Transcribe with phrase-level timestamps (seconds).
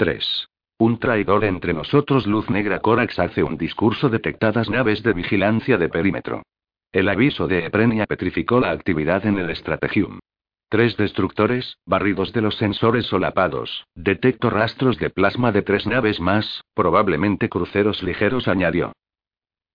[0.00, 0.48] 3.
[0.78, 2.26] Un traidor entre nosotros.
[2.26, 6.42] Luz negra Corax hace un discurso detectadas naves de vigilancia de perímetro.
[6.90, 10.18] El aviso de Eprenia petrificó la actividad en el Strategium.
[10.70, 13.84] Tres destructores, barridos de los sensores solapados.
[13.94, 18.94] Detecto rastros de plasma de tres naves más, probablemente cruceros ligeros, añadió.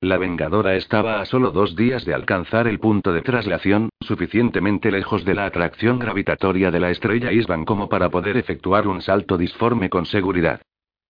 [0.02, 5.26] La Vengadora estaba a solo dos días de alcanzar el punto de traslación, suficientemente lejos
[5.26, 9.90] de la atracción gravitatoria de la estrella Isban como para poder efectuar un salto disforme
[9.90, 10.62] con seguridad.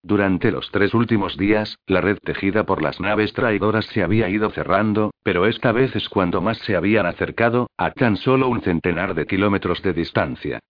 [0.02, 4.50] Durante los tres últimos días, la red tejida por las naves traidoras se había ido
[4.50, 9.14] cerrando, pero esta vez es cuando más se habían acercado, a tan solo un centenar
[9.14, 10.60] de kilómetros de distancia.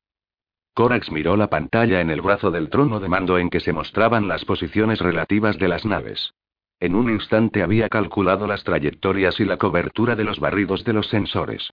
[0.73, 4.26] Corax miró la pantalla en el brazo del trono de mando en que se mostraban
[4.26, 6.32] las posiciones relativas de las naves.
[6.78, 11.08] En un instante había calculado las trayectorias y la cobertura de los barridos de los
[11.08, 11.70] sensores.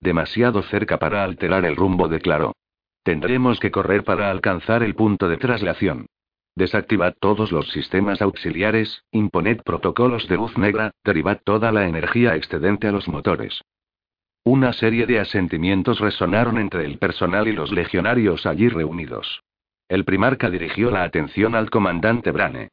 [0.00, 2.52] Demasiado cerca para alterar el rumbo, declaró.
[3.02, 6.06] Tendremos que correr para alcanzar el punto de traslación.
[6.54, 12.88] Desactivad todos los sistemas auxiliares, imponed protocolos de luz negra, derivad toda la energía excedente
[12.88, 13.62] a los motores.
[14.44, 19.42] Una serie de asentimientos resonaron entre el personal y los legionarios allí reunidos.
[19.88, 22.70] El primarca dirigió la atención al comandante Brane.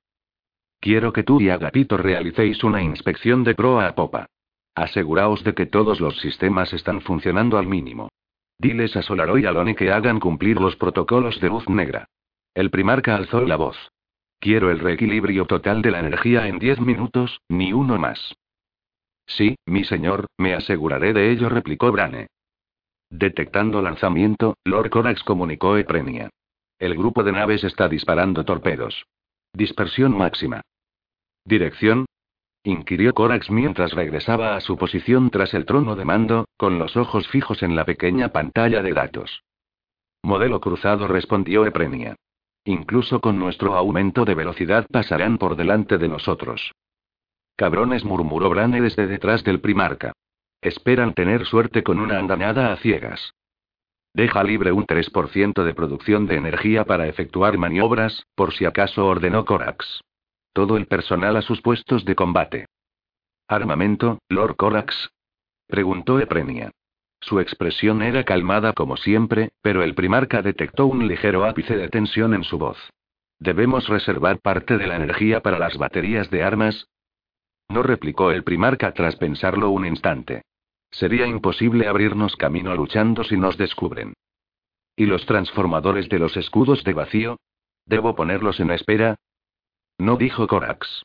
[0.80, 4.28] Quiero que tú y Agapito realicéis una inspección de proa a popa.
[4.76, 8.10] Aseguraos de que todos los sistemas están funcionando al mínimo.
[8.58, 12.08] Diles a Solaro y a Loni que hagan cumplir los protocolos de luz negra.
[12.54, 13.78] El primarca alzó la voz.
[14.40, 18.36] Quiero el reequilibrio total de la energía en diez minutos, ni uno más.
[19.28, 22.28] Sí, mi señor, me aseguraré de ello, replicó Brane.
[23.10, 26.30] Detectando lanzamiento, Lord Corax comunicó Eprenia.
[26.80, 29.06] El grupo de naves está disparando torpedos.
[29.54, 30.62] Dispersión máxima.
[31.50, 32.06] ¿Dirección?
[32.64, 37.28] inquirió Corax mientras regresaba a su posición tras el trono de mando, con los ojos
[37.28, 39.42] fijos en la pequeña pantalla de datos.
[40.22, 42.16] Modelo cruzado, respondió Eprenia.
[42.66, 46.72] Incluso con nuestro aumento de velocidad pasarán por delante de nosotros.
[47.56, 50.14] Cabrones, murmuró Brane desde detrás del primarca.
[50.62, 53.34] Esperan tener suerte con una andanada a ciegas.
[54.14, 59.46] Deja libre un 3% de producción de energía para efectuar maniobras, por si acaso ordenó
[59.46, 60.04] Corax.
[60.54, 62.66] Todo el personal a sus puestos de combate.
[63.48, 65.10] ¿Armamento, Lord Corax?
[65.68, 66.72] preguntó Eprenia.
[67.22, 72.34] Su expresión era calmada como siempre, pero el primarca detectó un ligero ápice de tensión
[72.34, 72.78] en su voz.
[73.40, 76.88] ¿Debemos reservar parte de la energía para las baterías de armas?
[77.70, 80.44] No replicó el primarca tras pensarlo un instante.
[80.92, 84.14] Sería imposible abrirnos camino luchando si nos descubren.
[84.96, 87.38] ¿Y los transformadores de los escudos de vacío?
[87.86, 89.16] ¿Debo ponerlos en espera?
[90.00, 91.04] No dijo Corax.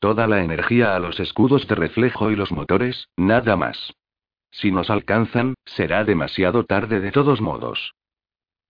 [0.00, 3.94] Toda la energía a los escudos de reflejo y los motores, nada más.
[4.50, 7.94] Si nos alcanzan, será demasiado tarde de todos modos.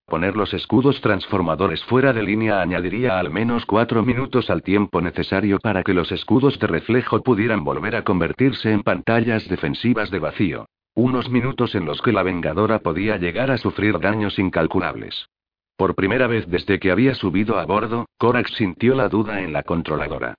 [0.05, 5.57] Poner los escudos transformadores fuera de línea añadiría al menos cuatro minutos al tiempo necesario
[5.57, 10.67] para que los escudos de reflejo pudieran volver a convertirse en pantallas defensivas de vacío.
[10.93, 15.29] Unos minutos en los que la Vengadora podía llegar a sufrir daños incalculables.
[15.75, 19.63] Por primera vez desde que había subido a bordo, Korax sintió la duda en la
[19.63, 20.35] controladora.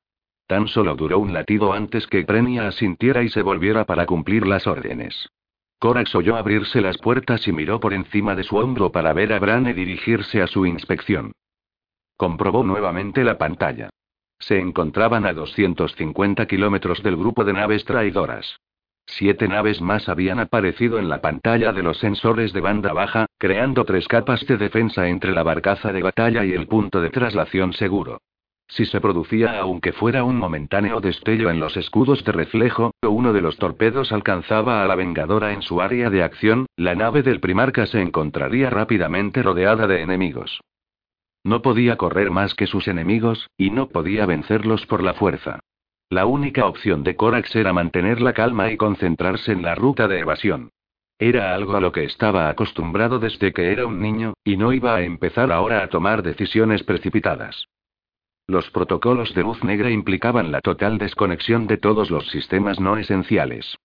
[0.47, 4.67] Tan solo duró un latido antes que Prenia asintiera y se volviera para cumplir las
[4.67, 5.29] órdenes.
[5.79, 9.39] Corax oyó abrirse las puertas y miró por encima de su hombro para ver a
[9.39, 11.33] Brane dirigirse a su inspección.
[12.17, 13.91] Comprobó nuevamente la pantalla.
[14.39, 18.61] Se encontraban a 250 kilómetros del grupo de naves traidoras.
[19.07, 23.85] Siete naves más habían aparecido en la pantalla de los sensores de banda baja, creando
[23.85, 28.19] tres capas de defensa entre la barcaza de batalla y el punto de traslación seguro.
[28.67, 33.33] Si se producía aunque fuera un momentáneo destello en los escudos de reflejo, o uno
[33.33, 37.41] de los torpedos alcanzaba a la Vengadora en su área de acción, la nave del
[37.41, 40.61] primarca se encontraría rápidamente rodeada de enemigos.
[41.45, 45.61] No podía correr más que sus enemigos, y no podía vencerlos por la fuerza.
[46.15, 50.21] La única opción de Corax era mantener la calma y concentrarse en la ruta de
[50.21, 50.71] evasión.
[51.19, 54.95] Era algo a lo que estaba acostumbrado desde que era un niño, y no iba
[54.95, 57.67] a empezar ahora a tomar decisiones precipitadas.
[58.47, 63.77] Los protocolos de luz negra implicaban la total desconexión de todos los sistemas no esenciales.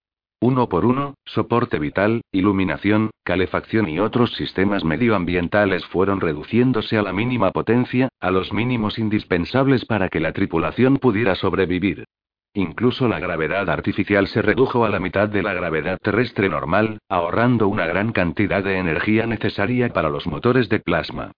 [0.42, 7.12] Uno por uno, soporte vital, iluminación, calefacción y otros sistemas medioambientales fueron reduciéndose a la
[7.12, 12.06] mínima potencia, a los mínimos indispensables para que la tripulación pudiera sobrevivir.
[12.54, 17.68] Incluso la gravedad artificial se redujo a la mitad de la gravedad terrestre normal, ahorrando
[17.68, 21.34] una gran cantidad de energía necesaria para los motores de plasma.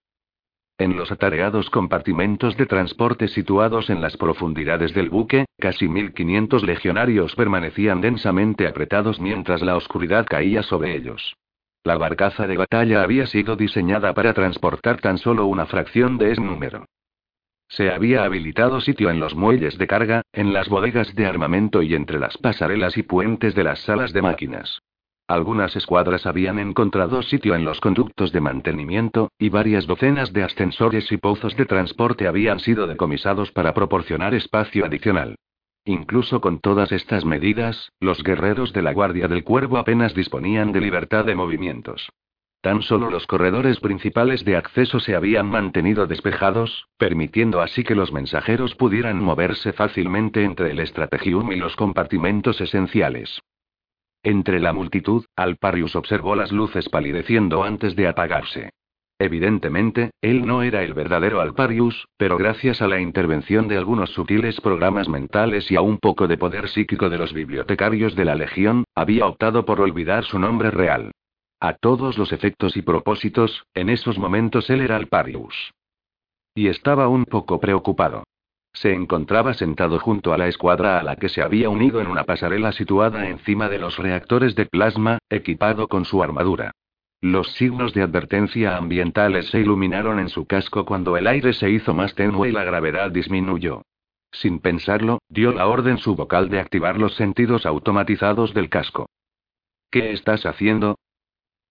[0.82, 7.36] En los atareados compartimentos de transporte situados en las profundidades del buque, casi 1500 legionarios
[7.36, 11.36] permanecían densamente apretados mientras la oscuridad caía sobre ellos.
[11.84, 16.40] La barcaza de batalla había sido diseñada para transportar tan solo una fracción de ese
[16.40, 16.84] número.
[17.68, 21.94] Se había habilitado sitio en los muelles de carga, en las bodegas de armamento y
[21.94, 24.80] entre las pasarelas y puentes de las salas de máquinas.
[25.32, 31.10] Algunas escuadras habían encontrado sitio en los conductos de mantenimiento, y varias docenas de ascensores
[31.10, 35.36] y pozos de transporte habían sido decomisados para proporcionar espacio adicional.
[35.86, 40.82] Incluso con todas estas medidas, los guerreros de la Guardia del Cuervo apenas disponían de
[40.82, 42.10] libertad de movimientos.
[42.60, 48.12] Tan solo los corredores principales de acceso se habían mantenido despejados, permitiendo así que los
[48.12, 53.40] mensajeros pudieran moverse fácilmente entre el estrategium y los compartimentos esenciales.
[54.24, 58.70] Entre la multitud, Alparius observó las luces palideciendo antes de apagarse.
[59.18, 64.60] Evidentemente, él no era el verdadero Alparius, pero gracias a la intervención de algunos sutiles
[64.60, 68.84] programas mentales y a un poco de poder psíquico de los bibliotecarios de la Legión,
[68.94, 71.12] había optado por olvidar su nombre real.
[71.60, 75.72] A todos los efectos y propósitos, en esos momentos él era Alparius.
[76.54, 78.24] Y estaba un poco preocupado.
[78.72, 82.24] Se encontraba sentado junto a la escuadra a la que se había unido en una
[82.24, 86.72] pasarela situada encima de los reactores de plasma, equipado con su armadura.
[87.20, 91.94] Los signos de advertencia ambientales se iluminaron en su casco cuando el aire se hizo
[91.94, 93.82] más tenue y la gravedad disminuyó.
[94.32, 99.06] Sin pensarlo, dio la orden su vocal de activar los sentidos automatizados del casco.
[99.90, 100.98] ¿Qué estás haciendo?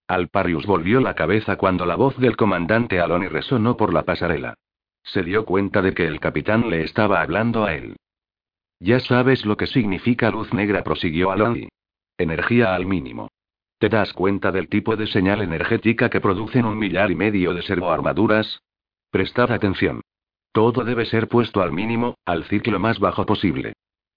[0.06, 4.54] Alparius volvió la cabeza cuando la voz del comandante Aloni resonó por la pasarela.
[5.04, 7.96] Se dio cuenta de que el capitán le estaba hablando a él.
[8.80, 11.68] Ya sabes lo que significa luz negra, prosiguió Aloni.
[12.18, 13.28] Energía al mínimo.
[13.78, 17.62] ¿Te das cuenta del tipo de señal energética que producen un millar y medio de
[17.62, 18.60] servoarmaduras?
[19.10, 20.02] Prestad atención.
[20.52, 23.72] Todo debe ser puesto al mínimo, al ciclo más bajo posible.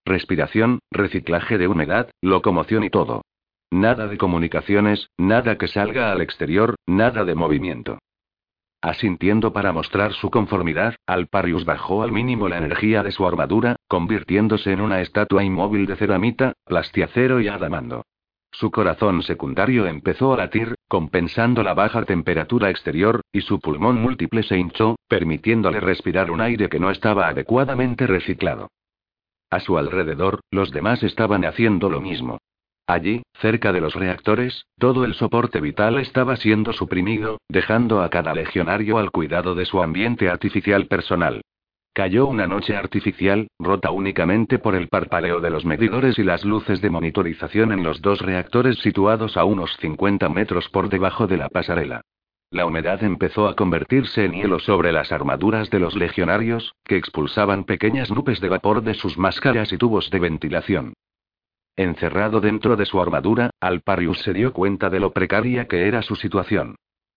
[0.06, 3.24] Respiración, reciclaje de humedad, locomoción y todo.
[3.72, 8.00] Nada de comunicaciones, nada que salga al exterior, nada de movimiento.
[8.86, 14.72] Asintiendo para mostrar su conformidad, Alparius bajó al mínimo la energía de su armadura, convirtiéndose
[14.72, 18.06] en una estatua inmóvil de ceramita, plastiacero y adamando.
[18.52, 24.44] Su corazón secundario empezó a latir, compensando la baja temperatura exterior, y su pulmón múltiple
[24.44, 28.70] se hinchó, permitiéndole respirar un aire que no estaba adecuadamente reciclado.
[29.50, 32.38] A su alrededor, los demás estaban haciendo lo mismo.
[32.88, 38.34] Allí, cerca de los reactores, todo el soporte vital estaba siendo suprimido, dejando a cada
[38.36, 41.42] legionario al cuidado de su ambiente artificial personal.
[41.94, 46.82] Cayó una noche artificial, rota únicamente por el parpaleo de los medidores y las luces
[46.82, 51.50] de monitorización en los dos reactores situados a unos 50 metros por debajo de la
[51.50, 52.02] pasarela.
[52.52, 57.64] La humedad empezó a convertirse en hielo sobre las armaduras de los legionarios, que expulsaban
[57.64, 60.94] pequeñas nubes de vapor de sus máscaras y tubos de ventilación.
[61.77, 66.16] Encerrado dentro de su armadura, Alparius se dio cuenta de lo precaria que era su
[66.16, 66.75] situación.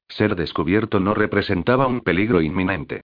[0.09, 3.03] Ser descubierto no representaba un peligro inminente.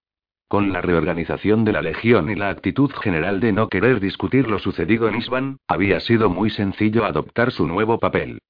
[0.48, 4.58] Con la reorganización de la Legión y la actitud general de no querer discutir lo
[4.58, 8.40] sucedido en Isban, había sido muy sencillo adoptar su nuevo papel.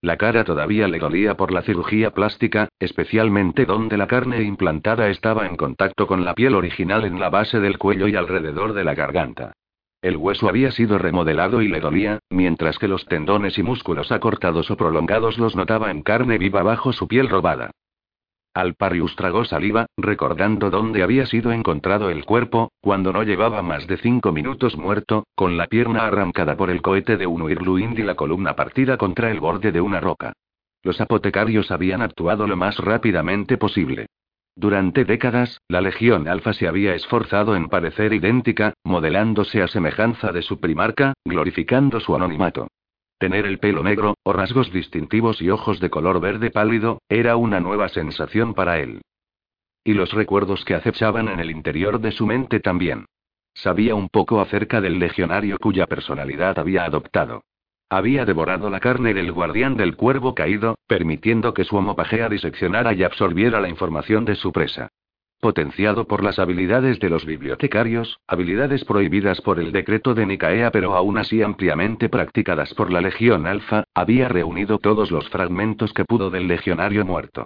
[0.00, 5.46] La cara todavía le dolía por la cirugía plástica, especialmente donde la carne implantada estaba
[5.46, 8.94] en contacto con la piel original en la base del cuello y alrededor de la
[8.94, 9.54] garganta.
[10.04, 14.70] El hueso había sido remodelado y le dolía, mientras que los tendones y músculos acortados
[14.70, 17.70] o prolongados los notaba en carne viva bajo su piel robada.
[18.52, 23.96] Alparius tragó saliva, recordando dónde había sido encontrado el cuerpo, cuando no llevaba más de
[23.96, 28.14] cinco minutos muerto, con la pierna arrancada por el cohete de un Uirluind y la
[28.14, 30.34] columna partida contra el borde de una roca.
[30.82, 34.08] Los apotecarios habían actuado lo más rápidamente posible.
[34.56, 40.42] Durante décadas, la Legión Alfa se había esforzado en parecer idéntica, modelándose a semejanza de
[40.42, 42.68] su primarca, glorificando su anonimato.
[43.18, 47.58] Tener el pelo negro, o rasgos distintivos y ojos de color verde pálido, era una
[47.58, 49.02] nueva sensación para él.
[49.82, 53.06] Y los recuerdos que acechaban en el interior de su mente también.
[53.54, 57.42] Sabía un poco acerca del legionario cuya personalidad había adoptado.
[57.94, 63.04] Había devorado la carne del guardián del cuervo caído, permitiendo que su homopagea diseccionara y
[63.04, 64.88] absorbiera la información de su presa
[65.40, 70.96] potenciado por las habilidades de los bibliotecarios, habilidades prohibidas por el decreto de Nicaea pero
[70.96, 76.30] aún así ampliamente practicadas por la Legión Alfa, había reunido todos los fragmentos que pudo
[76.30, 77.44] del legionario muerto.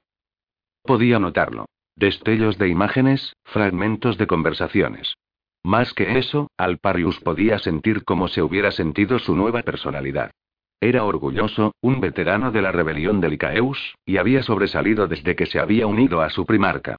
[0.84, 1.66] Podía notarlo.
[1.96, 5.16] Destellos de imágenes, fragmentos de conversaciones.
[5.64, 10.30] Más que eso, Alparius podía sentir como se hubiera sentido su nueva personalidad.
[10.80, 15.58] Era orgulloso, un veterano de la rebelión de Licaeus, y había sobresalido desde que se
[15.58, 16.96] había unido a su primarca.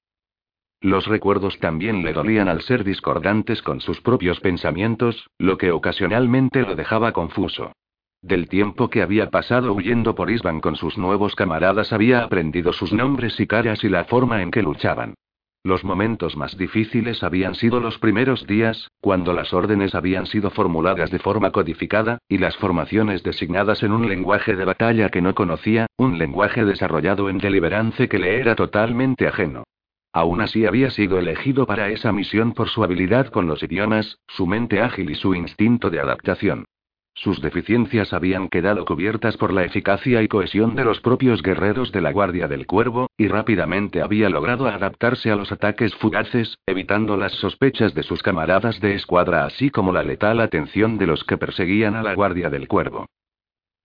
[0.81, 6.62] Los recuerdos también le dolían al ser discordantes con sus propios pensamientos, lo que ocasionalmente
[6.62, 7.74] lo dejaba confuso.
[8.21, 12.91] Del tiempo que había pasado huyendo por Isban con sus nuevos camaradas había aprendido sus
[12.91, 15.15] nombres y caras y la forma en que luchaban.
[15.63, 21.12] Los momentos más difíciles habían sido los primeros días, cuando las órdenes habían sido formuladas
[21.12, 25.88] de forma codificada, y las formaciones designadas en un lenguaje de batalla que no conocía,
[25.98, 29.66] un lenguaje desarrollado en Deliverance que le era totalmente ajeno.
[30.13, 34.48] Aún así había sido elegido para esa misión por su habilidad con los idiomas, su
[34.48, 36.66] mente ágil y su instinto de adaptación.
[37.13, 42.01] Sus deficiencias habían quedado cubiertas por la eficacia y cohesión de los propios guerreros de
[42.01, 47.34] la Guardia del Cuervo, y rápidamente había logrado adaptarse a los ataques fugaces, evitando las
[47.34, 51.96] sospechas de sus camaradas de escuadra así como la letal atención de los que perseguían
[51.96, 53.08] a la Guardia del Cuervo.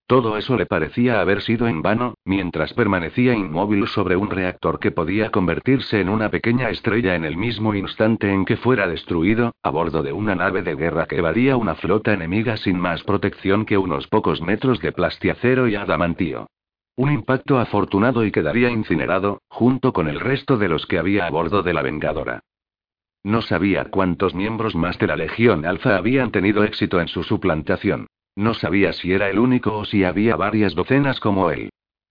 [0.07, 4.91] Todo eso le parecía haber sido en vano, mientras permanecía inmóvil sobre un reactor que
[4.91, 9.69] podía convertirse en una pequeña estrella en el mismo instante en que fuera destruido, a
[9.71, 13.79] bordo de una nave de guerra que evadía una flota enemiga sin más protección que
[13.79, 16.47] unos pocos metros de plastiacero y adamantío.
[16.97, 21.31] Un impacto afortunado y quedaría incinerado, junto con el resto de los que había a
[21.31, 22.41] bordo de la Vengadora.
[23.23, 28.05] No sabía cuántos miembros más de la Legión Alfa habían tenido éxito en su suplantación.
[28.35, 31.69] No sabía si era el único o si había varias docenas como él.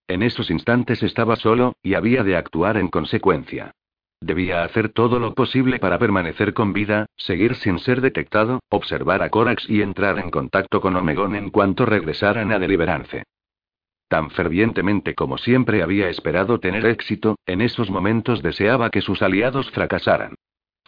[0.08, 3.72] En esos instantes estaba solo, y había de actuar en consecuencia.
[4.20, 9.28] Debía hacer todo lo posible para permanecer con vida, seguir sin ser detectado, observar a
[9.28, 13.24] Corax y entrar en contacto con Omegon en cuanto regresaran a Deliverance.
[14.08, 19.70] Tan fervientemente como siempre había esperado tener éxito, en esos momentos deseaba que sus aliados
[19.72, 20.34] fracasaran.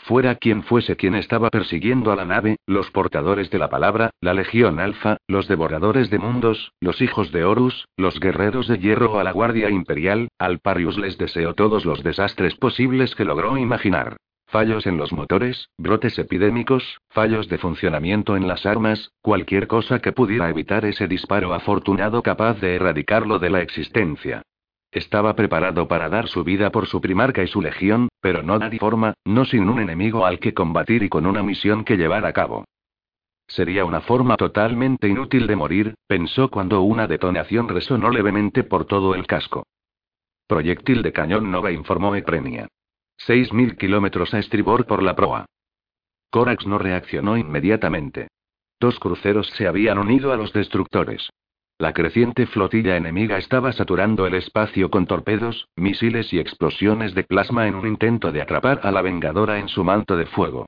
[0.07, 4.35] Fuera quien fuese quien estaba persiguiendo a la nave, los portadores de la palabra, la
[4.35, 9.19] Legión Alfa, los devoradores de mundos, los hijos de Horus, los guerreros de hierro o
[9.19, 14.17] a la Guardia Imperial, al Parius les deseó todos los desastres posibles que logró imaginar.
[14.47, 20.13] Fallos en los motores, brotes epidémicos, fallos de funcionamiento en las armas, cualquier cosa que
[20.13, 24.43] pudiera evitar ese disparo afortunado capaz de erradicarlo de la existencia.
[24.91, 28.79] Estaba preparado para dar su vida por su primarca y su legión, pero no de
[28.79, 32.33] forma, no sin un enemigo al que combatir y con una misión que llevar a
[32.33, 32.65] cabo.
[33.47, 39.15] Sería una forma totalmente inútil de morir, pensó cuando una detonación resonó levemente por todo
[39.15, 39.67] el casco.
[40.47, 42.69] Proyectil de cañón Nova informó Eprenia.
[43.17, 45.47] Seis mil kilómetros a estribor por la proa.
[46.31, 48.29] Corax no reaccionó inmediatamente.
[48.79, 51.31] Dos cruceros se habían unido a los destructores.
[51.79, 57.67] La creciente flotilla enemiga estaba saturando el espacio con torpedos, misiles y explosiones de plasma
[57.67, 60.65] en un intento de atrapar a la Vengadora en su manto de fuego.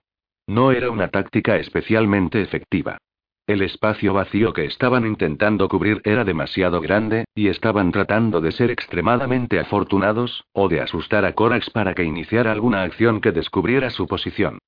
[0.46, 2.98] No era una táctica especialmente efectiva.
[3.46, 8.70] El espacio vacío que estaban intentando cubrir era demasiado grande, y estaban tratando de ser
[8.70, 14.06] extremadamente afortunados, o de asustar a Corax para que iniciara alguna acción que descubriera su
[14.06, 14.58] posición.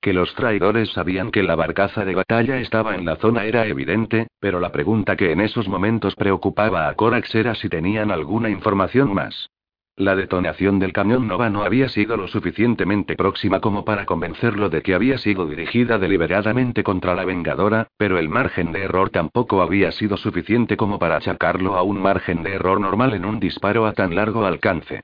[0.00, 4.28] Que los traidores sabían que la barcaza de batalla estaba en la zona era evidente,
[4.38, 9.12] pero la pregunta que en esos momentos preocupaba a Corax era si tenían alguna información
[9.12, 9.50] más.
[9.98, 14.82] La detonación del camión Nova no había sido lo suficientemente próxima como para convencerlo de
[14.82, 19.90] que había sido dirigida deliberadamente contra la Vengadora, pero el margen de error tampoco había
[19.92, 23.94] sido suficiente como para achacarlo a un margen de error normal en un disparo a
[23.94, 25.00] tan largo alcance.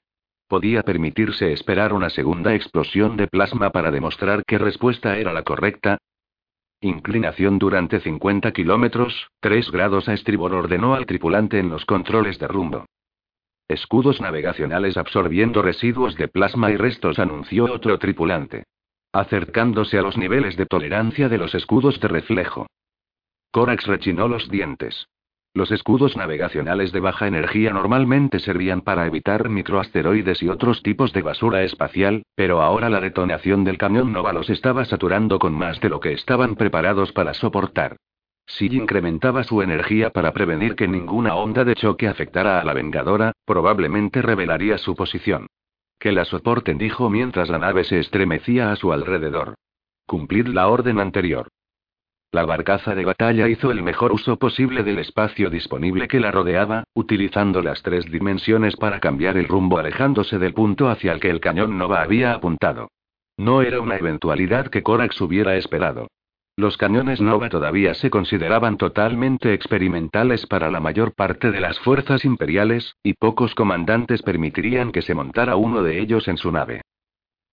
[0.52, 5.96] Podía permitirse esperar una segunda explosión de plasma para demostrar que respuesta era la correcta.
[6.82, 12.48] Inclinación durante 50 kilómetros, 3 grados a estribor ordenó al tripulante en los controles de
[12.48, 12.84] rumbo.
[13.66, 18.64] Escudos navegacionales absorbiendo residuos de plasma y restos anunció otro tripulante.
[19.10, 22.66] Acercándose a los niveles de tolerancia de los escudos de reflejo.
[23.52, 25.06] Corax rechinó los dientes.
[25.54, 31.20] Los escudos navegacionales de baja energía normalmente servían para evitar microasteroides y otros tipos de
[31.20, 35.90] basura espacial, pero ahora la detonación del camión Nova los estaba saturando con más de
[35.90, 37.96] lo que estaban preparados para soportar.
[38.46, 43.32] Si incrementaba su energía para prevenir que ninguna onda de choque afectara a la Vengadora,
[43.44, 45.48] probablemente revelaría su posición.
[45.98, 49.54] Que la soporten, dijo mientras la nave se estremecía a su alrededor.
[50.06, 51.48] Cumplid la orden anterior.
[52.34, 56.84] La barcaza de batalla hizo el mejor uso posible del espacio disponible que la rodeaba,
[56.94, 61.40] utilizando las tres dimensiones para cambiar el rumbo alejándose del punto hacia el que el
[61.40, 62.88] cañón Nova había apuntado.
[63.36, 66.08] No era una eventualidad que Corax hubiera esperado.
[66.56, 72.24] Los cañones Nova todavía se consideraban totalmente experimentales para la mayor parte de las fuerzas
[72.24, 76.80] imperiales, y pocos comandantes permitirían que se montara uno de ellos en su nave.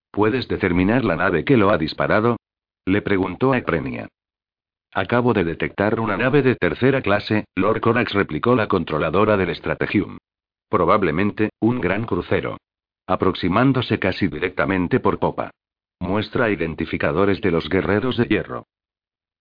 [0.10, 2.38] ¿Puedes determinar la nave que lo ha disparado?
[2.86, 4.08] Le preguntó a Eprenia.
[4.94, 10.18] Acabo de detectar una nave de tercera clase, Lord Corax replicó la controladora del Strategium.
[10.68, 12.58] Probablemente, un gran crucero.
[13.06, 15.52] Aproximándose casi directamente por popa.
[16.00, 18.66] Muestra identificadores de los guerreros de hierro.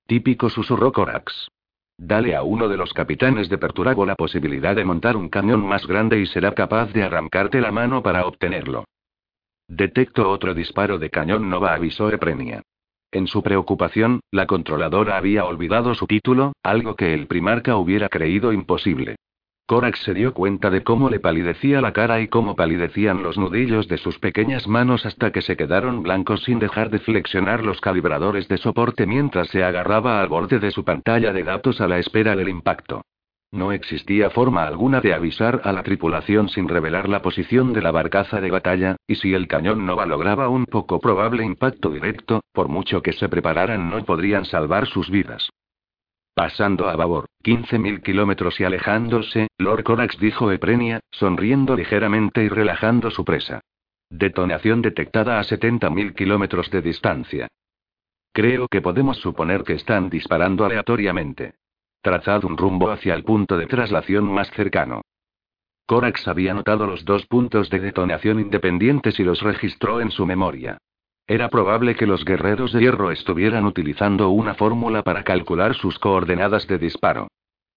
[0.06, 1.48] Típico susurró Corax.
[1.96, 5.86] Dale a uno de los capitanes de Perturago la posibilidad de montar un cañón más
[5.86, 8.84] grande y será capaz de arrancarte la mano para obtenerlo.
[9.66, 12.62] Detecto otro disparo de cañón Nova, avisó Eprenia.
[13.10, 18.52] En su preocupación, la controladora había olvidado su título, algo que el primarca hubiera creído
[18.52, 19.16] imposible.
[19.66, 23.86] Corax se dio cuenta de cómo le palidecía la cara y cómo palidecían los nudillos
[23.86, 28.48] de sus pequeñas manos hasta que se quedaron blancos sin dejar de flexionar los calibradores
[28.48, 32.34] de soporte mientras se agarraba al borde de su pantalla de datos a la espera
[32.34, 33.02] del impacto.
[33.50, 37.90] No existía forma alguna de avisar a la tripulación sin revelar la posición de la
[37.90, 42.68] barcaza de batalla, y si el cañón no lograba un poco probable impacto directo, por
[42.68, 45.48] mucho que se prepararan no podrían salvar sus vidas.
[46.34, 53.10] Pasando a babor, 15.000 kilómetros y alejándose, Lord Corax dijo Eprenia, sonriendo ligeramente y relajando
[53.10, 53.60] su presa.
[54.10, 57.48] Detonación detectada a 70.000 kilómetros de distancia.
[58.32, 61.54] Creo que podemos suponer que están disparando aleatoriamente.
[62.00, 65.02] Trazad un rumbo hacia el punto de traslación más cercano.
[65.86, 70.78] Corax había notado los dos puntos de detonación independientes y los registró en su memoria.
[71.26, 76.66] Era probable que los guerreros de hierro estuvieran utilizando una fórmula para calcular sus coordenadas
[76.66, 77.28] de disparo.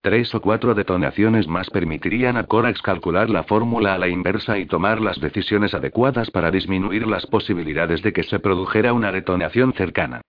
[0.02, 4.66] Tres o cuatro detonaciones más permitirían a Corax calcular la fórmula a la inversa y
[4.66, 10.22] tomar las decisiones adecuadas para disminuir las posibilidades de que se produjera una detonación cercana.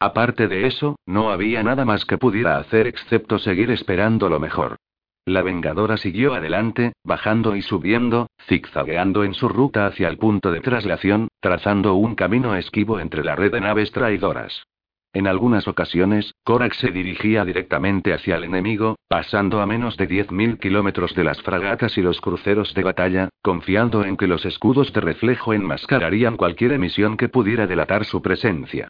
[0.00, 4.76] Aparte de eso, no había nada más que pudiera hacer excepto seguir esperando lo mejor.
[5.26, 10.60] La Vengadora siguió adelante, bajando y subiendo, zigzagueando en su ruta hacia el punto de
[10.60, 14.64] traslación, trazando un camino esquivo entre la red de naves traidoras.
[15.12, 20.58] En algunas ocasiones, Korak se dirigía directamente hacia el enemigo, pasando a menos de 10.000
[20.58, 25.02] kilómetros de las fragatas y los cruceros de batalla, confiando en que los escudos de
[25.02, 28.88] reflejo enmascararían cualquier emisión que pudiera delatar su presencia.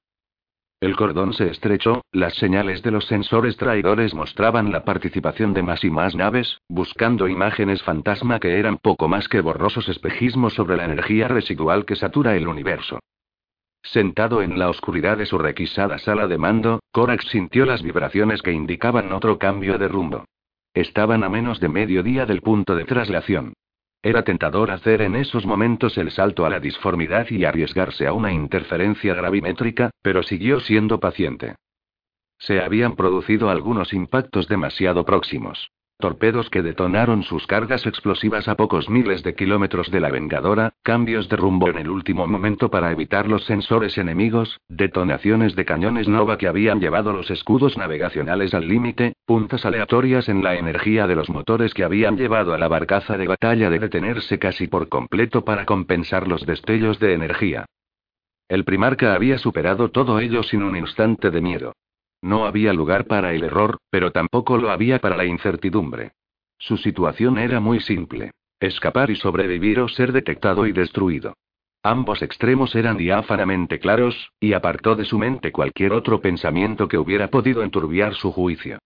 [0.81, 5.85] El cordón se estrechó, las señales de los sensores traidores mostraban la participación de más
[5.85, 10.87] y más naves, buscando imágenes fantasma que eran poco más que borrosos espejismos sobre la
[10.87, 12.99] energía residual que satura el universo.
[13.83, 18.53] Sentado en la oscuridad de su requisada sala de mando, Korax sintió las vibraciones que
[18.53, 20.25] indicaban otro cambio de rumbo.
[20.73, 23.53] Estaban a menos de medio día del punto de traslación.
[24.03, 28.33] Era tentador hacer en esos momentos el salto a la disformidad y arriesgarse a una
[28.33, 31.57] interferencia gravimétrica, pero siguió siendo paciente.
[32.39, 35.71] Se habían producido algunos impactos demasiado próximos.
[36.01, 41.29] Torpedos que detonaron sus cargas explosivas a pocos miles de kilómetros de la Vengadora, cambios
[41.29, 46.39] de rumbo en el último momento para evitar los sensores enemigos, detonaciones de cañones Nova
[46.39, 51.31] que habían llevado los escudos navegacionales al límite, puntas aleatorias en la energía de los
[51.31, 55.67] motores que habían llevado a la barcaza de batalla de detenerse casi por completo para
[55.67, 57.67] compensar los destellos de energía.
[58.49, 61.73] El primarca había superado todo ello sin un instante de miedo.
[62.23, 66.13] No había lugar para el error, pero tampoco lo había para la incertidumbre.
[66.59, 68.33] Su situación era muy simple.
[68.61, 71.35] Escapar y sobrevivir o ser detectado y destruido.
[71.83, 77.29] Ambos extremos eran diáfanamente claros, y apartó de su mente cualquier otro pensamiento que hubiera
[77.29, 78.79] podido enturbiar su juicio.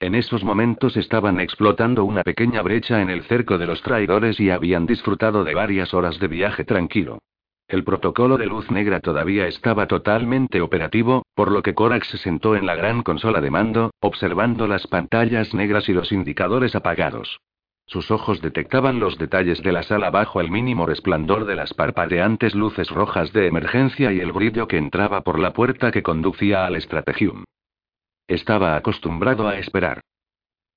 [0.00, 4.50] En esos momentos estaban explotando una pequeña brecha en el cerco de los traidores y
[4.50, 7.20] habían disfrutado de varias horas de viaje tranquilo.
[7.68, 12.56] El protocolo de luz negra todavía estaba totalmente operativo, por lo que Korak se sentó
[12.56, 17.40] en la gran consola de mando, observando las pantallas negras y los indicadores apagados.
[17.84, 22.54] Sus ojos detectaban los detalles de la sala bajo el mínimo resplandor de las parpadeantes
[22.54, 26.80] luces rojas de emergencia y el brillo que entraba por la puerta que conducía al
[26.80, 27.44] Strategium.
[28.26, 30.00] Estaba acostumbrado a esperar.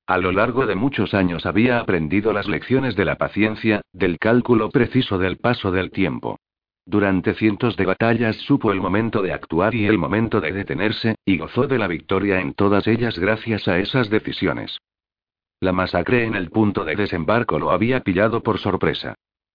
[0.08, 4.70] A lo largo de muchos años había aprendido las lecciones de la paciencia, del cálculo
[4.72, 6.38] preciso del paso del tiempo.
[6.86, 11.38] Durante cientos de batallas supo el momento de actuar y el momento de detenerse, y
[11.38, 14.80] gozó de la victoria en todas ellas gracias a esas decisiones.
[15.60, 19.14] La masacre en el punto de desembarco lo había pillado por sorpresa.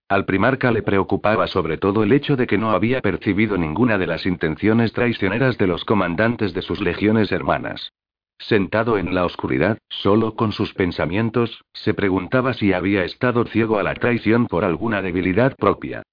[0.09, 4.07] Al primarca le preocupaba sobre todo el hecho de que no había percibido ninguna de
[4.07, 7.93] las intenciones traicioneras de los comandantes de sus legiones hermanas.
[8.39, 13.83] Sentado en la oscuridad, solo con sus pensamientos, se preguntaba si había estado ciego a
[13.83, 16.05] la traición por alguna debilidad propia.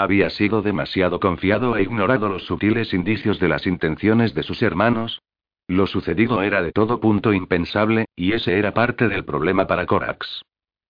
[0.00, 5.20] Había sido demasiado confiado e ignorado los sutiles indicios de las intenciones de sus hermanos.
[5.68, 10.40] Lo sucedido era de todo punto impensable, y ese era parte del problema para Corax.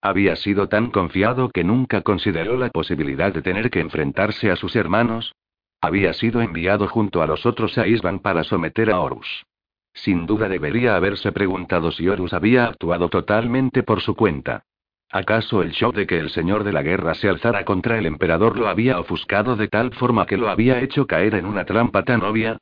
[0.01, 4.77] Había sido tan confiado que nunca consideró la posibilidad de tener que enfrentarse a sus
[4.77, 5.35] hermanos.
[5.81, 9.45] Había sido enviado junto a los otros a Isban para someter a Horus.
[9.93, 14.67] Sin duda debería haberse preguntado si Horus había actuado totalmente por su cuenta.
[15.13, 18.57] ¿Acaso el show de que el señor de la guerra se alzara contra el emperador
[18.57, 22.23] lo había ofuscado de tal forma que lo había hecho caer en una trampa tan
[22.23, 22.59] obvia?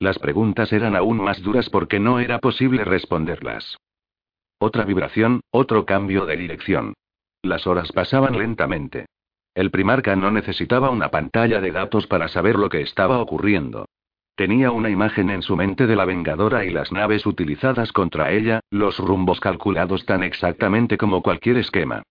[0.00, 3.76] Las preguntas eran aún más duras porque no era posible responderlas.
[4.58, 6.94] Otra vibración, otro cambio de dirección.
[7.42, 9.06] Las horas pasaban lentamente.
[9.54, 13.86] El primarca no necesitaba una pantalla de datos para saber lo que estaba ocurriendo.
[14.38, 18.60] Tenía una imagen en su mente de la Vengadora y las naves utilizadas contra ella,
[18.70, 22.04] los rumbos calculados tan exactamente como cualquier esquema.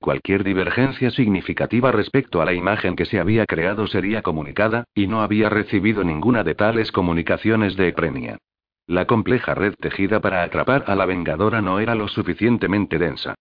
[0.00, 5.20] Cualquier divergencia significativa respecto a la imagen que se había creado sería comunicada, y no
[5.20, 8.38] había recibido ninguna de tales comunicaciones de Eprenia.
[8.86, 13.34] La compleja red tejida para atrapar a la Vengadora no era lo suficientemente densa.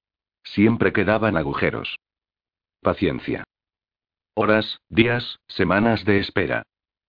[0.44, 1.96] Siempre quedaban agujeros.
[2.82, 3.46] Paciencia.
[4.34, 6.64] Horas, días, semanas de espera.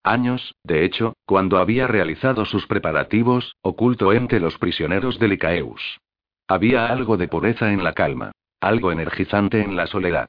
[0.05, 5.99] Años, de hecho, cuando había realizado sus preparativos, oculto entre los prisioneros de Licaeus.
[6.47, 10.29] Había algo de pureza en la calma, algo energizante en la soledad.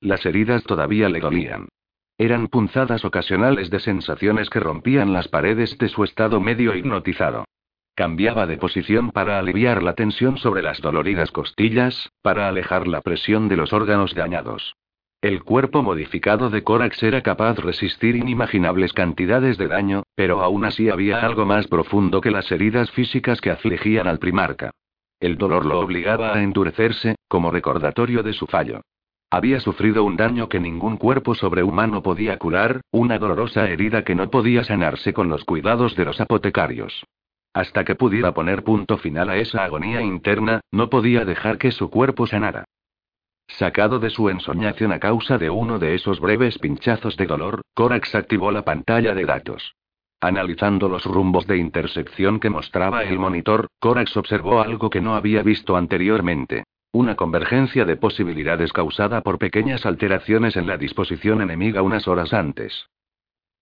[0.00, 1.66] Las heridas todavía le dolían.
[2.18, 7.46] Eran punzadas ocasionales de sensaciones que rompían las paredes de su estado medio hipnotizado.
[7.96, 13.48] Cambiaba de posición para aliviar la tensión sobre las doloridas costillas, para alejar la presión
[13.48, 14.76] de los órganos dañados.
[15.24, 20.66] El cuerpo modificado de Corax era capaz de resistir inimaginables cantidades de daño, pero aún
[20.66, 24.72] así había algo más profundo que las heridas físicas que afligían al primarca.
[25.18, 28.82] El dolor lo obligaba a endurecerse, como recordatorio de su fallo.
[29.30, 34.28] Había sufrido un daño que ningún cuerpo sobrehumano podía curar, una dolorosa herida que no
[34.28, 37.02] podía sanarse con los cuidados de los apotecarios.
[37.54, 41.88] Hasta que pudiera poner punto final a esa agonía interna, no podía dejar que su
[41.88, 42.66] cuerpo sanara.
[43.46, 48.14] Sacado de su ensoñación a causa de uno de esos breves pinchazos de dolor, Corax
[48.14, 49.74] activó la pantalla de datos.
[50.20, 55.42] Analizando los rumbos de intersección que mostraba el monitor, Corax observó algo que no había
[55.42, 56.64] visto anteriormente.
[56.92, 62.86] Una convergencia de posibilidades causada por pequeñas alteraciones en la disposición enemiga unas horas antes.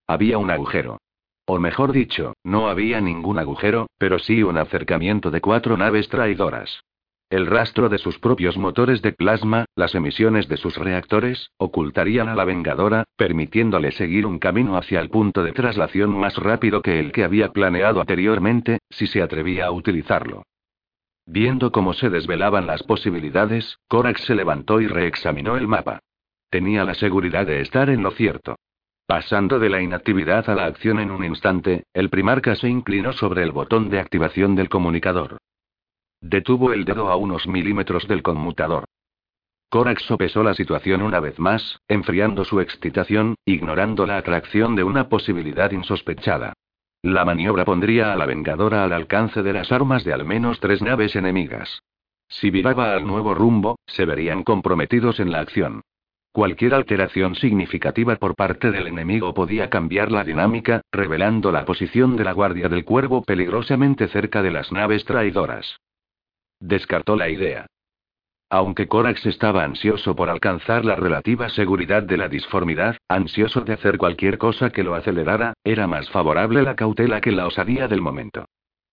[0.07, 0.99] Había un agujero.
[1.47, 6.85] O mejor dicho, no había ningún agujero, pero sí un acercamiento de cuatro naves traidoras.
[7.33, 12.35] El rastro de sus propios motores de plasma, las emisiones de sus reactores, ocultarían a
[12.35, 17.11] la Vengadora, permitiéndole seguir un camino hacia el punto de traslación más rápido que el
[17.11, 20.43] que había planeado anteriormente, si se atrevía a utilizarlo.
[21.25, 26.01] Viendo cómo se desvelaban las posibilidades, Korax se levantó y reexaminó el mapa.
[26.51, 28.57] Tenía la seguridad de estar en lo cierto.
[29.07, 33.43] Pasando de la inactividad a la acción en un instante, el primarca se inclinó sobre
[33.43, 35.39] el botón de activación del comunicador.
[36.23, 38.85] Detuvo el dedo a unos milímetros del conmutador.
[39.71, 45.09] Korax sopesó la situación una vez más, enfriando su excitación, ignorando la atracción de una
[45.09, 46.53] posibilidad insospechada.
[47.03, 50.81] La maniobra pondría a la Vengadora al alcance de las armas de al menos tres
[50.81, 51.83] naves enemigas.
[52.29, 55.83] Si viraba al nuevo rumbo, se verían comprometidos en la acción.
[56.31, 62.23] Cualquier alteración significativa por parte del enemigo podía cambiar la dinámica, revelando la posición de
[62.23, 65.79] la Guardia del Cuervo peligrosamente cerca de las naves traidoras.
[66.63, 67.67] Descartó la idea.
[68.49, 73.99] Aunque Corax estaba ansioso por alcanzar la relativa seguridad de la disformidad, ansioso de hacer
[73.99, 78.45] cualquier cosa que lo acelerara, era más favorable la cautela que la osadía del momento.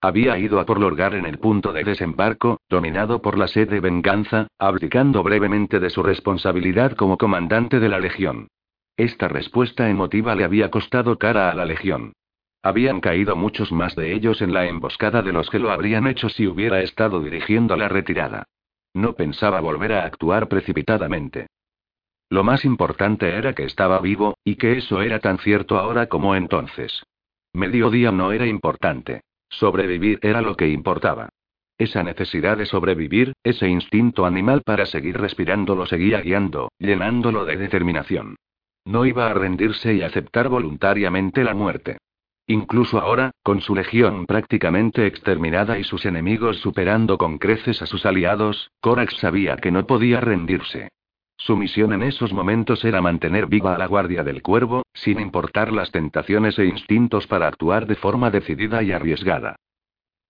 [0.02, 3.82] Había ido a por Lorgar en el punto de desembarco, dominado por la sed de
[3.82, 8.48] venganza, abdicando brevemente de su responsabilidad como comandante de la Legión.
[8.98, 12.14] Esta respuesta emotiva le había costado cara a la Legión.
[12.62, 16.28] Habían caído muchos más de ellos en la emboscada de los que lo habrían hecho
[16.28, 18.44] si hubiera estado dirigiendo la retirada.
[18.94, 21.48] No pensaba volver a actuar precipitadamente.
[22.30, 26.36] Lo más importante era que estaba vivo, y que eso era tan cierto ahora como
[26.36, 27.04] entonces.
[27.54, 29.22] Mediodía no era importante.
[29.50, 31.30] Sobrevivir era lo que importaba.
[31.78, 37.56] Esa necesidad de sobrevivir, ese instinto animal para seguir respirando lo seguía guiando, llenándolo de
[37.56, 38.36] determinación.
[38.86, 41.98] No iba a rendirse y aceptar voluntariamente la muerte.
[42.50, 48.08] Incluso ahora, con su legión prácticamente exterminada y sus enemigos superando con creces a sus
[48.08, 50.90] aliados, Korax sabía que no podía rendirse.
[51.38, 55.72] Su misión en esos momentos era mantener viva a la Guardia del Cuervo, sin importar
[55.72, 59.56] las tentaciones e instintos para actuar de forma decidida y arriesgada.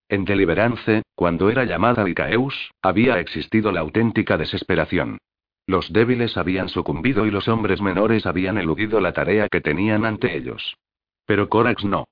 [0.09, 5.19] En Deliverance, cuando era llamada Icaeus, había existido la auténtica desesperación.
[5.65, 10.35] Los débiles habían sucumbido y los hombres menores habían eludido la tarea que tenían ante
[10.35, 10.75] ellos.
[11.29, 12.05] Pero Corax no.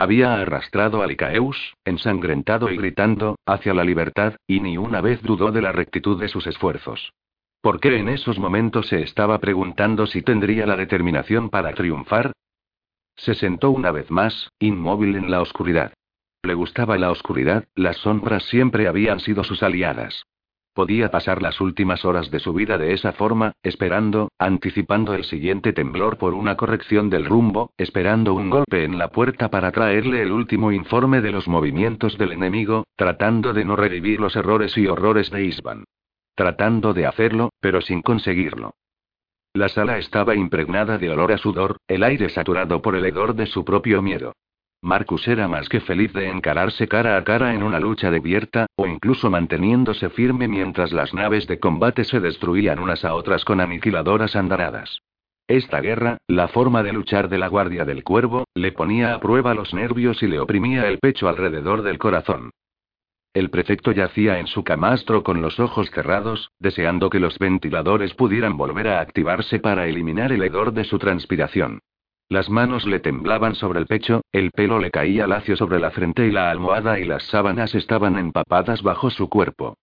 [0.00, 5.52] Había arrastrado a Licaeus, ensangrentado y gritando, hacia la libertad, y ni una vez dudó
[5.52, 7.12] de la rectitud de sus esfuerzos.
[7.60, 12.32] ¿Por qué en esos momentos se estaba preguntando si tendría la determinación para triunfar?
[13.14, 15.92] Se sentó una vez más, inmóvil en la oscuridad.
[16.42, 20.24] Le gustaba la oscuridad, las sombras siempre habían sido sus aliadas.
[20.74, 25.72] Podía pasar las últimas horas de su vida de esa forma, esperando, anticipando el siguiente
[25.72, 30.32] temblor por una corrección del rumbo, esperando un golpe en la puerta para traerle el
[30.32, 35.30] último informe de los movimientos del enemigo, tratando de no revivir los errores y horrores
[35.30, 35.84] de Isban.
[36.34, 38.74] Tratando de hacerlo, pero sin conseguirlo.
[39.52, 43.46] La sala estaba impregnada de olor a sudor, el aire saturado por el hedor de
[43.46, 44.32] su propio miedo.
[44.84, 48.86] Marcus era más que feliz de encararse cara a cara en una lucha abierta, o
[48.86, 54.36] incluso manteniéndose firme mientras las naves de combate se destruían unas a otras con aniquiladoras
[54.36, 55.00] andaradas.
[55.48, 59.54] Esta guerra, la forma de luchar de la Guardia del Cuervo, le ponía a prueba
[59.54, 62.50] los nervios y le oprimía el pecho alrededor del corazón.
[63.32, 68.58] El prefecto yacía en su camastro con los ojos cerrados, deseando que los ventiladores pudieran
[68.58, 71.80] volver a activarse para eliminar el hedor de su transpiración.
[72.28, 76.26] Las manos le temblaban sobre el pecho, el pelo le caía lacio sobre la frente
[76.26, 79.76] y la almohada y las sábanas estaban empapadas bajo su cuerpo.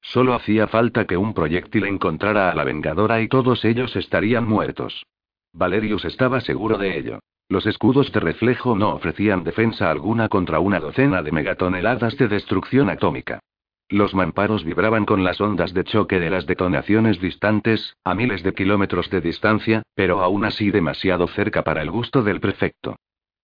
[0.00, 5.04] Solo hacía falta que un proyectil encontrara a la Vengadora y todos ellos estarían muertos.
[5.52, 7.18] Valerius estaba seguro de ello.
[7.48, 12.90] Los escudos de reflejo no ofrecían defensa alguna contra una docena de megatoneladas de destrucción
[12.90, 13.40] atómica.
[13.90, 18.52] Los mamparos vibraban con las ondas de choque de las detonaciones distantes, a miles de
[18.52, 22.96] kilómetros de distancia, pero aún así demasiado cerca para el gusto del prefecto.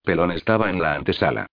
[0.02, 1.46] Pelón estaba en la antesala.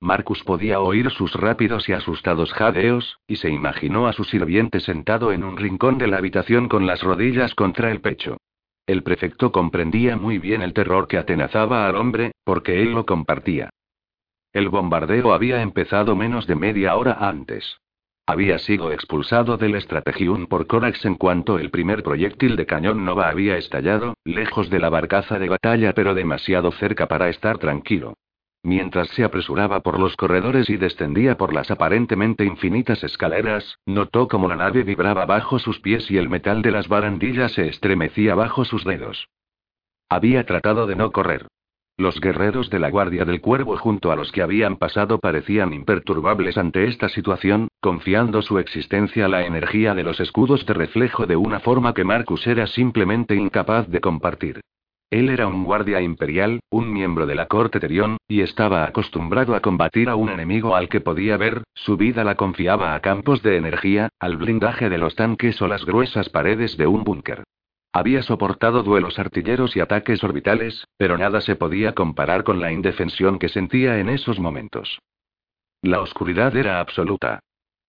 [0.00, 5.32] Marcus podía oír sus rápidos y asustados jadeos, y se imaginó a su sirviente sentado
[5.32, 8.38] en un rincón de la habitación con las rodillas contra el pecho.
[8.86, 13.68] El prefecto comprendía muy bien el terror que atenazaba al hombre, porque él lo compartía.
[14.54, 17.78] El bombardeo había empezado menos de media hora antes.
[18.28, 23.30] Había sido expulsado del Strategium por Corax en cuanto el primer proyectil de cañón Nova
[23.30, 28.18] había estallado, lejos de la barcaza de batalla pero demasiado cerca para estar tranquilo.
[28.62, 34.46] Mientras se apresuraba por los corredores y descendía por las aparentemente infinitas escaleras, notó como
[34.46, 38.66] la nave vibraba bajo sus pies y el metal de las barandillas se estremecía bajo
[38.66, 39.26] sus dedos.
[40.10, 41.46] Había tratado de no correr.
[42.00, 46.56] Los guerreros de la Guardia del Cuervo junto a los que habían pasado parecían imperturbables
[46.56, 51.34] ante esta situación, confiando su existencia a la energía de los escudos de reflejo de
[51.34, 54.60] una forma que Marcus era simplemente incapaz de compartir.
[55.10, 59.60] Él era un guardia imperial, un miembro de la corte Terión, y estaba acostumbrado a
[59.60, 63.56] combatir a un enemigo al que podía ver, su vida la confiaba a campos de
[63.56, 67.42] energía, al blindaje de los tanques o las gruesas paredes de un búnker.
[67.98, 73.40] Había soportado duelos artilleros y ataques orbitales, pero nada se podía comparar con la indefensión
[73.40, 75.00] que sentía en esos momentos.
[75.82, 77.40] La oscuridad era absoluta.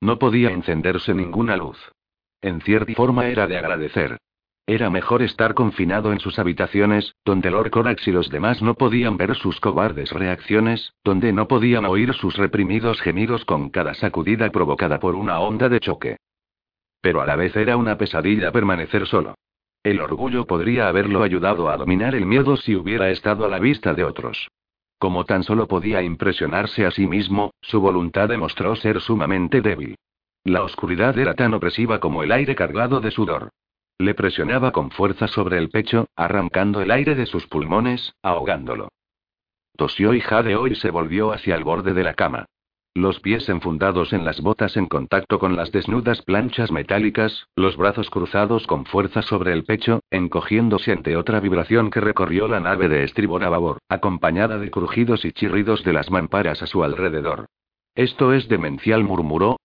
[0.01, 1.77] No podía encenderse ninguna luz.
[2.41, 4.17] En cierta forma era de agradecer.
[4.65, 9.15] Era mejor estar confinado en sus habitaciones, donde Lord Corax y los demás no podían
[9.15, 14.99] ver sus cobardes reacciones, donde no podían oír sus reprimidos gemidos con cada sacudida provocada
[14.99, 16.17] por una onda de choque.
[16.99, 19.35] Pero a la vez era una pesadilla permanecer solo.
[19.83, 23.93] El orgullo podría haberlo ayudado a dominar el miedo si hubiera estado a la vista
[23.93, 24.49] de otros.
[24.97, 29.95] Como tan solo podía impresionarse a sí mismo, su voluntad demostró ser sumamente débil.
[30.43, 33.49] La oscuridad era tan opresiva como el aire cargado de sudor.
[33.97, 38.89] Le presionaba con fuerza sobre el pecho, arrancando el aire de sus pulmones, ahogándolo.
[39.77, 42.45] Tosió y jadeó y se volvió hacia el borde de la cama.
[42.99, 48.09] Los pies enfundados en las botas en contacto con las desnudas planchas metálicas, los brazos
[48.09, 53.05] cruzados con fuerza sobre el pecho, encogiéndose ante otra vibración que recorrió la nave de
[53.05, 57.45] estribor a babor, acompañada de crujidos y chirridos de las mamparas a su alrededor.
[57.95, 59.55] Esto es demencial, murmuró.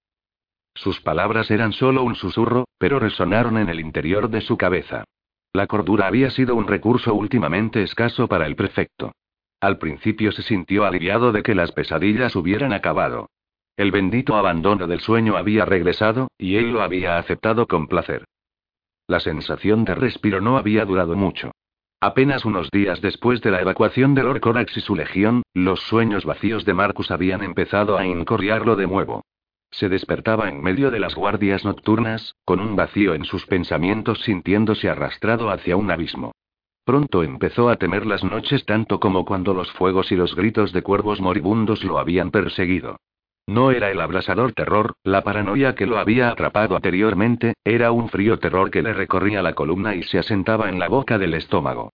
[0.76, 5.02] Sus palabras eran solo un susurro, pero resonaron en el interior de su cabeza.
[5.52, 9.10] La cordura había sido un recurso últimamente escaso para el prefecto.
[9.64, 13.30] Al principio se sintió aliviado de que las pesadillas hubieran acabado.
[13.78, 18.26] El bendito abandono del sueño había regresado, y él lo había aceptado con placer.
[19.06, 21.52] La sensación de respiro no había durado mucho.
[21.98, 26.26] Apenas unos días después de la evacuación de Lord Corax y su legión, los sueños
[26.26, 29.22] vacíos de Marcus habían empezado a incorriarlo de nuevo.
[29.70, 34.90] Se despertaba en medio de las guardias nocturnas, con un vacío en sus pensamientos sintiéndose
[34.90, 36.32] arrastrado hacia un abismo.
[36.84, 40.82] Pronto empezó a temer las noches tanto como cuando los fuegos y los gritos de
[40.82, 42.98] cuervos moribundos lo habían perseguido.
[43.46, 48.38] No era el abrasador terror, la paranoia que lo había atrapado anteriormente, era un frío
[48.38, 51.90] terror que le recorría la columna y se asentaba en la boca del estómago.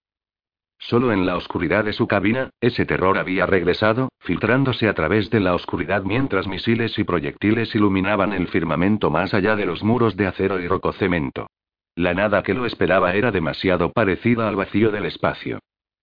[0.78, 5.40] Solo en la oscuridad de su cabina, ese terror había regresado, filtrándose a través de
[5.40, 10.26] la oscuridad mientras misiles y proyectiles iluminaban el firmamento más allá de los muros de
[10.26, 11.48] acero y rococemento.
[12.00, 15.58] La nada que lo esperaba era demasiado parecida al vacío del espacio.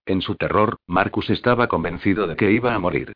[0.06, 3.14] En su terror, Marcus estaba convencido de que iba a morir.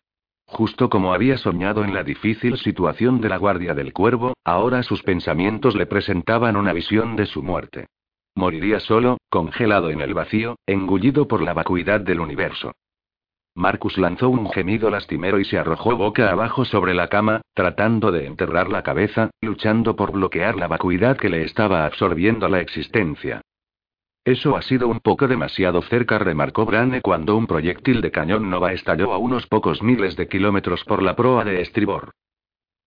[0.47, 5.03] Justo como había soñado en la difícil situación de la Guardia del Cuervo, ahora sus
[5.03, 7.85] pensamientos le presentaban una visión de su muerte.
[8.33, 12.71] Moriría solo, congelado en el vacío, engullido por la vacuidad del universo.
[13.53, 18.25] Marcus lanzó un gemido lastimero y se arrojó boca abajo sobre la cama, tratando de
[18.25, 23.41] enterrar la cabeza, luchando por bloquear la vacuidad que le estaba absorbiendo la existencia.
[24.23, 28.71] Eso ha sido un poco demasiado cerca, remarcó Brane cuando un proyectil de cañón Nova
[28.71, 32.11] estalló a unos pocos miles de kilómetros por la proa de estribor.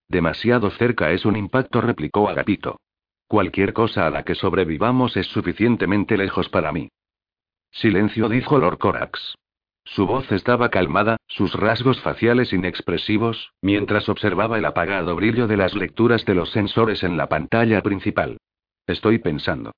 [0.08, 2.78] Demasiado cerca es un impacto, replicó Agapito.
[3.26, 6.88] Cualquier cosa a la que sobrevivamos es suficientemente lejos para mí.
[7.72, 9.34] Silencio, dijo Lord Corax.
[9.84, 15.74] Su voz estaba calmada, sus rasgos faciales inexpresivos, mientras observaba el apagado brillo de las
[15.74, 18.38] lecturas de los sensores en la pantalla principal.
[18.86, 19.72] Estoy pensando.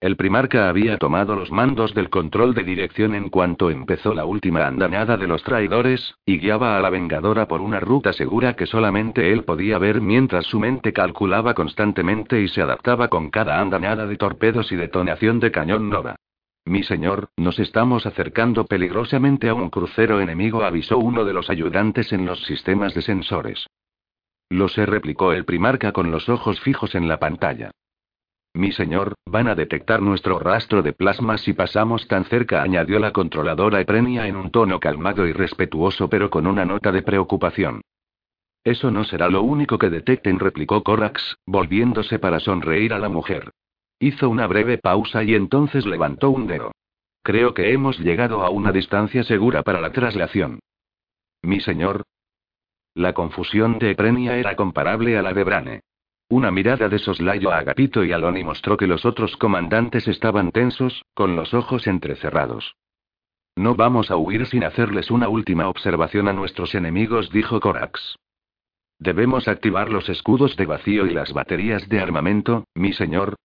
[0.00, 4.66] El primarca había tomado los mandos del control de dirección en cuanto empezó la última
[4.66, 9.30] andanada de los traidores, y guiaba a la Vengadora por una ruta segura que solamente
[9.30, 14.16] él podía ver mientras su mente calculaba constantemente y se adaptaba con cada andanada de
[14.16, 16.16] torpedos y detonación de cañón Nova.
[16.64, 22.12] Mi señor, nos estamos acercando peligrosamente a un crucero enemigo, avisó uno de los ayudantes
[22.12, 23.66] en los sistemas de sensores.
[24.50, 27.70] Lo sé, replicó el primarca con los ojos fijos en la pantalla.
[28.52, 33.12] Mi señor, van a detectar nuestro rastro de plasma si pasamos tan cerca, añadió la
[33.12, 37.80] controladora Eprenia en un tono calmado y respetuoso pero con una nota de preocupación.
[38.64, 43.52] Eso no será lo único que detecten, replicó Corax, volviéndose para sonreír a la mujer.
[44.02, 46.72] Hizo una breve pausa y entonces levantó un dedo.
[47.22, 50.58] Creo que hemos llegado a una distancia segura para la traslación.
[51.42, 52.04] Mi señor.
[52.94, 55.80] La confusión de Eprenia era comparable a la de Brane.
[56.30, 61.04] Una mirada de soslayo a Agapito y Aloni mostró que los otros comandantes estaban tensos,
[61.12, 62.76] con los ojos entrecerrados.
[63.56, 68.16] No vamos a huir sin hacerles una última observación a nuestros enemigos, dijo Corax.
[68.98, 73.36] ¿Debemos activar los escudos de vacío y las baterías de armamento, mi señor?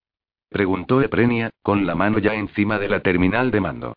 [0.56, 3.94] Preguntó Eprenia, con la mano ya encima de la terminal de mando.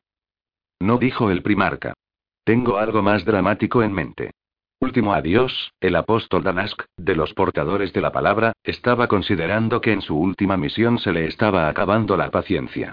[0.81, 1.94] No dijo el primarca.
[2.42, 4.33] Tengo algo más dramático en mente.
[4.81, 10.03] Último adiós, el apóstol Danask, de los portadores de la palabra, estaba considerando que en
[10.03, 12.90] su última misión se le estaba acabando la paciencia.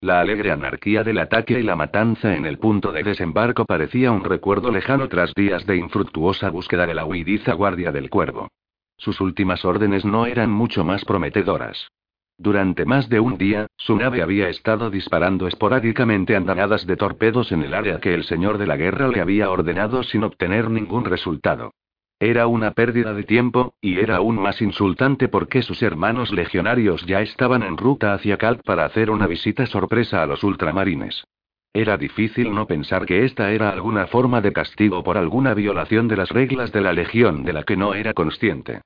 [0.00, 4.22] La alegre anarquía del ataque y la matanza en el punto de desembarco parecía un
[4.22, 8.46] recuerdo lejano tras días de infructuosa búsqueda de la huidiza guardia del cuervo.
[8.96, 11.88] Sus últimas órdenes no eran mucho más prometedoras.
[12.40, 17.64] Durante más de un día, su nave había estado disparando esporádicamente andanadas de torpedos en
[17.64, 21.72] el área que el señor de la guerra le había ordenado sin obtener ningún resultado.
[22.20, 27.22] Era una pérdida de tiempo, y era aún más insultante porque sus hermanos legionarios ya
[27.22, 31.24] estaban en ruta hacia Calp para hacer una visita sorpresa a los ultramarines.
[31.72, 36.16] Era difícil no pensar que esta era alguna forma de castigo por alguna violación de
[36.16, 38.80] las reglas de la Legión de la que no era consciente.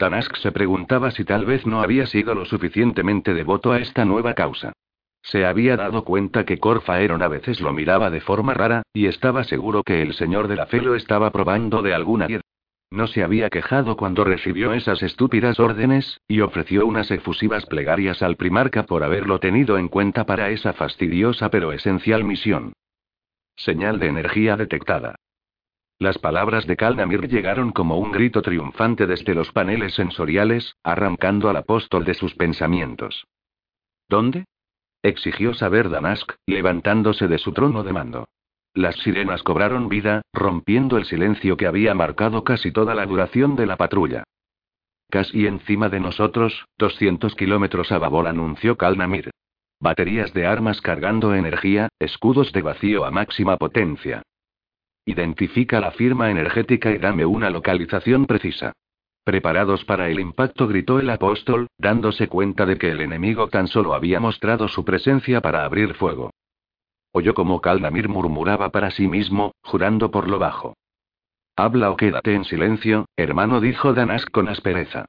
[0.00, 4.32] Danask se preguntaba si tal vez no había sido lo suficientemente devoto a esta nueva
[4.32, 4.72] causa.
[5.22, 9.44] Se había dado cuenta que Corfaeron a veces lo miraba de forma rara, y estaba
[9.44, 12.46] seguro que el señor de la fe lo estaba probando de alguna piedra.
[12.90, 18.36] No se había quejado cuando recibió esas estúpidas órdenes, y ofreció unas efusivas plegarias al
[18.36, 22.72] primarca por haberlo tenido en cuenta para esa fastidiosa pero esencial misión.
[23.54, 25.16] Señal de energía detectada.
[26.00, 31.58] Las palabras de Kalnamir llegaron como un grito triunfante desde los paneles sensoriales, arrancando al
[31.58, 33.26] apóstol de sus pensamientos.
[34.08, 34.46] ¿Dónde?
[35.02, 38.24] exigió saber Danask, levantándose de su trono de mando.
[38.72, 43.66] Las sirenas cobraron vida, rompiendo el silencio que había marcado casi toda la duración de
[43.66, 44.24] la patrulla.
[45.10, 49.30] Casi encima de nosotros, 200 kilómetros a babor, anunció Kalnamir.
[49.80, 54.22] Baterías de armas cargando energía, escudos de vacío a máxima potencia.
[55.04, 58.72] Identifica la firma energética y dame una localización precisa.
[59.24, 63.94] Preparados para el impacto, gritó el apóstol, dándose cuenta de que el enemigo tan solo
[63.94, 66.30] había mostrado su presencia para abrir fuego.
[67.12, 70.74] Oyó como Kaldamir murmuraba para sí mismo, jurando por lo bajo.
[71.56, 75.06] Habla o quédate en silencio, hermano, dijo Danask con aspereza.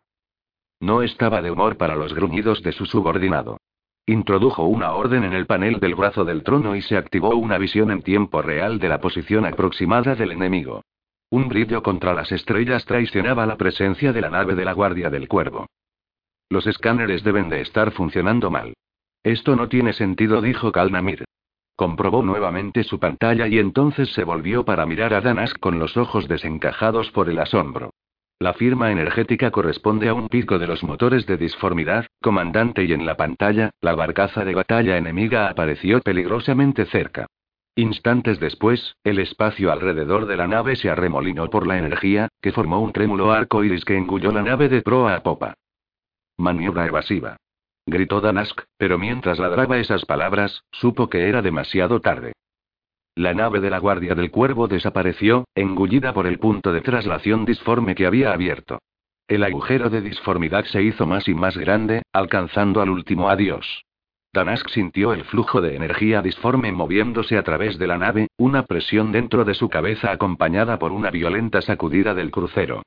[0.80, 3.58] No estaba de humor para los gruñidos de su subordinado.
[4.08, 7.92] Introdujo una orden en el panel del brazo del trono y se activó una visión
[7.92, 10.84] en tiempo real de la posición aproximada del enemigo.
[11.30, 15.28] Un brillo contra las estrellas traicionaba la presencia de la nave de la Guardia del
[15.28, 15.68] Cuervo.
[16.50, 18.74] Los escáneres deben de estar funcionando mal.
[19.24, 21.24] Esto no tiene sentido, dijo Kalnamir.
[21.76, 26.28] Comprobó nuevamente su pantalla y entonces se volvió para mirar a Danas con los ojos
[26.28, 27.92] desencajados por el asombro.
[28.42, 33.06] La firma energética corresponde a un pico de los motores de disformidad, comandante, y en
[33.06, 37.28] la pantalla, la barcaza de batalla enemiga apareció peligrosamente cerca.
[37.76, 42.82] Instantes después, el espacio alrededor de la nave se arremolinó por la energía, que formó
[42.82, 45.54] un trémulo arco iris que engulló la nave de proa a popa.
[46.36, 47.38] Maniobra evasiva.
[47.86, 52.34] Gritó Danask, pero mientras ladraba esas palabras, supo que era demasiado tarde.
[53.22, 57.94] La nave de la Guardia del Cuervo desapareció, engullida por el punto de traslación disforme
[57.94, 58.80] que había abierto.
[59.28, 63.84] El agujero de disformidad se hizo más y más grande, alcanzando al último adiós.
[64.34, 69.12] Danask sintió el flujo de energía disforme moviéndose a través de la nave, una presión
[69.12, 72.82] dentro de su cabeza acompañada por una violenta sacudida del crucero.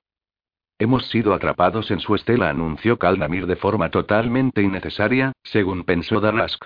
[0.81, 6.65] Hemos sido atrapados en su estela, anunció Kaldamir de forma totalmente innecesaria, según pensó Danask.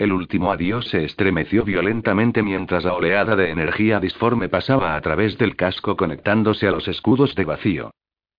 [0.00, 5.36] El último adiós se estremeció violentamente mientras la oleada de energía disforme pasaba a través
[5.36, 7.90] del casco conectándose a los escudos de vacío.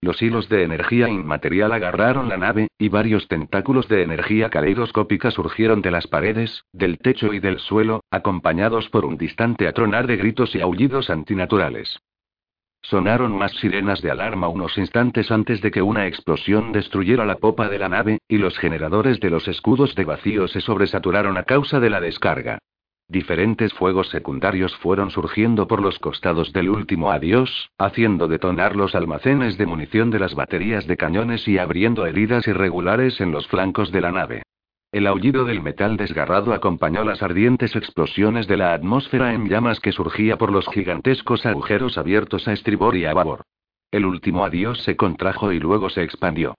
[0.02, 5.84] Los hilos de energía inmaterial agarraron la nave, y varios tentáculos de energía caleidoscópica surgieron
[5.84, 10.56] de las paredes, del techo y del suelo, acompañados por un distante atronar de gritos
[10.56, 12.00] y aullidos antinaturales.
[12.82, 17.70] Sonaron más sirenas de alarma unos instantes antes de que una explosión destruyera la popa
[17.70, 21.80] de la nave, y los generadores de los escudos de vacío se sobresaturaron a causa
[21.80, 22.60] de la descarga.
[23.08, 29.58] Diferentes fuegos secundarios fueron surgiendo por los costados del último adiós, haciendo detonar los almacenes
[29.58, 34.02] de munición de las baterías de cañones y abriendo heridas irregulares en los flancos de
[34.02, 34.44] la nave.
[34.92, 39.94] El aullido del metal desgarrado acompañó las ardientes explosiones de la atmósfera en llamas que
[39.94, 43.44] surgía por los gigantescos agujeros abiertos a estribor y a babor.
[43.90, 46.56] El último adiós se contrajo y luego se expandió.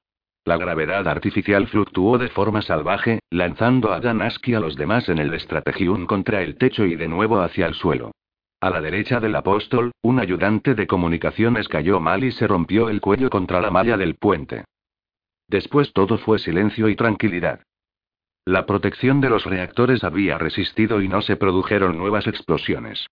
[0.47, 5.19] La gravedad artificial fluctuó de forma salvaje, lanzando a Danask y a los demás en
[5.19, 8.13] el estrategium contra el techo y de nuevo hacia el suelo.
[8.63, 13.03] A la derecha del apóstol, un ayudante de comunicaciones cayó mal y se rompió el
[13.03, 14.65] cuello contra la malla del puente.
[15.49, 17.61] Después todo fue silencio y tranquilidad.
[18.45, 23.07] La protección de los reactores había resistido y no se produjeron nuevas explosiones.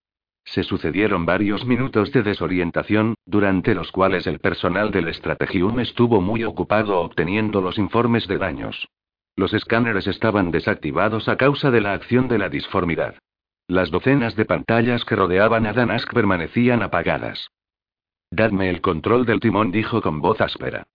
[0.45, 6.43] Se sucedieron varios minutos de desorientación, durante los cuales el personal del Strategium estuvo muy
[6.43, 8.89] ocupado obteniendo los informes de daños.
[9.37, 13.15] Los escáneres estaban desactivados a causa de la acción de la disformidad.
[13.69, 17.51] Las docenas de pantallas que rodeaban a Danask permanecían apagadas.
[18.33, 20.89] Dadme el control del timón, dijo con voz áspera.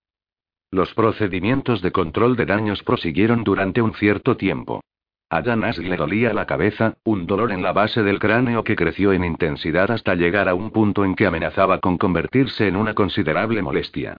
[0.75, 4.83] Los procedimientos de control de daños prosiguieron durante un cierto tiempo.
[5.29, 9.13] A Danas le dolía la cabeza, un dolor en la base del cráneo que creció
[9.13, 13.61] en intensidad hasta llegar a un punto en que amenazaba con convertirse en una considerable
[13.61, 14.17] molestia.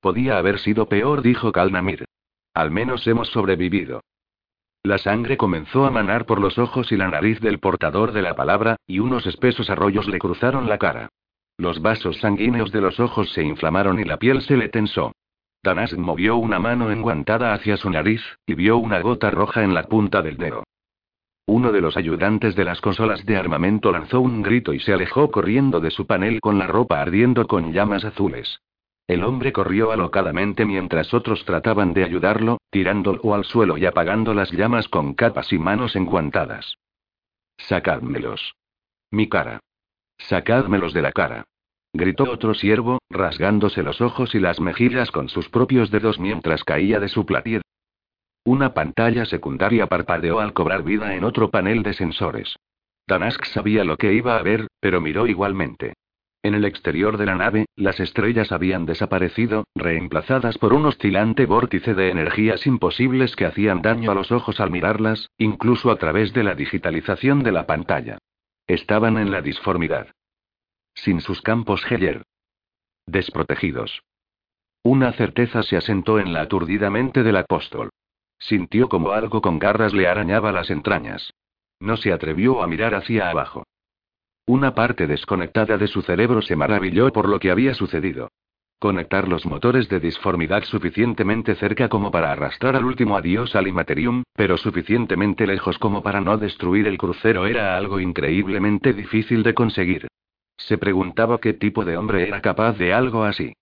[0.00, 2.06] Podía haber sido peor, dijo Kalnamir.
[2.54, 4.00] Al menos hemos sobrevivido.
[4.82, 8.34] La sangre comenzó a manar por los ojos y la nariz del portador de la
[8.34, 11.10] palabra, y unos espesos arroyos le cruzaron la cara.
[11.58, 15.12] Los vasos sanguíneos de los ojos se inflamaron y la piel se le tensó.
[15.62, 19.84] Danas movió una mano enguantada hacia su nariz, y vio una gota roja en la
[19.84, 20.64] punta del dedo.
[21.46, 25.30] Uno de los ayudantes de las consolas de armamento lanzó un grito y se alejó
[25.30, 28.60] corriendo de su panel con la ropa ardiendo con llamas azules.
[29.06, 34.52] El hombre corrió alocadamente mientras otros trataban de ayudarlo, tirándolo al suelo y apagando las
[34.52, 36.76] llamas con capas y manos enguantadas.
[37.56, 38.54] Sacádmelos.
[39.10, 39.60] Mi cara.
[40.18, 41.46] Sacádmelos de la cara
[41.92, 47.00] gritó otro siervo, rasgándose los ojos y las mejillas con sus propios dedos mientras caía
[47.00, 47.62] de su platier.
[48.44, 52.56] Una pantalla secundaria parpadeó al cobrar vida en otro panel de sensores.
[53.06, 55.94] Danask sabía lo que iba a ver, pero miró igualmente.
[56.42, 61.94] En el exterior de la nave, las estrellas habían desaparecido, reemplazadas por un oscilante vórtice
[61.94, 66.44] de energías imposibles que hacían daño a los ojos al mirarlas, incluso a través de
[66.44, 68.18] la digitalización de la pantalla.
[68.66, 70.08] Estaban en la disformidad
[71.04, 72.22] sin sus campos Heller.
[73.06, 74.02] Desprotegidos.
[74.82, 77.90] Una certeza se asentó en la aturdida mente del apóstol.
[78.38, 81.32] Sintió como algo con garras le arañaba las entrañas.
[81.80, 83.64] No se atrevió a mirar hacia abajo.
[84.46, 88.30] Una parte desconectada de su cerebro se maravilló por lo que había sucedido.
[88.80, 94.22] Conectar los motores de disformidad suficientemente cerca como para arrastrar al último adiós al Imaterium,
[94.34, 100.08] pero suficientemente lejos como para no destruir el crucero era algo increíblemente difícil de conseguir.
[100.58, 103.54] Se preguntaba qué tipo de hombre era capaz de algo así.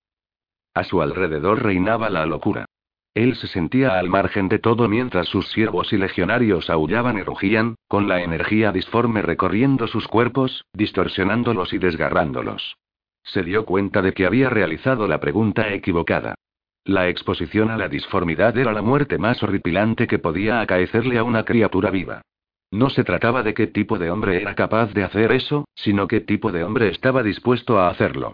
[0.74, 2.66] A su alrededor reinaba la locura.
[3.14, 7.76] Él se sentía al margen de todo mientras sus siervos y legionarios aullaban y rugían,
[7.88, 12.76] con la energía disforme recorriendo sus cuerpos, distorsionándolos y desgarrándolos.
[13.22, 16.34] Se dio cuenta de que había realizado la pregunta equivocada.
[16.84, 21.44] La exposición a la disformidad era la muerte más horripilante que podía acaecerle a una
[21.44, 22.22] criatura viva.
[22.70, 26.20] No se trataba de qué tipo de hombre era capaz de hacer eso, sino qué
[26.20, 28.32] tipo de hombre estaba dispuesto a hacerlo.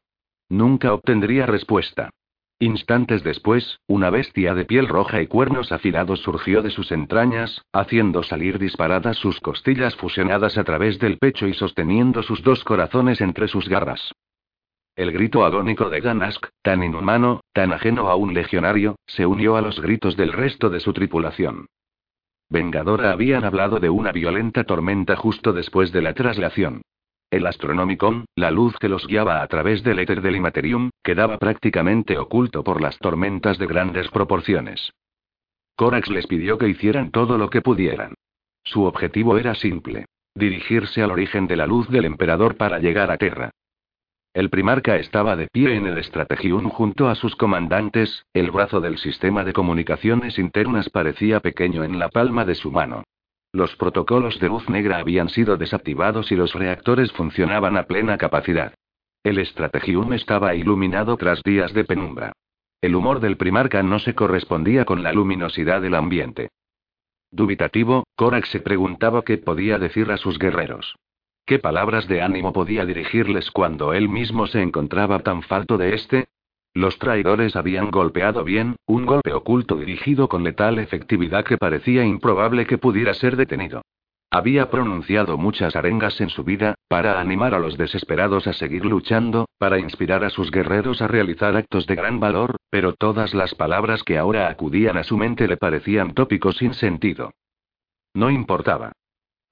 [0.49, 2.11] Nunca obtendría respuesta.
[2.59, 8.23] Instantes después, una bestia de piel roja y cuernos afilados surgió de sus entrañas, haciendo
[8.23, 13.49] salir disparadas sus costillas fusionadas a través del pecho y sosteniendo sus dos corazones entre
[13.49, 14.13] sus garras.
[14.95, 19.63] El grito agónico de Ganask, tan inhumano, tan ajeno a un legionario, se unió a
[19.63, 21.67] los gritos del resto de su tripulación.
[22.53, 26.83] Vengadora habían hablado de una violenta tormenta justo después de la traslación.
[27.31, 32.19] El Astronomicon, la luz que los guiaba a través del éter del Imaterium, quedaba prácticamente
[32.19, 34.93] oculto por las tormentas de grandes proporciones.
[35.77, 38.13] Corax les pidió que hicieran todo lo que pudieran.
[38.63, 40.05] Su objetivo era simple.
[40.35, 43.51] Dirigirse al origen de la luz del emperador para llegar a Terra.
[44.35, 48.97] El primarca estaba de pie en el Strategium junto a sus comandantes, el brazo del
[48.97, 53.05] sistema de comunicaciones internas parecía pequeño en la palma de su mano.
[53.53, 58.73] Los protocolos de luz negra habían sido desactivados y los reactores funcionaban a plena capacidad.
[59.23, 62.33] El Strategium estaba iluminado tras días de penumbra.
[62.81, 66.49] El humor del primarca no se correspondía con la luminosidad del ambiente.
[67.31, 70.97] Dubitativo, Korak se preguntaba qué podía decir a sus guerreros.
[71.45, 76.29] ¿Qué palabras de ánimo podía dirigirles cuando él mismo se encontraba tan falto de este?
[76.73, 82.65] Los traidores habían golpeado bien, un golpe oculto dirigido con letal efectividad que parecía improbable
[82.67, 83.83] que pudiera ser detenido.
[84.31, 89.47] Había pronunciado muchas arengas en su vida, para animar a los desesperados a seguir luchando,
[89.59, 94.03] para inspirar a sus guerreros a realizar actos de gran valor, pero todas las palabras
[94.05, 97.33] que ahora acudían a su mente le parecían tópicos sin sentido.
[98.15, 98.93] No importaba.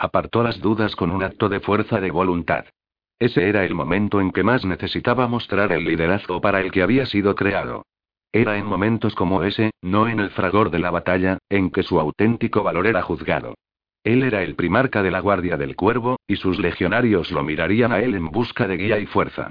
[0.03, 2.65] Apartó las dudas con un acto de fuerza de voluntad.
[3.19, 7.05] Ese era el momento en que más necesitaba mostrar el liderazgo para el que había
[7.05, 7.85] sido creado.
[8.33, 12.01] Era en momentos como ese, no en el fragor de la batalla, en que su
[12.01, 13.57] auténtico valor era juzgado.
[14.03, 18.01] Él era el primarca de la Guardia del Cuervo, y sus legionarios lo mirarían a
[18.01, 19.51] él en busca de guía y fuerza.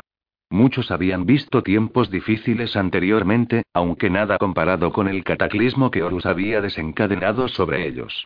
[0.49, 6.59] Muchos habían visto tiempos difíciles anteriormente, aunque nada comparado con el cataclismo que Horus había
[6.59, 8.25] desencadenado sobre ellos.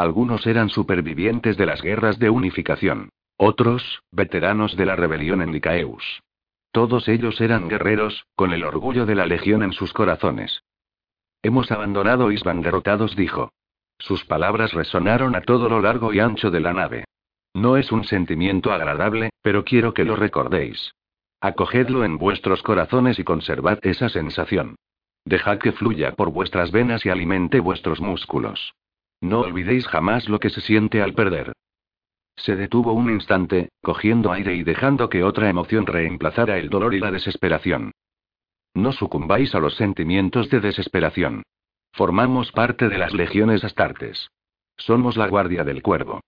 [0.00, 3.10] Algunos eran supervivientes de las guerras de unificación.
[3.36, 6.22] Otros, veteranos de la rebelión en Licaeus.
[6.72, 10.62] Todos ellos eran guerreros, con el orgullo de la legión en sus corazones.
[11.42, 13.52] Hemos abandonado Isban derrotados, dijo.
[13.98, 17.04] Sus palabras resonaron a todo lo largo y ancho de la nave.
[17.52, 20.94] No es un sentimiento agradable, pero quiero que lo recordéis.
[21.42, 24.76] Acogedlo en vuestros corazones y conservad esa sensación.
[25.26, 28.72] Dejad que fluya por vuestras venas y alimente vuestros músculos.
[29.20, 31.52] No olvidéis jamás lo que se siente al perder.
[32.36, 37.00] Se detuvo un instante, cogiendo aire y dejando que otra emoción reemplazara el dolor y
[37.00, 37.92] la desesperación.
[38.74, 41.42] No sucumbáis a los sentimientos de desesperación.
[41.92, 44.30] Formamos parte de las legiones astartes.
[44.76, 46.20] Somos la guardia del cuervo.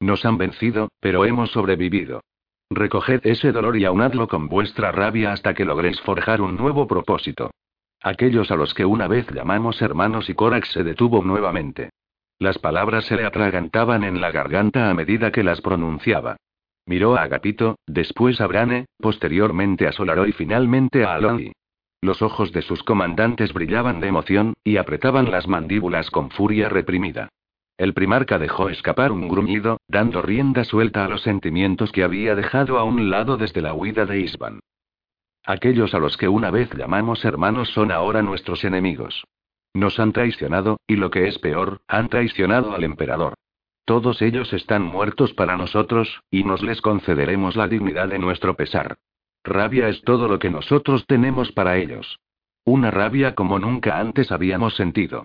[0.00, 2.22] Nos han vencido, pero hemos sobrevivido.
[2.70, 7.50] Recoged ese dolor y aunadlo con vuestra rabia hasta que logréis forjar un nuevo propósito.
[8.02, 11.90] Aquellos a los que una vez llamamos hermanos y Korax se detuvo nuevamente.
[12.40, 16.36] Las palabras se le atragantaban en la garganta a medida que las pronunciaba.
[16.86, 21.52] Miró a Agapito, después a Brane, posteriormente a Solaro y finalmente a Aloni.
[22.00, 27.28] Los ojos de sus comandantes brillaban de emoción, y apretaban las mandíbulas con furia reprimida.
[27.76, 32.78] El primarca dejó escapar un gruñido, dando rienda suelta a los sentimientos que había dejado
[32.78, 34.60] a un lado desde la huida de Isban.
[35.44, 39.24] Aquellos a los que una vez llamamos hermanos son ahora nuestros enemigos.
[39.74, 43.34] Nos han traicionado, y lo que es peor, han traicionado al emperador.
[43.84, 48.98] Todos ellos están muertos para nosotros, y nos les concederemos la dignidad de nuestro pesar.
[49.42, 52.20] Rabia es todo lo que nosotros tenemos para ellos.
[52.64, 55.24] Una rabia como nunca antes habíamos sentido.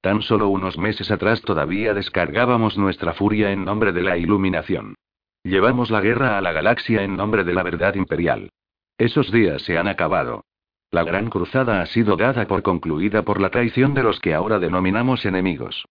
[0.00, 4.94] Tan solo unos meses atrás todavía descargábamos nuestra furia en nombre de la iluminación.
[5.42, 8.50] Llevamos la guerra a la galaxia en nombre de la verdad imperial.
[8.98, 10.45] Esos días se han acabado.
[10.90, 14.58] La gran cruzada ha sido dada por concluida por la traición de los que ahora
[14.58, 15.84] denominamos enemigos.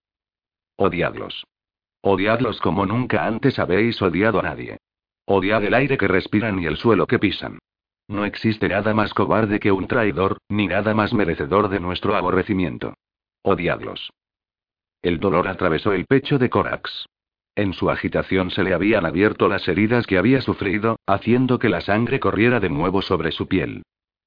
[0.78, 1.46] Odiadlos.
[2.02, 4.78] Odiadlos como nunca antes habéis odiado a nadie.
[5.26, 7.60] Odiad el aire que respiran y el suelo que pisan.
[8.08, 12.93] No existe nada más cobarde que un traidor, ni nada más merecedor de nuestro aborrecimiento.
[13.41, 14.12] Odiadlos.
[15.02, 17.08] El dolor atravesó el pecho de Corax.
[17.56, 21.82] En su agitación se le habían abierto las heridas que había sufrido, haciendo que la
[21.82, 23.84] sangre corriera de nuevo sobre su piel.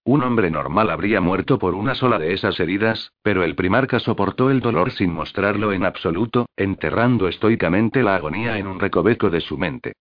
[0.08, 4.50] Un hombre normal habría muerto por una sola de esas heridas, pero el primarca soportó
[4.50, 9.58] el dolor sin mostrarlo en absoluto, enterrando estoicamente la agonía en un recoveco de su
[9.58, 9.92] mente.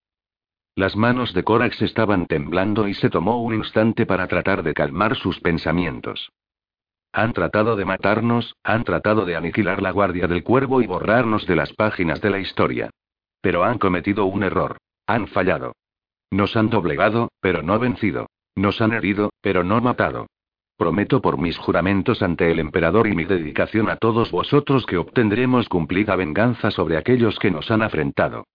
[0.76, 5.18] Las manos de Corax estaban temblando y se tomó un instante para tratar de calmar
[5.18, 6.32] sus pensamientos.
[7.12, 11.58] Han tratado de matarnos, han tratado de aniquilar la guardia del cuervo y borrarnos de
[11.58, 12.91] las páginas de la historia.
[13.41, 14.78] Pero han cometido un error.
[15.05, 15.74] Han fallado.
[16.32, 18.28] Nos han doblegado, pero no vencido.
[18.58, 20.26] Nos han herido, pero no matado.
[20.78, 25.70] Prometo por mis juramentos ante el emperador y mi dedicación a todos vosotros que obtendremos
[25.70, 28.45] cumplida venganza sobre aquellos que nos han afrentado.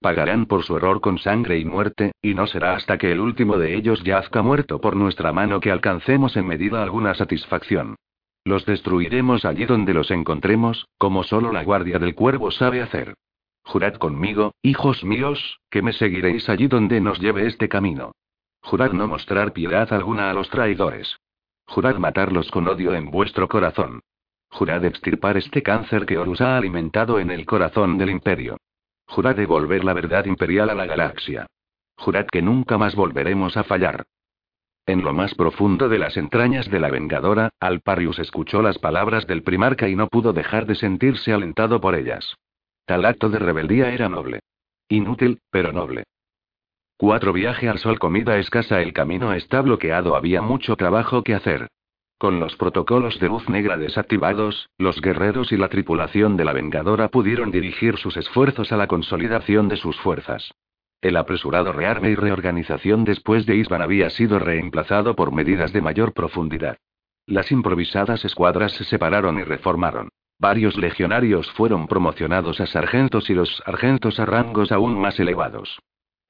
[0.00, 3.56] Pagarán por su error con sangre y muerte, y no será hasta que el último
[3.56, 7.94] de ellos yazca muerto por nuestra mano que alcancemos en medida alguna satisfacción.
[8.44, 13.14] Los destruiremos allí donde los encontremos, como solo la guardia del cuervo sabe hacer.
[13.62, 18.10] Jurad conmigo, hijos míos, que me seguiréis allí donde nos lleve este camino.
[18.62, 21.18] Jurad no mostrar piedad alguna a los traidores.
[21.66, 24.00] Jurad matarlos con odio en vuestro corazón.
[24.50, 28.58] Jurad extirpar este cáncer que Horus ha alimentado en el corazón del imperio.
[29.06, 31.46] Jurad devolver la verdad imperial a la galaxia.
[31.96, 34.04] Jurad que nunca más volveremos a fallar.
[34.86, 39.42] En lo más profundo de las entrañas de la Vengadora, Alparius escuchó las palabras del
[39.42, 42.36] primarca y no pudo dejar de sentirse alentado por ellas.
[42.84, 44.40] Tal acto de rebeldía era noble.
[44.88, 46.04] Inútil, pero noble.
[47.02, 51.66] Cuatro viaje al sol, comida escasa, el camino está bloqueado, había mucho trabajo que hacer.
[52.16, 57.08] Con los protocolos de luz negra desactivados, los guerreros y la tripulación de la Vengadora
[57.08, 60.52] pudieron dirigir sus esfuerzos a la consolidación de sus fuerzas.
[61.00, 66.12] El apresurado rearme y reorganización después de Isban había sido reemplazado por medidas de mayor
[66.12, 66.76] profundidad.
[67.26, 70.10] Las improvisadas escuadras se separaron y reformaron.
[70.38, 75.80] Varios legionarios fueron promocionados a sargentos y los sargentos a rangos aún más elevados.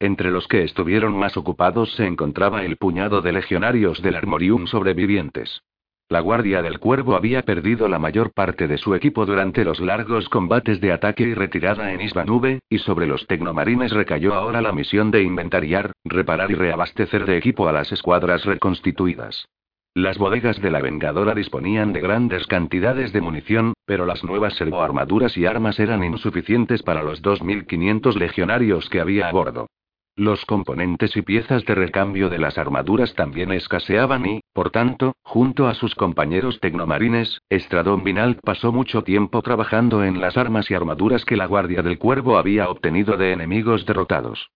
[0.02, 5.62] Entre los que estuvieron más ocupados se encontraba el puñado de legionarios del Armorium sobrevivientes.
[6.08, 10.28] La Guardia del Cuervo había perdido la mayor parte de su equipo durante los largos
[10.28, 15.12] combates de ataque y retirada en Isbanube, y sobre los tecnomarines recayó ahora la misión
[15.12, 19.46] de inventariar, reparar y reabastecer de equipo a las escuadras reconstituidas.
[19.94, 25.36] Las bodegas de la Vengadora disponían de grandes cantidades de munición, pero las nuevas servoarmaduras
[25.36, 29.68] y armas eran insuficientes para los 2.500 legionarios que había a bordo.
[30.16, 35.68] Los componentes y piezas de recambio de las armaduras también escaseaban y, por tanto, junto
[35.68, 41.24] a sus compañeros tecnomarines, Estradón Vinalt pasó mucho tiempo trabajando en las armas y armaduras
[41.24, 44.50] que la Guardia del Cuervo había obtenido de enemigos derrotados.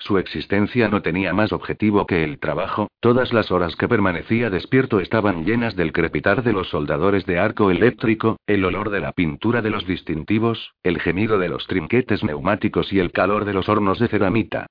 [0.00, 4.98] Su existencia no tenía más objetivo que el trabajo, todas las horas que permanecía despierto
[4.98, 9.60] estaban llenas del crepitar de los soldadores de arco eléctrico, el olor de la pintura
[9.60, 13.98] de los distintivos, el gemido de los trinquetes neumáticos y el calor de los hornos
[13.98, 14.66] de ceramita.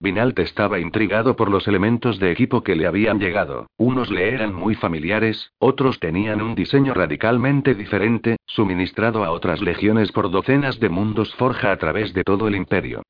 [0.00, 4.52] Vinalt estaba intrigado por los elementos de equipo que le habían llegado, unos le eran
[4.52, 10.90] muy familiares, otros tenían un diseño radicalmente diferente, suministrado a otras legiones por docenas de
[10.90, 13.02] mundos forja a través de todo el imperio.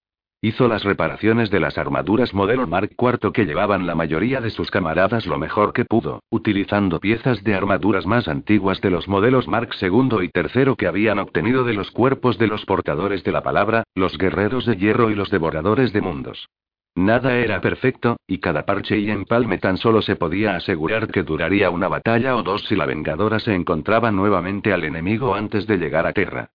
[0.44, 4.70] Hizo las reparaciones de las armaduras modelo Mark IV que llevaban la mayoría de sus
[4.70, 9.70] camaradas lo mejor que pudo, utilizando piezas de armaduras más antiguas de los modelos Mark
[9.80, 13.84] II y III que habían obtenido de los cuerpos de los portadores de la palabra,
[13.94, 16.46] los guerreros de hierro y los devoradores de mundos.
[16.94, 21.70] Nada era perfecto, y cada parche y empalme tan solo se podía asegurar que duraría
[21.70, 26.06] una batalla o dos si la Vengadora se encontraba nuevamente al enemigo antes de llegar
[26.06, 26.50] a tierra.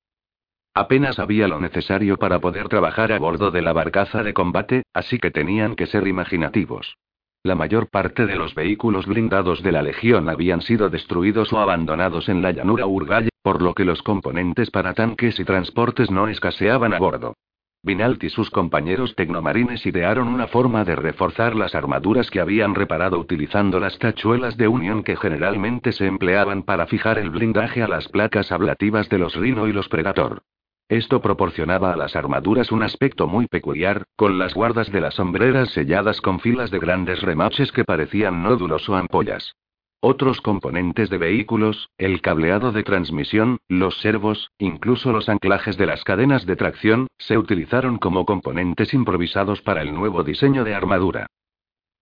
[0.74, 5.20] Apenas había lo necesario para poder trabajar a bordo de la barcaza de combate, así
[5.20, 6.96] que tenían que ser imaginativos.
[7.44, 12.30] La mayor parte de los vehículos blindados de la Legión habían sido destruidos o abandonados
[12.30, 16.94] en la llanura Urgalle, por lo que los componentes para tanques y transportes no escaseaban
[16.94, 17.34] a bordo.
[17.82, 23.18] Vinalt y sus compañeros tecnomarines idearon una forma de reforzar las armaduras que habían reparado
[23.18, 28.10] utilizando las tachuelas de unión que generalmente se empleaban para fijar el blindaje a las
[28.10, 30.42] placas ablativas de los Rhino y los Predator.
[30.90, 35.70] Esto proporcionaba a las armaduras un aspecto muy peculiar, con las guardas de las sombreras
[35.70, 39.56] selladas con filas de grandes remaches que parecían nódulos o ampollas.
[40.02, 46.04] Otros componentes de vehículos, el cableado de transmisión, los servos, incluso los anclajes de las
[46.04, 51.28] cadenas de tracción, se utilizaron como componentes improvisados para el nuevo diseño de armadura.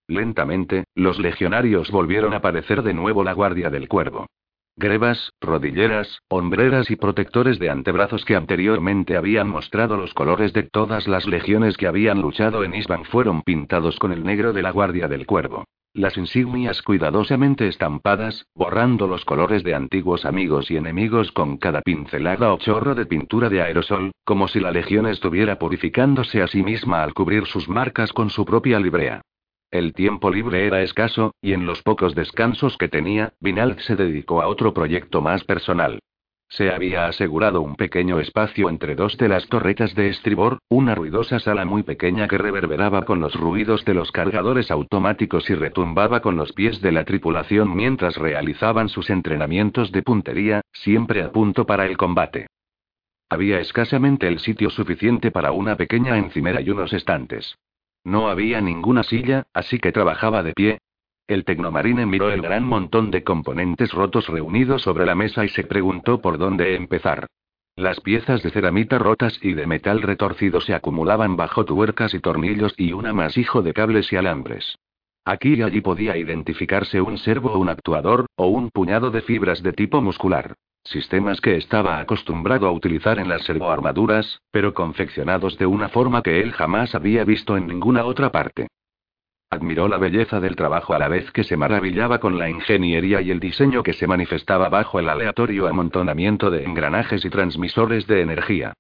[0.08, 4.28] Lentamente, los legionarios volvieron a aparecer de nuevo la guardia del cuervo.
[4.80, 11.08] Grebas, rodilleras, hombreras y protectores de antebrazos que anteriormente habían mostrado los colores de todas
[11.08, 15.08] las legiones que habían luchado en Isban fueron pintados con el negro de la Guardia
[15.08, 15.66] del Cuervo.
[15.96, 22.54] Las insignias cuidadosamente estampadas, borrando los colores de antiguos amigos y enemigos con cada pincelada
[22.54, 27.02] o chorro de pintura de aerosol, como si la legión estuviera purificándose a sí misma
[27.02, 29.24] al cubrir sus marcas con su propia librea.
[29.70, 34.42] El tiempo libre era escaso, y en los pocos descansos que tenía, Vinal se dedicó
[34.42, 36.00] a otro proyecto más personal.
[36.50, 41.40] Se había asegurado un pequeño espacio entre dos de las torretas de estribor, una ruidosa
[41.40, 46.38] sala muy pequeña que reverberaba con los ruidos de los cargadores automáticos y retumbaba con
[46.38, 51.86] los pies de la tripulación mientras realizaban sus entrenamientos de puntería, siempre a punto para
[51.86, 52.48] el combate.
[53.30, 57.58] Había escasamente el sitio suficiente para una pequeña encimera y unos estantes.
[58.08, 60.80] No había ninguna silla, así que trabajaba de pie.
[61.28, 65.66] El tecnomarine miró el gran montón de componentes rotos reunidos sobre la mesa y se
[65.66, 67.28] preguntó por dónde empezar.
[67.76, 72.74] Las piezas de ceramita rotas y de metal retorcido se acumulaban bajo tuercas y tornillos
[72.78, 74.78] y un amasijo de cables y alambres.
[75.26, 79.62] Aquí y allí podía identificarse un servo o un actuador, o un puñado de fibras
[79.62, 80.56] de tipo muscular.
[80.90, 86.40] Sistemas que estaba acostumbrado a utilizar en las servoarmaduras, pero confeccionados de una forma que
[86.40, 88.68] él jamás había visto en ninguna otra parte.
[89.50, 93.32] Admiró la belleza del trabajo a la vez que se maravillaba con la ingeniería y
[93.32, 98.74] el diseño que se manifestaba bajo el aleatorio amontonamiento de engranajes y transmisores de energía.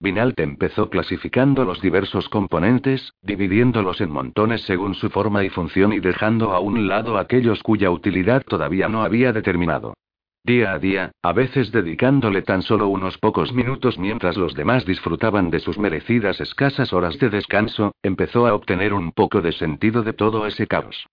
[0.00, 6.00] Vinalt empezó clasificando los diversos componentes, dividiéndolos en montones según su forma y función y
[6.00, 9.94] dejando a un lado aquellos cuya utilidad todavía no había determinado.
[10.46, 15.48] Día a día, a veces dedicándole tan solo unos pocos minutos mientras los demás disfrutaban
[15.48, 20.12] de sus merecidas escasas horas de descanso, empezó a obtener un poco de sentido de
[20.12, 21.06] todo ese caos.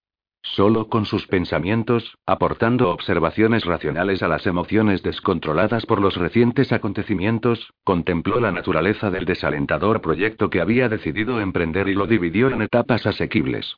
[0.43, 7.71] Solo con sus pensamientos, aportando observaciones racionales a las emociones descontroladas por los recientes acontecimientos,
[7.85, 13.07] contempló la naturaleza del desalentador proyecto que había decidido emprender y lo dividió en etapas
[13.07, 13.77] asequibles.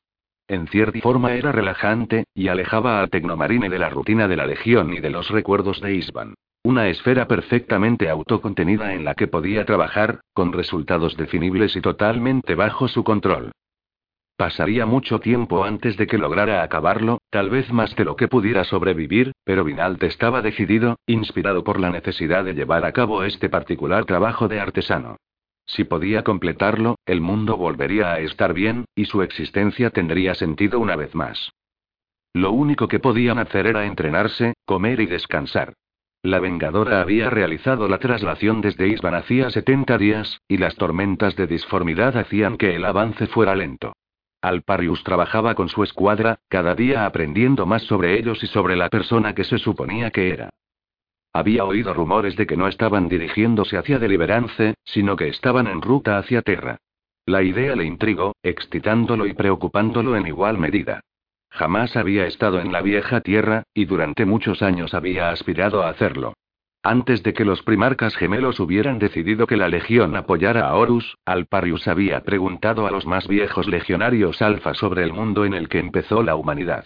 [0.53, 4.93] En cierta forma era relajante, y alejaba a Tecnomarine de la rutina de la Legión
[4.93, 6.35] y de los recuerdos de Isban.
[6.63, 12.87] Una esfera perfectamente autocontenida en la que podía trabajar, con resultados definibles y totalmente bajo
[12.87, 13.51] su control.
[14.37, 18.63] Pasaría mucho tiempo antes de que lograra acabarlo, tal vez más de lo que pudiera
[18.63, 24.05] sobrevivir, pero Vinalt estaba decidido, inspirado por la necesidad de llevar a cabo este particular
[24.05, 25.17] trabajo de artesano.
[25.65, 30.95] Si podía completarlo, el mundo volvería a estar bien, y su existencia tendría sentido una
[30.95, 31.51] vez más.
[32.33, 35.73] Lo único que podían hacer era entrenarse, comer y descansar.
[36.23, 41.47] La Vengadora había realizado la traslación desde Isban hacía 70 días, y las tormentas de
[41.47, 43.93] disformidad hacían que el avance fuera lento.
[44.41, 49.35] Alparius trabajaba con su escuadra, cada día aprendiendo más sobre ellos y sobre la persona
[49.35, 50.49] que se suponía que era.
[51.33, 56.19] Había oído rumores de que no estaban dirigiéndose hacia Deliverance, sino que estaban en ruta
[56.19, 56.77] hacia Terra.
[57.25, 61.01] La idea le intrigó, excitándolo y preocupándolo en igual medida.
[61.49, 66.33] Jamás había estado en la vieja Tierra, y durante muchos años había aspirado a hacerlo.
[66.83, 71.87] Antes de que los primarcas gemelos hubieran decidido que la Legión apoyara a Horus, Alparius
[71.87, 76.21] había preguntado a los más viejos legionarios alfa sobre el mundo en el que empezó
[76.23, 76.85] la humanidad.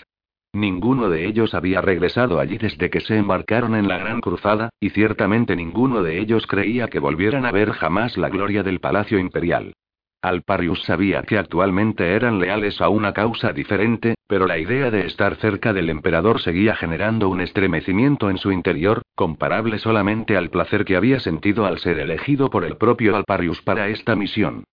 [0.58, 4.90] Ninguno de ellos había regresado allí desde que se embarcaron en la Gran Cruzada, y
[4.90, 9.76] ciertamente ninguno de ellos creía que volvieran a ver jamás la gloria del Palacio Imperial.
[10.24, 15.36] Alparius sabía que actualmente eran leales a una causa diferente, pero la idea de estar
[15.36, 20.96] cerca del emperador seguía generando un estremecimiento en su interior, comparable solamente al placer que
[20.96, 24.64] había sentido al ser elegido por el propio Alparius para esta misión.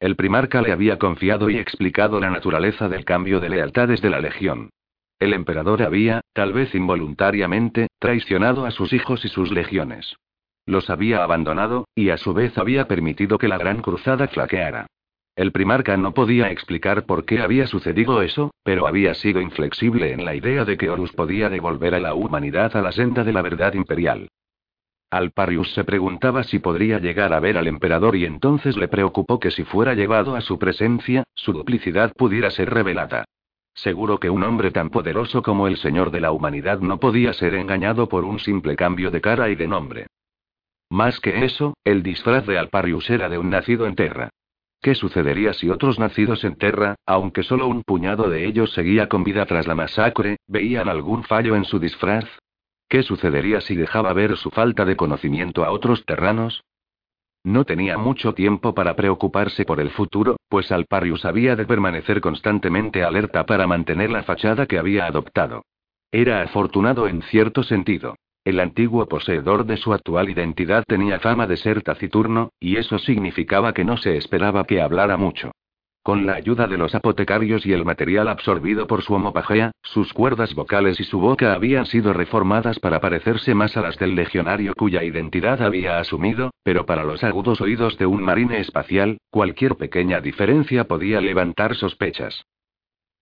[0.00, 4.20] El primarca le había confiado y explicado la naturaleza del cambio de lealtades de la
[4.20, 4.70] Legión.
[5.24, 10.16] El emperador había, tal vez involuntariamente, traicionado a sus hijos y sus legiones.
[10.66, 14.86] Los había abandonado, y a su vez había permitido que la gran cruzada flaqueara.
[15.34, 20.26] El primarca no podía explicar por qué había sucedido eso, pero había sido inflexible en
[20.26, 23.40] la idea de que Horus podía devolver a la humanidad a la senda de la
[23.40, 24.28] verdad imperial.
[25.08, 29.50] Alparius se preguntaba si podría llegar a ver al emperador y entonces le preocupó que
[29.50, 33.24] si fuera llevado a su presencia, su duplicidad pudiera ser revelada.
[33.74, 37.54] Seguro que un hombre tan poderoso como el Señor de la Humanidad no podía ser
[37.54, 40.06] engañado por un simple cambio de cara y de nombre.
[40.90, 44.30] Más que eso, el disfraz de Alparius era de un nacido en Terra.
[44.80, 49.24] ¿Qué sucedería si otros nacidos en Terra, aunque solo un puñado de ellos seguía con
[49.24, 52.26] vida tras la masacre, veían algún fallo en su disfraz?
[52.88, 56.62] ¿Qué sucedería si dejaba ver su falta de conocimiento a otros terranos?
[57.44, 63.04] No tenía mucho tiempo para preocuparse por el futuro, pues Alparius había de permanecer constantemente
[63.04, 65.62] alerta para mantener la fachada que había adoptado.
[66.10, 68.16] Era afortunado en cierto sentido.
[68.44, 73.74] El antiguo poseedor de su actual identidad tenía fama de ser taciturno, y eso significaba
[73.74, 75.52] que no se esperaba que hablara mucho.
[76.04, 80.54] Con la ayuda de los apotecarios y el material absorbido por su homopagea, sus cuerdas
[80.54, 85.02] vocales y su boca habían sido reformadas para parecerse más a las del legionario cuya
[85.02, 90.84] identidad había asumido, pero para los agudos oídos de un marine espacial, cualquier pequeña diferencia
[90.84, 92.44] podía levantar sospechas.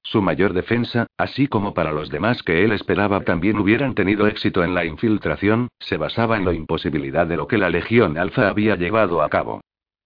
[0.03, 4.65] Su mayor defensa, así como para los demás que él esperaba también hubieran tenido éxito
[4.65, 8.75] en la infiltración, se basaba en la imposibilidad de lo que la Legión Alfa había
[8.75, 9.61] llevado a cabo.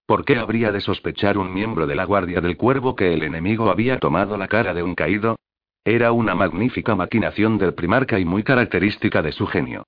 [0.07, 3.69] ¿Por qué habría de sospechar un miembro de la Guardia del Cuervo que el enemigo
[3.69, 5.35] había tomado la cara de un caído?
[5.83, 9.83] Era una magnífica maquinación del primarca y muy característica de su genio.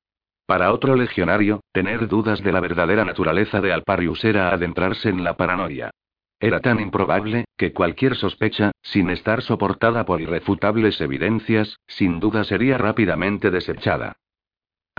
[0.46, 5.38] Para otro legionario, tener dudas de la verdadera naturaleza de Alparius era adentrarse en la
[5.38, 5.92] paranoia.
[6.38, 12.78] Era tan improbable, que cualquier sospecha, sin estar soportada por irrefutables evidencias, sin duda sería
[12.78, 14.18] rápidamente desechada.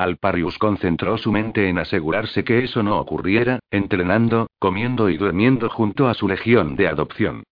[0.00, 6.08] Alparius concentró su mente en asegurarse que eso no ocurriera, entrenando, comiendo y durmiendo junto
[6.08, 7.42] a su legión de adopción.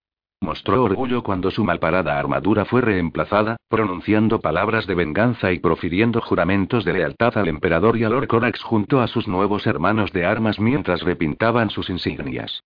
[0.41, 6.87] Mostró orgullo cuando su malparada armadura fue reemplazada, pronunciando palabras de venganza y profiriendo juramentos
[6.87, 10.59] de lealtad al emperador y al Lord Corax junto a sus nuevos hermanos de armas
[10.59, 12.63] mientras repintaban sus insignias.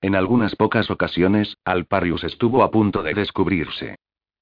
[0.00, 3.94] En algunas pocas ocasiones, Alparius estuvo a punto de descubrirse.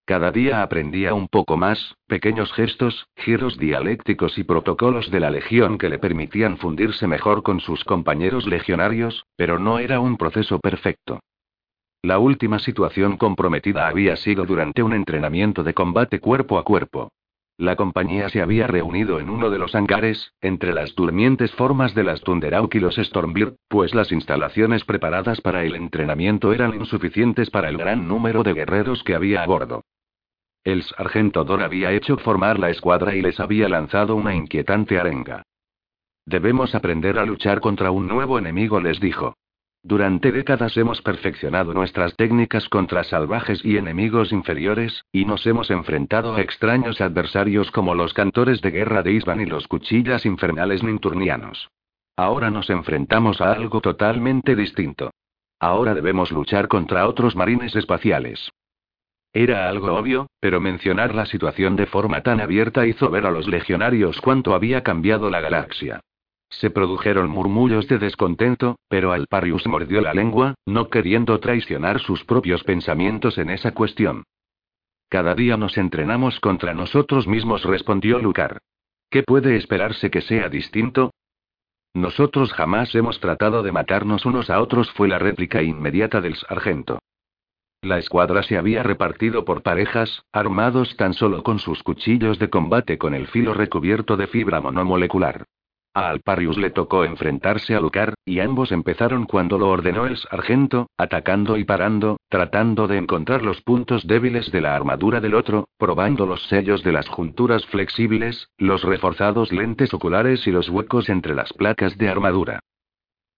[0.06, 5.78] Cada día aprendía un poco más, pequeños gestos, giros dialécticos y protocolos de la Legión
[5.78, 11.20] que le permitían fundirse mejor con sus compañeros legionarios, pero no era un proceso perfecto.
[12.02, 17.08] La última situación comprometida había sido durante un entrenamiento de combate cuerpo a cuerpo.
[17.56, 22.04] La compañía se había reunido en uno de los hangares, entre las durmientes formas de
[22.04, 27.70] las Thunderhawk y los Stormbird, pues las instalaciones preparadas para el entrenamiento eran insuficientes para
[27.70, 29.82] el gran número de guerreros que había a bordo.
[30.64, 35.42] El sargento Dor había hecho formar la escuadra y les había lanzado una inquietante arenga.
[36.24, 39.34] Debemos aprender a luchar contra un nuevo enemigo, les dijo.
[39.82, 46.34] Durante décadas hemos perfeccionado nuestras técnicas contra salvajes y enemigos inferiores, y nos hemos enfrentado
[46.34, 51.68] a extraños adversarios como los cantores de guerra de Isban y los cuchillas infernales ninturnianos.
[52.16, 55.10] Ahora nos enfrentamos a algo totalmente distinto.
[55.60, 58.50] Ahora debemos luchar contra otros marines espaciales.
[59.36, 63.48] Era algo obvio, pero mencionar la situación de forma tan abierta hizo ver a los
[63.48, 66.00] legionarios cuánto había cambiado la galaxia.
[66.50, 72.62] Se produjeron murmullos de descontento, pero Alparius mordió la lengua, no queriendo traicionar sus propios
[72.62, 74.22] pensamientos en esa cuestión.
[75.08, 78.58] Cada día nos entrenamos contra nosotros mismos, respondió Lucar.
[79.10, 81.10] ¿Qué puede esperarse que sea distinto?
[81.92, 87.00] Nosotros jamás hemos tratado de matarnos unos a otros, fue la réplica inmediata del sargento.
[87.84, 92.96] La escuadra se había repartido por parejas, armados tan solo con sus cuchillos de combate
[92.96, 95.44] con el filo recubierto de fibra monomolecular.
[95.92, 100.88] A Alparius le tocó enfrentarse a Lucar, y ambos empezaron cuando lo ordenó el sargento,
[100.96, 106.24] atacando y parando, tratando de encontrar los puntos débiles de la armadura del otro, probando
[106.24, 111.52] los sellos de las junturas flexibles, los reforzados lentes oculares y los huecos entre las
[111.52, 112.60] placas de armadura.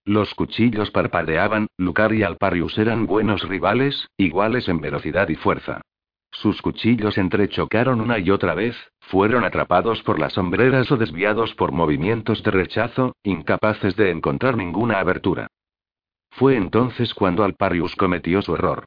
[0.06, 5.80] Los cuchillos parpadeaban, Lucar y Alparius eran buenos rivales, iguales en velocidad y fuerza.
[6.30, 11.72] Sus cuchillos entrechocaron una y otra vez, fueron atrapados por las sombreras o desviados por
[11.72, 15.48] movimientos de rechazo, incapaces de encontrar ninguna abertura.
[16.30, 18.84] Fue entonces cuando Alparius cometió su error.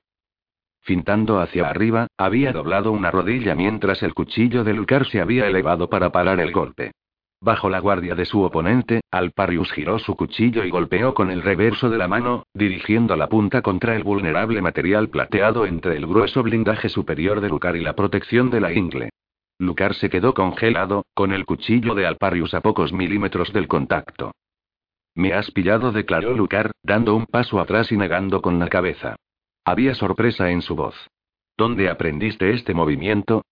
[0.84, 5.90] Fintando hacia arriba, había doblado una rodilla mientras el cuchillo de Lucar se había elevado
[5.90, 6.92] para parar el golpe.
[7.42, 11.90] Bajo la guardia de su oponente, Alparius giró su cuchillo y golpeó con el reverso
[11.90, 16.90] de la mano, dirigiendo la punta contra el vulnerable material plateado entre el grueso blindaje
[16.90, 19.10] superior de Lucar y la protección de la ingle.
[19.58, 24.32] Lucar se quedó congelado, con el cuchillo de Alparius a pocos milímetros del contacto.
[25.16, 29.16] Me has pillado, declaró Lucar, dando un paso atrás y negando con la cabeza.
[29.64, 30.96] Había sorpresa en su voz.
[31.58, 33.44] ¿Dónde aprendiste este movimiento?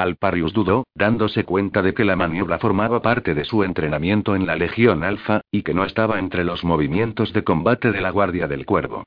[0.00, 4.56] Alparius dudó, dándose cuenta de que la maniobra formaba parte de su entrenamiento en la
[4.56, 8.64] Legión Alfa, y que no estaba entre los movimientos de combate de la Guardia del
[8.64, 9.04] Cuervo.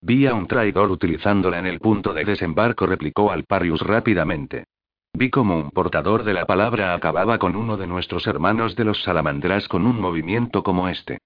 [0.00, 4.66] Vi a un traidor utilizándola en el punto de desembarco, replicó Alparius rápidamente.
[5.14, 9.02] Vi como un portador de la palabra acababa con uno de nuestros hermanos de los
[9.02, 11.18] salamandras con un movimiento como este.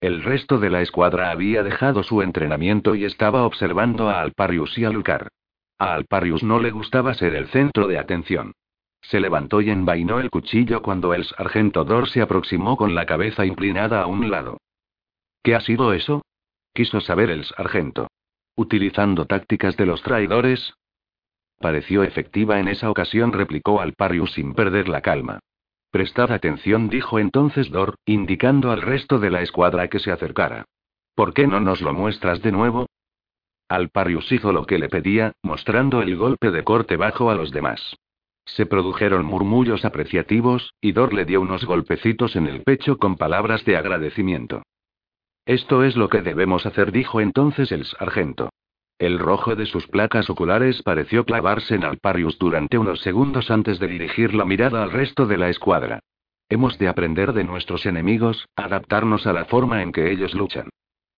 [0.00, 4.84] El resto de la escuadra había dejado su entrenamiento y estaba observando a Alparius y
[4.84, 5.30] a Lucar.
[5.78, 8.52] A Alparius no le gustaba ser el centro de atención.
[9.02, 13.44] Se levantó y envainó el cuchillo cuando el sargento Dor se aproximó con la cabeza
[13.44, 14.58] inclinada a un lado.
[15.42, 16.22] ¿Qué ha sido eso?
[16.72, 18.08] Quiso saber el sargento.
[18.56, 20.74] ¿Utilizando tácticas de los traidores?
[21.60, 25.40] Pareció efectiva en esa ocasión, replicó Alparius sin perder la calma.
[25.90, 30.64] Prestad atención, dijo entonces Dor, indicando al resto de la escuadra que se acercara.
[31.14, 32.86] ¿Por qué no nos lo muestras de nuevo?
[33.68, 37.96] Alparius hizo lo que le pedía, mostrando el golpe de corte bajo a los demás.
[38.46, 43.64] Se produjeron murmullos apreciativos, y Dor le dio unos golpecitos en el pecho con palabras
[43.64, 44.62] de agradecimiento.
[45.46, 48.50] Esto es lo que debemos hacer, dijo entonces el sargento.
[48.98, 53.88] El rojo de sus placas oculares pareció clavarse en Alparius durante unos segundos antes de
[53.88, 56.00] dirigir la mirada al resto de la escuadra.
[56.48, 60.68] Hemos de aprender de nuestros enemigos, adaptarnos a la forma en que ellos luchan.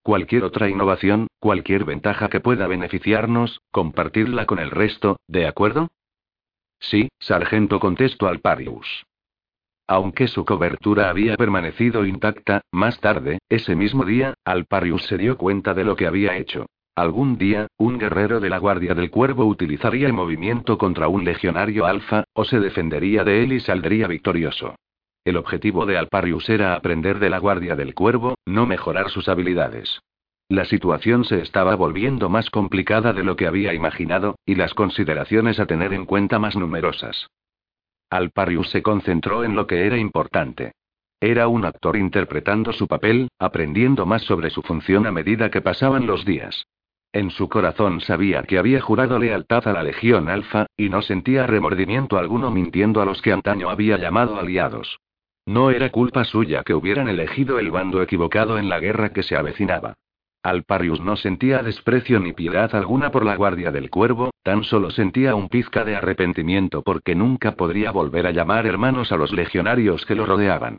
[0.06, 5.88] Cualquier otra innovación, cualquier ventaja que pueda beneficiarnos, compartirla con el resto, ¿de acuerdo?
[6.78, 9.04] Sí, sargento, contestó Alparius.
[9.88, 15.74] Aunque su cobertura había permanecido intacta, más tarde, ese mismo día, Alparius se dio cuenta
[15.74, 16.66] de lo que había hecho.
[16.94, 21.84] Algún día, un guerrero de la Guardia del Cuervo utilizaría el movimiento contra un legionario
[21.84, 24.76] alfa, o se defendería de él y saldría victorioso.
[25.26, 30.00] El objetivo de Alparius era aprender de la Guardia del Cuervo, no mejorar sus habilidades.
[30.48, 35.58] La situación se estaba volviendo más complicada de lo que había imaginado, y las consideraciones
[35.58, 37.26] a tener en cuenta más numerosas.
[38.08, 40.70] Alparius se concentró en lo que era importante.
[41.18, 46.06] Era un actor interpretando su papel, aprendiendo más sobre su función a medida que pasaban
[46.06, 46.68] los días.
[47.12, 51.48] En su corazón sabía que había jurado lealtad a la Legión Alfa, y no sentía
[51.48, 55.00] remordimiento alguno mintiendo a los que antaño había llamado aliados.
[55.46, 59.36] No era culpa suya que hubieran elegido el bando equivocado en la guerra que se
[59.36, 59.94] avecinaba.
[60.42, 65.34] Alparius no sentía desprecio ni piedad alguna por la guardia del cuervo, tan solo sentía
[65.34, 70.16] un pizca de arrepentimiento porque nunca podría volver a llamar hermanos a los legionarios que
[70.16, 70.78] lo rodeaban.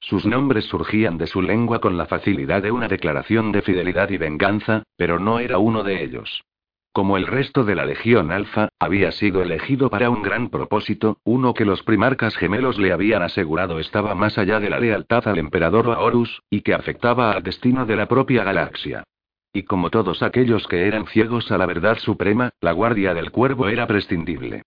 [0.00, 4.18] Sus nombres surgían de su lengua con la facilidad de una declaración de fidelidad y
[4.18, 6.44] venganza, pero no era uno de ellos.
[6.92, 11.54] Como el resto de la Legión Alfa, había sido elegido para un gran propósito, uno
[11.54, 15.88] que los primarcas gemelos le habían asegurado estaba más allá de la lealtad al emperador
[15.88, 19.04] Horus, y que afectaba al destino de la propia galaxia.
[19.52, 23.68] Y como todos aquellos que eran ciegos a la verdad suprema, la Guardia del Cuervo
[23.68, 24.62] era prescindible.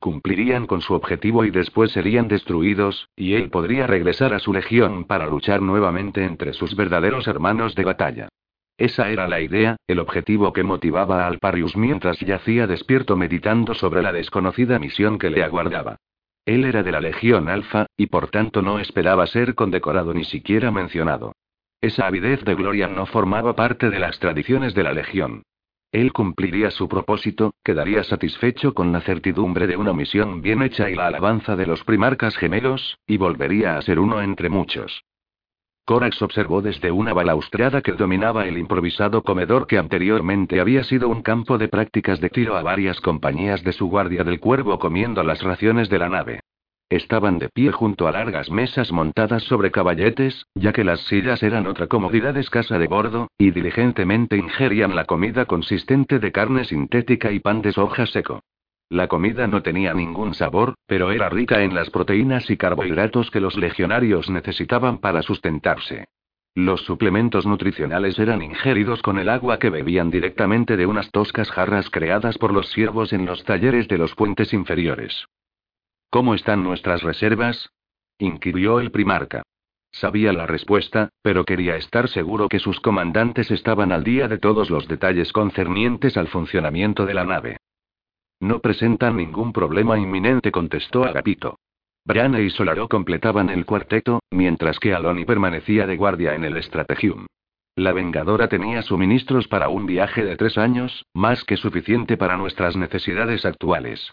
[0.00, 5.04] Cumplirían con su objetivo y después serían destruidos, y él podría regresar a su legión
[5.04, 8.28] para luchar nuevamente entre sus verdaderos hermanos de batalla.
[8.76, 14.02] Esa era la idea, el objetivo que motivaba a Alparius mientras yacía despierto meditando sobre
[14.02, 15.98] la desconocida misión que le aguardaba.
[16.44, 20.70] Él era de la Legión Alfa, y por tanto no esperaba ser condecorado ni siquiera
[20.70, 21.32] mencionado.
[21.80, 25.42] Esa avidez de gloria no formaba parte de las tradiciones de la Legión.
[25.92, 30.96] Él cumpliría su propósito, quedaría satisfecho con la certidumbre de una misión bien hecha y
[30.96, 35.04] la alabanza de los primarcas gemelos, y volvería a ser uno entre muchos.
[35.86, 41.20] Corax observó desde una balaustrada que dominaba el improvisado comedor que anteriormente había sido un
[41.20, 45.42] campo de prácticas de tiro a varias compañías de su guardia del cuervo comiendo las
[45.42, 46.40] raciones de la nave.
[46.88, 51.66] Estaban de pie junto a largas mesas montadas sobre caballetes, ya que las sillas eran
[51.66, 57.40] otra comodidad escasa de bordo, y diligentemente ingerían la comida consistente de carne sintética y
[57.40, 58.40] pan de soja seco.
[58.88, 63.40] La comida no tenía ningún sabor, pero era rica en las proteínas y carbohidratos que
[63.40, 66.04] los legionarios necesitaban para sustentarse.
[66.56, 71.90] Los suplementos nutricionales eran ingeridos con el agua que bebían directamente de unas toscas jarras
[71.90, 75.26] creadas por los siervos en los talleres de los puentes inferiores.
[76.10, 77.70] ¿Cómo están nuestras reservas?
[78.18, 79.42] inquirió el primarca.
[79.90, 84.70] Sabía la respuesta, pero quería estar seguro que sus comandantes estaban al día de todos
[84.70, 87.56] los detalles concernientes al funcionamiento de la nave.
[88.40, 91.58] No presentan ningún problema inminente, contestó Agapito.
[92.04, 97.26] Brianne y Solaro completaban el cuarteto, mientras que Aloni permanecía de guardia en el Strategium.
[97.76, 102.76] La Vengadora tenía suministros para un viaje de tres años, más que suficiente para nuestras
[102.76, 104.12] necesidades actuales.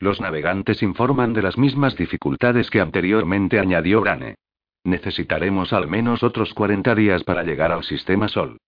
[0.00, 4.36] Los navegantes informan de las mismas dificultades que anteriormente añadió Brane.
[4.84, 8.58] Necesitaremos al menos otros 40 días para llegar al sistema Sol.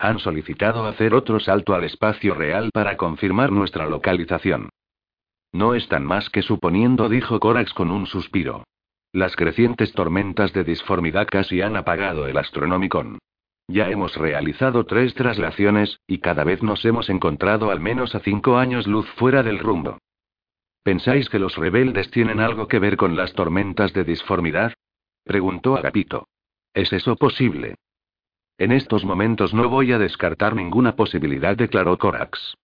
[0.00, 4.70] Han solicitado hacer otro salto al espacio real para confirmar nuestra localización.
[5.52, 8.64] No están más que suponiendo, dijo Corax con un suspiro.
[9.12, 13.18] Las crecientes tormentas de disformidad casi han apagado el Astronomicon.
[13.68, 18.56] Ya hemos realizado tres traslaciones, y cada vez nos hemos encontrado al menos a cinco
[18.56, 19.98] años luz fuera del rumbo.
[20.82, 24.72] ¿Pensáis que los rebeldes tienen algo que ver con las tormentas de disformidad?
[25.24, 26.26] preguntó Agapito.
[26.72, 27.74] ¿Es eso posible?
[28.60, 32.58] En estos momentos no voy a descartar ninguna posibilidad, declaró Corax.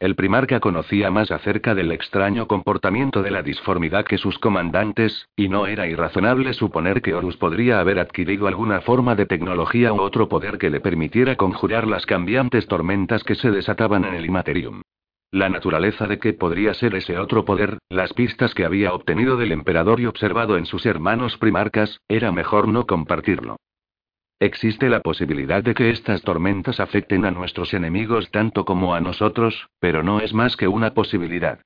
[0.00, 5.48] El primarca conocía más acerca del extraño comportamiento de la disformidad que sus comandantes, y
[5.48, 10.28] no era irrazonable suponer que Horus podría haber adquirido alguna forma de tecnología u otro
[10.28, 14.82] poder que le permitiera conjurar las cambiantes tormentas que se desataban en el Imaterium.
[15.30, 19.52] La naturaleza de qué podría ser ese otro poder, las pistas que había obtenido del
[19.52, 23.58] emperador y observado en sus hermanos primarcas, era mejor no compartirlo.
[24.42, 29.68] Existe la posibilidad de que estas tormentas afecten a nuestros enemigos tanto como a nosotros,
[29.78, 31.60] pero no es más que una posibilidad.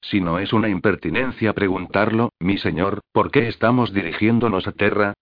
[0.00, 5.14] Si no es una impertinencia preguntarlo, mi señor, ¿por qué estamos dirigiéndonos a Terra?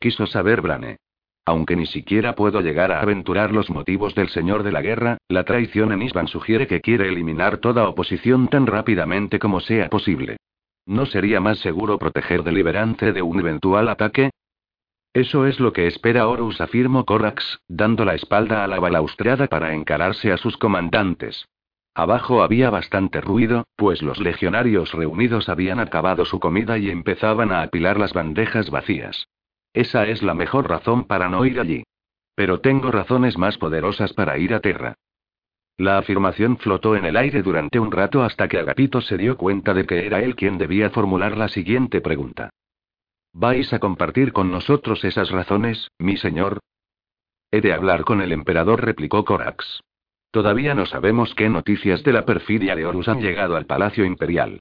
[0.00, 0.96] Quiso saber Brane.
[1.44, 5.44] Aunque ni siquiera puedo llegar a aventurar los motivos del señor de la guerra, la
[5.44, 10.38] traición en Isban sugiere que quiere eliminar toda oposición tan rápidamente como sea posible.
[10.86, 14.30] ¿No sería más seguro proteger deliberante de un eventual ataque?
[15.14, 19.74] Eso es lo que espera Horus, afirmó Corax, dando la espalda a la balaustrada para
[19.74, 21.48] encararse a sus comandantes.
[21.94, 27.60] Abajo había bastante ruido, pues los legionarios reunidos habían acabado su comida y empezaban a
[27.60, 29.28] apilar las bandejas vacías.
[29.74, 31.84] Esa es la mejor razón para no ir allí.
[32.34, 34.94] Pero tengo razones más poderosas para ir a Terra.
[35.76, 39.74] La afirmación flotó en el aire durante un rato hasta que Agapito se dio cuenta
[39.74, 42.50] de que era él quien debía formular la siguiente pregunta.
[43.34, 46.58] ¿Vais a compartir con nosotros esas razones, mi señor?
[47.50, 49.80] He de hablar con el emperador, replicó Corax.
[50.30, 54.60] Todavía no sabemos qué noticias de la perfidia de Horus han llegado al Palacio Imperial.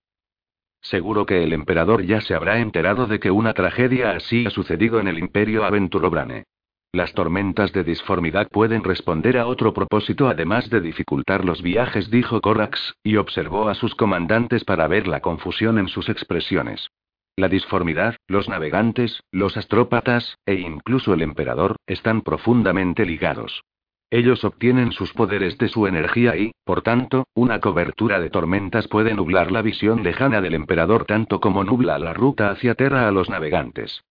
[0.82, 5.00] Seguro que el emperador ya se habrá enterado de que una tragedia así ha sucedido
[5.00, 6.46] en el Imperio Aventurobrane.
[6.94, 12.42] Las tormentas de disformidad pueden responder a otro propósito además de dificultar los viajes, dijo
[12.42, 16.90] Corax, y observó a sus comandantes para ver la confusión en sus expresiones.
[17.36, 23.64] La disformidad, los navegantes, los astrópatas, e incluso el emperador, están profundamente ligados.
[24.10, 29.14] Ellos obtienen sus poderes de su energía y, por tanto, una cobertura de tormentas puede
[29.14, 33.30] nublar la visión lejana del emperador tanto como nubla la ruta hacia Terra a los
[33.30, 34.04] navegantes.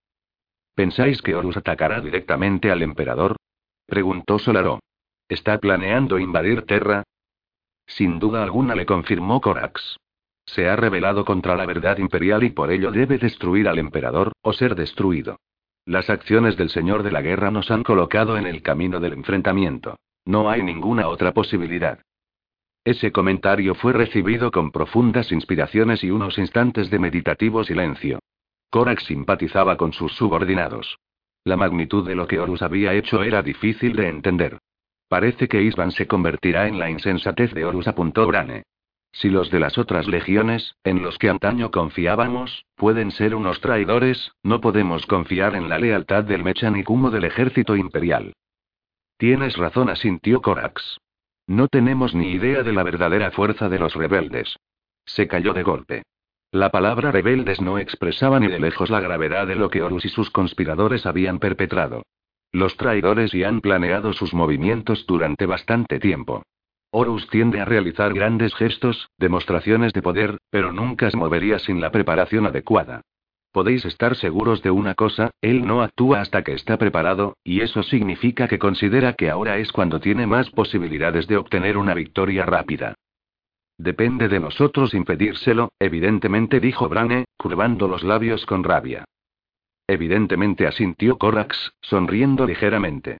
[0.75, 3.37] ¿Pensáis que Horus atacará directamente al emperador?
[3.87, 4.81] preguntó Solaro.
[5.29, 7.03] ¿Está planeando invadir Terra?
[7.87, 9.99] Sin duda alguna le confirmó Corax.
[10.55, 14.53] Se ha rebelado contra la verdad imperial y por ello debe destruir al emperador, o
[14.53, 15.39] ser destruido.
[15.87, 19.97] Las acciones del Señor de la Guerra nos han colocado en el camino del enfrentamiento.
[20.25, 22.01] No hay ninguna otra posibilidad.
[22.85, 28.19] Ese comentario fue recibido con profundas inspiraciones y unos instantes de meditativo silencio.
[28.71, 30.99] Korak simpatizaba con sus subordinados.
[31.45, 34.59] La magnitud de lo que Horus había hecho era difícil de entender.
[35.09, 38.65] Parece que Isvan se convertirá en la insensatez de Horus, apuntó Brane.
[39.13, 44.33] Si los de las otras legiones, en los que antaño confiábamos, pueden ser unos traidores,
[44.43, 48.35] no podemos confiar en la lealtad del Mechanikumo del ejército imperial.
[49.17, 50.99] Tienes razón, asintió Corax.
[51.47, 54.57] No tenemos ni idea de la verdadera fuerza de los rebeldes.
[55.05, 56.03] Se cayó de golpe.
[56.53, 60.09] La palabra rebeldes no expresaba ni de lejos la gravedad de lo que Horus y
[60.09, 62.03] sus conspiradores habían perpetrado.
[62.53, 66.43] Los traidores ya han planeado sus movimientos durante bastante tiempo.
[66.93, 71.93] Horus tiende a realizar grandes gestos, demostraciones de poder, pero nunca se movería sin la
[71.93, 73.03] preparación adecuada.
[73.53, 77.83] Podéis estar seguros de una cosa, él no actúa hasta que está preparado, y eso
[77.83, 82.95] significa que considera que ahora es cuando tiene más posibilidades de obtener una victoria rápida.
[83.77, 89.05] Depende de nosotros impedírselo, evidentemente dijo Brane, curvando los labios con rabia.
[89.89, 93.19] Evidentemente asintió Corax, sonriendo ligeramente.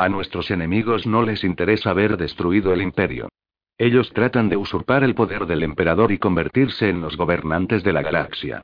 [0.00, 3.28] A nuestros enemigos no les interesa haber destruido el imperio.
[3.76, 8.00] Ellos tratan de usurpar el poder del emperador y convertirse en los gobernantes de la
[8.00, 8.62] galaxia.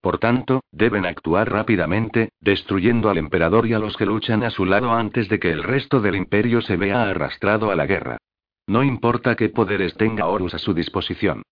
[0.00, 4.64] Por tanto, deben actuar rápidamente, destruyendo al emperador y a los que luchan a su
[4.64, 8.16] lado antes de que el resto del imperio se vea arrastrado a la guerra.
[8.66, 11.42] No importa qué poderes tenga Horus a su disposición.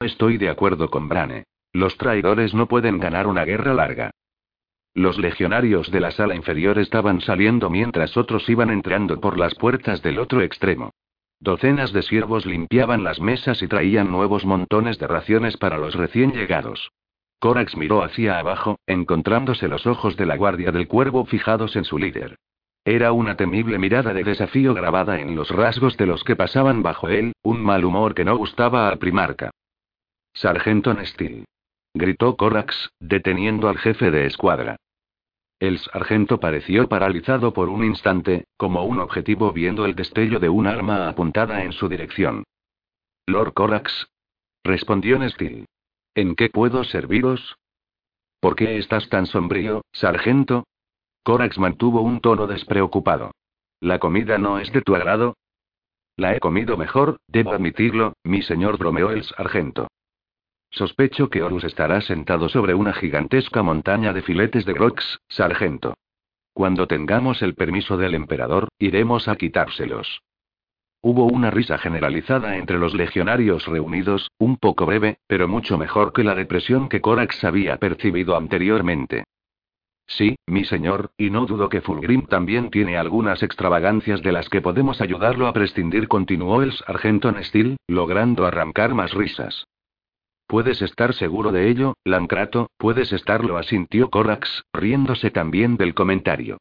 [0.00, 1.44] Estoy de acuerdo con Brane.
[1.74, 4.10] Los traidores no pueden ganar una guerra larga.
[4.96, 10.00] Los legionarios de la sala inferior estaban saliendo mientras otros iban entrando por las puertas
[10.00, 10.94] del otro extremo.
[11.38, 16.32] Docenas de siervos limpiaban las mesas y traían nuevos montones de raciones para los recién
[16.32, 16.92] llegados.
[17.40, 21.98] Corax miró hacia abajo, encontrándose los ojos de la guardia del cuervo fijados en su
[21.98, 22.36] líder.
[22.82, 27.10] Era una temible mirada de desafío grabada en los rasgos de los que pasaban bajo
[27.10, 29.50] él, un mal humor que no gustaba al primarca.
[30.32, 31.44] Sargento Nestil.
[31.92, 34.76] Gritó Corax, deteniendo al jefe de escuadra.
[35.58, 40.66] El sargento pareció paralizado por un instante, como un objetivo viendo el destello de un
[40.66, 42.44] arma apuntada en su dirección.
[43.26, 44.08] Lord Corax.
[44.62, 45.64] Respondió Nestil.
[46.14, 47.56] ¿En qué puedo serviros?
[48.40, 50.64] ¿Por qué estás tan sombrío, sargento?
[51.22, 53.32] Corax mantuvo un tono despreocupado.
[53.80, 55.36] ¿La comida no es de tu agrado?
[56.16, 59.88] La he comido mejor, debo admitirlo, mi señor bromeó el sargento.
[60.76, 65.94] Sospecho que Horus estará sentado sobre una gigantesca montaña de filetes de Grox, sargento.
[66.52, 70.20] Cuando tengamos el permiso del emperador, iremos a quitárselos.
[71.00, 76.24] Hubo una risa generalizada entre los legionarios reunidos, un poco breve, pero mucho mejor que
[76.24, 79.24] la depresión que Corax había percibido anteriormente.
[80.06, 84.60] Sí, mi señor, y no dudo que Fulgrim también tiene algunas extravagancias de las que
[84.60, 89.64] podemos ayudarlo a prescindir, continuó el sargento Nestil, logrando arrancar más risas.
[90.46, 96.58] Puedes estar seguro de ello, Lancrato, puedes estarlo, asintió Corax, riéndose también del comentario.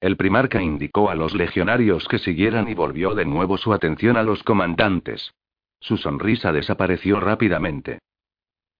[0.00, 4.22] El primarca indicó a los legionarios que siguieran y volvió de nuevo su atención a
[4.22, 5.32] los comandantes.
[5.80, 8.00] Su sonrisa desapareció rápidamente.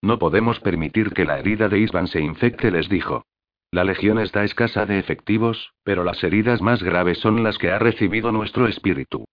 [0.03, 3.25] No podemos permitir que la herida de Isvan se infecte, les dijo.
[3.71, 7.79] La legión está escasa de efectivos, pero las heridas más graves son las que ha
[7.79, 9.27] recibido nuestro espíritu.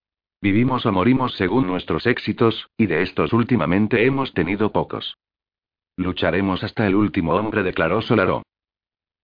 [0.44, 5.16] Vivimos o morimos según nuestros éxitos, y de estos últimamente hemos tenido pocos.
[5.96, 8.44] Lucharemos hasta el último hombre, declaró Solaro.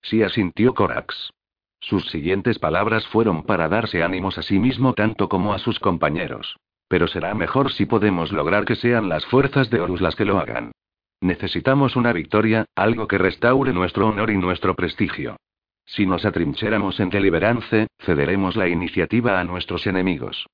[0.02, 1.32] Sí asintió Corax.
[1.82, 6.56] Sus siguientes palabras fueron para darse ánimos a sí mismo tanto como a sus compañeros.
[6.88, 10.40] Pero será mejor si podemos lograr que sean las fuerzas de Horus las que lo
[10.40, 10.72] hagan.
[11.20, 15.36] Necesitamos una victoria, algo que restaure nuestro honor y nuestro prestigio.
[15.86, 20.46] Si nos atrincheramos en Deliverance, cederemos la iniciativa a nuestros enemigos.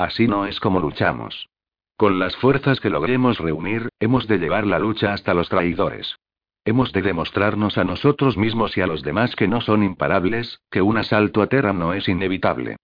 [0.00, 1.50] Así no es como luchamos.
[1.98, 6.16] Con las fuerzas que logremos reunir, hemos de llevar la lucha hasta los traidores.
[6.64, 10.80] Hemos de demostrarnos a nosotros mismos y a los demás que no son imparables, que
[10.80, 12.76] un asalto a Terra no es inevitable.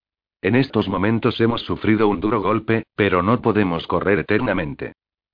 [0.42, 4.92] En estos momentos hemos sufrido un duro golpe, pero no podemos correr eternamente.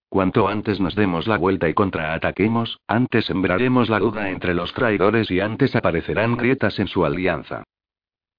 [0.09, 5.33] Cuanto antes nos demos la vuelta y contraataquemos, antes sembraremos la duda entre los traidores
[5.33, 7.65] y antes aparecerán grietas en su alianza.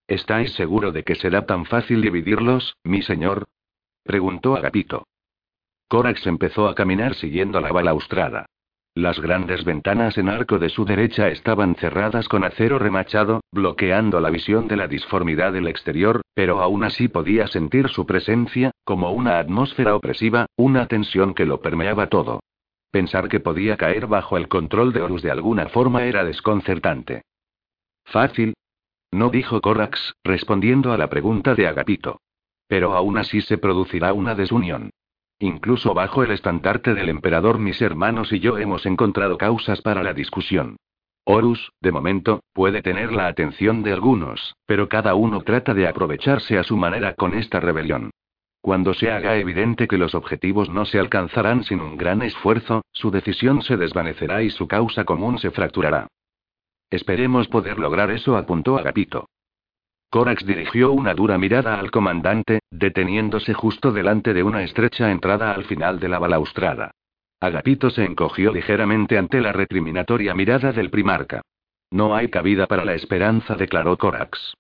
[0.07, 3.45] ¿Estáis seguro de que será tan fácil dividirlos, mi señor?
[4.03, 5.05] preguntó Agapito.
[5.88, 8.45] Corax empezó a caminar siguiendo la balaustrada.
[8.95, 14.30] Las grandes ventanas en arco de su derecha estaban cerradas con acero remachado, bloqueando la
[14.30, 19.39] visión de la disformidad del exterior, pero aún así podía sentir su presencia, como una
[19.39, 22.41] atmósfera opresiva, una tensión que lo permeaba todo.
[22.91, 27.23] Pensar que podía caer bajo el control de Horus de alguna forma era desconcertante.
[28.05, 28.53] Fácil.
[29.14, 32.19] No dijo Corax, respondiendo a la pregunta de Agapito.
[32.68, 34.90] Pero aún así se producirá una desunión.
[35.38, 40.15] Incluso bajo el estandarte del emperador mis hermanos y yo hemos encontrado causas para la
[40.15, 40.77] discusión.
[41.26, 46.57] Horus, de momento, puede tener la atención de algunos, pero cada uno trata de aprovecharse
[46.57, 48.10] a su manera con esta rebelión.
[48.61, 53.11] Cuando se haga evidente que los objetivos no se alcanzarán sin un gran esfuerzo, su
[53.11, 56.07] decisión se desvanecerá y su causa común se fracturará.
[56.94, 59.28] Esperemos poder lograr eso, apuntó Agapito.
[60.11, 65.65] Corax dirigió una dura mirada al comandante, deteniéndose justo delante de una estrecha entrada al
[65.65, 66.91] final de la balaustrada.
[67.40, 71.41] Agapito se encogió ligeramente ante la recriminatoria mirada del primarca.
[71.90, 74.53] No hay cabida para la esperanza, declaró Corax.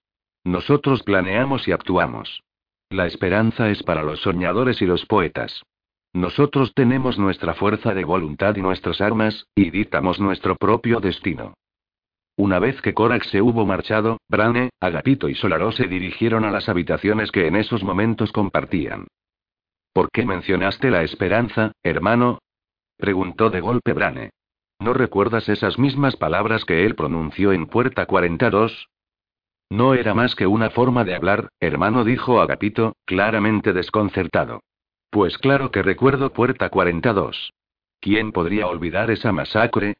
[0.43, 2.41] Nosotros planeamos y actuamos.
[2.89, 5.61] La esperanza es para los soñadores y los poetas.
[6.13, 11.53] Nosotros tenemos nuestra fuerza de voluntad y nuestras armas, y dictamos nuestro propio destino.
[12.35, 16.67] Una vez que Korak se hubo marchado, Brane, Agapito y Solaro se dirigieron a las
[16.67, 19.07] habitaciones que en esos momentos compartían.
[19.93, 22.39] ¿Por qué mencionaste la esperanza, hermano?
[22.97, 24.31] preguntó de golpe Brane.
[24.79, 28.87] ¿No recuerdas esas mismas palabras que él pronunció en Puerta 42?
[29.69, 34.61] No era más que una forma de hablar, hermano, dijo Agapito, claramente desconcertado.
[35.11, 37.53] Pues claro que recuerdo Puerta 42.
[37.99, 39.93] ¿Quién podría olvidar esa masacre?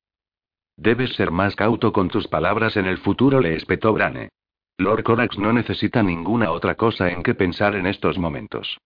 [0.77, 4.29] Debes ser más cauto con tus palabras en el futuro, le espetó Brane.
[4.77, 8.77] Lord Corax no necesita ninguna otra cosa en que pensar en estos momentos.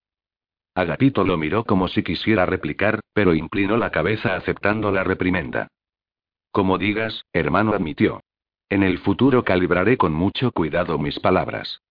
[0.75, 5.69] Agapito lo miró como si quisiera replicar, pero inclinó la cabeza aceptando la reprimenda.
[6.51, 8.21] Como digas, hermano admitió.
[8.69, 11.81] En el futuro calibraré con mucho cuidado mis palabras.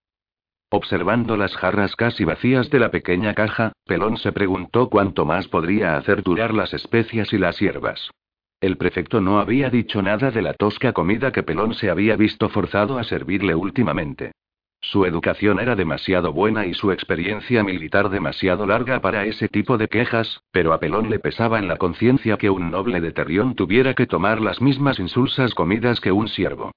[0.69, 5.97] Observando las jarras casi vacías de la pequeña caja, Pelón se preguntó cuánto más podría
[5.97, 8.11] hacer durar las especias y las hierbas.
[8.59, 12.49] El prefecto no había dicho nada de la tosca comida que Pelón se había visto
[12.49, 14.31] forzado a servirle últimamente.
[14.81, 19.87] Su educación era demasiado buena y su experiencia militar demasiado larga para ese tipo de
[19.87, 23.93] quejas, pero a Pelón le pesaba en la conciencia que un noble de Terrión tuviera
[23.93, 26.71] que tomar las mismas insulsas comidas que un siervo.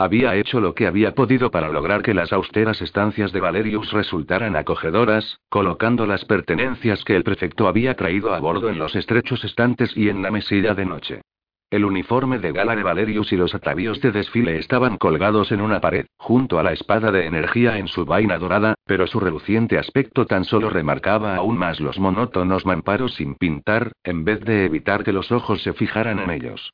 [0.00, 4.56] Había hecho lo que había podido para lograr que las austeras estancias de Valerius resultaran
[4.56, 9.94] acogedoras, colocando las pertenencias que el prefecto había traído a bordo en los estrechos estantes
[9.94, 11.20] y en la mesilla de noche.
[11.68, 15.82] El uniforme de gala de Valerius y los atavíos de desfile estaban colgados en una
[15.82, 20.24] pared, junto a la espada de energía en su vaina dorada, pero su reluciente aspecto
[20.24, 25.12] tan solo remarcaba aún más los monótonos mamparos sin pintar, en vez de evitar que
[25.12, 26.72] los ojos se fijaran en ellos.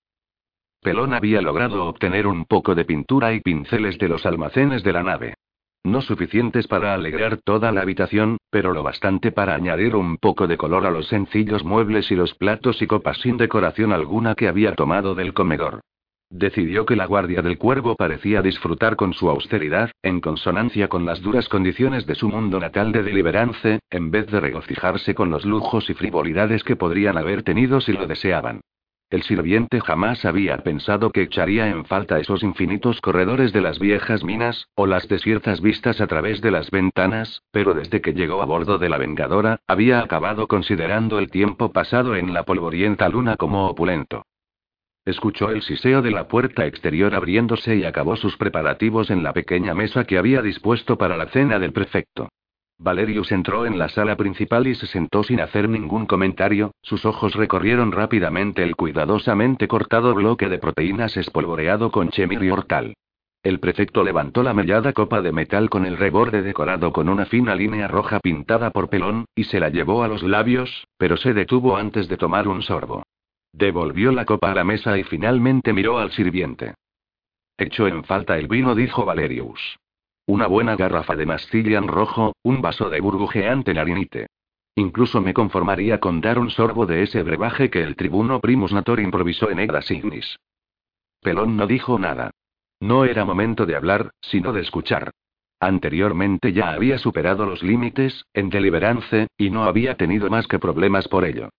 [0.86, 5.02] Pelón había logrado obtener un poco de pintura y pinceles de los almacenes de la
[5.02, 5.34] nave.
[5.82, 10.56] No suficientes para alegrar toda la habitación, pero lo bastante para añadir un poco de
[10.56, 14.76] color a los sencillos muebles y los platos y copas sin decoración alguna que había
[14.76, 15.80] tomado del comedor.
[16.30, 21.20] Decidió que la guardia del cuervo parecía disfrutar con su austeridad, en consonancia con las
[21.20, 25.90] duras condiciones de su mundo natal de deliberance, en vez de regocijarse con los lujos
[25.90, 28.60] y frivolidades que podrían haber tenido si lo deseaban.
[29.08, 34.24] El sirviente jamás había pensado que echaría en falta esos infinitos corredores de las viejas
[34.24, 38.46] minas, o las desiertas vistas a través de las ventanas, pero desde que llegó a
[38.46, 43.68] bordo de la Vengadora, había acabado considerando el tiempo pasado en la polvorienta luna como
[43.68, 44.26] opulento.
[45.04, 49.72] Escuchó el siseo de la puerta exterior abriéndose y acabó sus preparativos en la pequeña
[49.72, 52.28] mesa que había dispuesto para la cena del prefecto.
[52.78, 57.34] Valerius entró en la sala principal y se sentó sin hacer ningún comentario, sus ojos
[57.34, 62.94] recorrieron rápidamente el cuidadosamente cortado bloque de proteínas espolvoreado con chemir y hortal.
[63.42, 67.54] El prefecto levantó la mellada copa de metal con el reborde decorado con una fina
[67.54, 71.76] línea roja pintada por pelón, y se la llevó a los labios, pero se detuvo
[71.76, 73.04] antes de tomar un sorbo.
[73.52, 76.74] Devolvió la copa a la mesa y finalmente miró al sirviente.
[77.56, 79.78] Echó en falta el vino, dijo Valerius.
[80.26, 84.26] Una buena garrafa de Mastillian rojo, un vaso de burbujeante narinite.
[84.74, 88.98] Incluso me conformaría con dar un sorbo de ese brebaje que el tribuno Primus Nator
[88.98, 90.36] improvisó en Egra Signis.
[91.22, 92.32] Pelón no dijo nada.
[92.80, 95.12] No era momento de hablar, sino de escuchar.
[95.60, 101.08] Anteriormente ya había superado los límites, en Deliverance, y no había tenido más que problemas
[101.08, 101.50] por ello.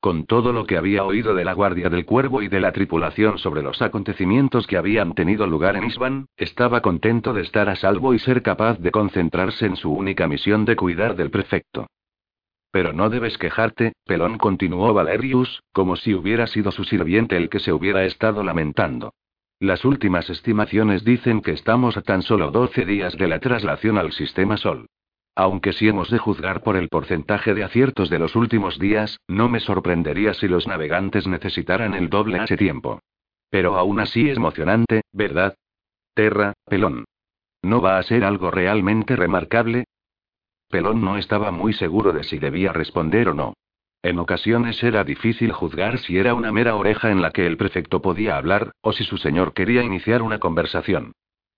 [0.00, 3.38] Con todo lo que había oído de la Guardia del Cuervo y de la tripulación
[3.38, 8.14] sobre los acontecimientos que habían tenido lugar en Isban, estaba contento de estar a salvo
[8.14, 11.86] y ser capaz de concentrarse en su única misión de cuidar del prefecto.
[12.70, 17.58] Pero no debes quejarte, pelón continuó Valerius, como si hubiera sido su sirviente el que
[17.58, 19.14] se hubiera estado lamentando.
[19.58, 24.12] Las últimas estimaciones dicen que estamos a tan solo 12 días de la traslación al
[24.12, 24.86] sistema Sol.
[25.38, 29.50] Aunque si hemos de juzgar por el porcentaje de aciertos de los últimos días, no
[29.50, 33.00] me sorprendería si los navegantes necesitaran el doble ese tiempo.
[33.50, 35.54] Pero aún así es emocionante, ¿verdad?
[36.14, 37.04] Terra, pelón.
[37.62, 39.84] ¿No va a ser algo realmente remarcable?
[40.70, 43.52] Pelón no estaba muy seguro de si debía responder o no.
[44.02, 48.00] En ocasiones era difícil juzgar si era una mera oreja en la que el prefecto
[48.00, 51.12] podía hablar, o si su señor quería iniciar una conversación.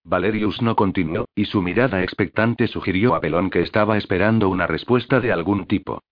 [0.09, 5.20] Valerius no continuó, y su mirada expectante sugirió a Pelón que estaba esperando una respuesta
[5.20, 6.02] de algún tipo.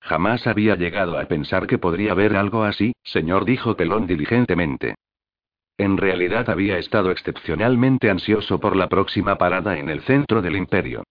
[0.00, 4.94] Jamás había llegado a pensar que podría haber algo así, señor, dijo Pelón diligentemente.
[5.76, 11.02] En realidad había estado excepcionalmente ansioso por la próxima parada en el centro del imperio.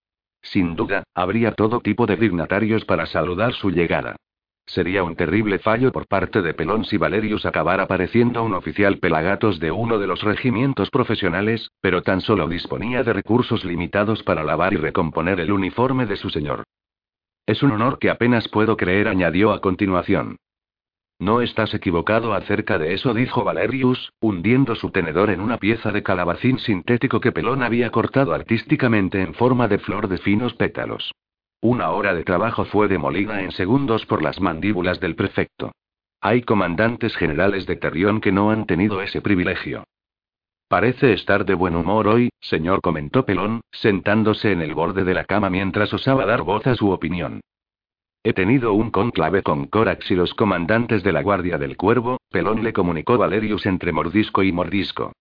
[0.41, 4.15] Sin duda, habría todo tipo de dignatarios para saludar su llegada.
[4.67, 9.59] Sería un terrible fallo por parte de Pelón si Valerius acabara pareciendo un oficial pelagatos
[9.59, 14.73] de uno de los regimientos profesionales, pero tan solo disponía de recursos limitados para lavar
[14.73, 16.63] y recomponer el uniforme de su señor.
[17.45, 20.37] Es un honor que apenas puedo creer, añadió a continuación.
[21.19, 26.03] No estás equivocado acerca de eso, dijo Valerius, hundiendo su tenedor en una pieza de
[26.03, 31.13] calabacín sintético que Pelón había cortado artísticamente en forma de flor de finos pétalos.
[31.67, 35.71] Una hora de trabajo fue demolida en segundos por las mandíbulas del prefecto.
[36.21, 39.83] Hay comandantes generales de Terrión que no han tenido ese privilegio.
[40.67, 45.23] Parece estar de buen humor hoy, señor, comentó Pelón, sentándose en el borde de la
[45.25, 47.41] cama mientras osaba dar voz a su opinión.
[48.23, 52.63] He tenido un conclave con Corax y los comandantes de la Guardia del Cuervo, Pelón
[52.63, 55.13] le comunicó Valerius entre mordisco y mordisco.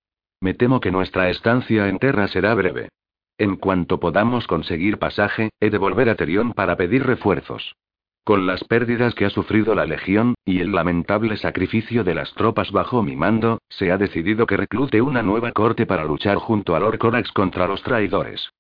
[0.43, 2.91] Me temo que nuestra estancia en Terra será breve.
[3.37, 7.75] En cuanto podamos conseguir pasaje, he de volver a Terión para pedir refuerzos.
[8.23, 12.71] Con las pérdidas que ha sufrido la Legión, y el lamentable sacrificio de las tropas
[12.71, 16.81] bajo mi mando, se ha decidido que reclute una nueva corte para luchar junto a
[16.81, 18.51] Lord Corax contra los traidores.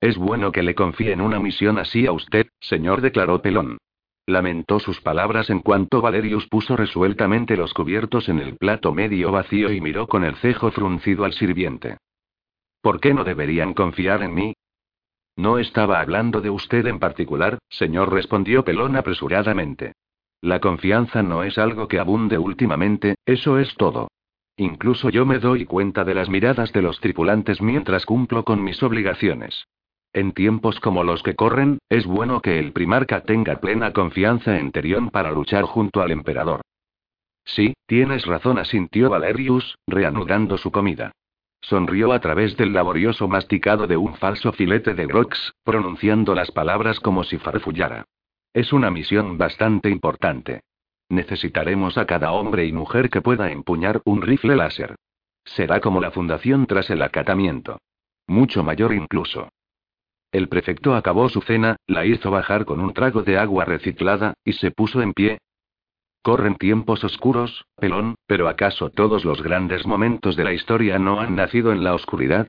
[0.00, 3.78] Es bueno que le confíen una misión así a usted, señor, declaró Pelón.
[4.26, 9.72] Lamentó sus palabras en cuanto Valerius puso resueltamente los cubiertos en el plato medio vacío
[9.72, 11.98] y miró con el cejo fruncido al sirviente.
[12.82, 14.54] ¿Por qué no deberían confiar en mí?
[15.36, 19.92] No estaba hablando de usted en particular, señor, respondió Pelón apresuradamente.
[20.40, 24.08] La confianza no es algo que abunde últimamente, eso es todo.
[24.56, 28.82] Incluso yo me doy cuenta de las miradas de los tripulantes mientras cumplo con mis
[28.82, 29.64] obligaciones.
[30.12, 34.72] En tiempos como los que corren, es bueno que el primarca tenga plena confianza en
[34.72, 36.60] Terión para luchar junto al emperador.
[37.44, 41.12] Sí, tienes razón, asintió Valerius, reanudando su comida.
[41.62, 46.98] Sonrió a través del laborioso masticado de un falso filete de Grox, pronunciando las palabras
[46.98, 48.04] como si farfullara.
[48.52, 50.62] Es una misión bastante importante.
[51.08, 54.96] Necesitaremos a cada hombre y mujer que pueda empuñar un rifle láser.
[55.44, 57.78] Será como la fundación tras el acatamiento.
[58.26, 59.48] Mucho mayor incluso.
[60.32, 64.54] El prefecto acabó su cena, la hizo bajar con un trago de agua reciclada, y
[64.54, 65.38] se puso en pie,
[66.22, 71.34] Corren tiempos oscuros, pelón, pero ¿acaso todos los grandes momentos de la historia no han
[71.34, 72.46] nacido en la oscuridad?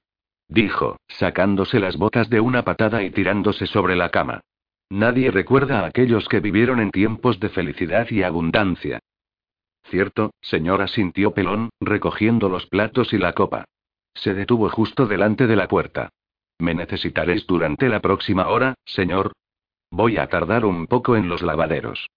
[0.47, 4.41] Dijo, sacándose las botas de una patada y tirándose sobre la cama.
[4.89, 8.99] Nadie recuerda a aquellos que vivieron en tiempos de felicidad y abundancia.
[9.85, 13.65] Cierto, señora sintió Pelón, recogiendo los platos y la copa.
[14.13, 16.09] Se detuvo justo delante de la puerta.
[16.59, 19.31] ¿Me necesitaréis durante la próxima hora, señor?
[19.89, 22.07] Voy a tardar un poco en los lavaderos.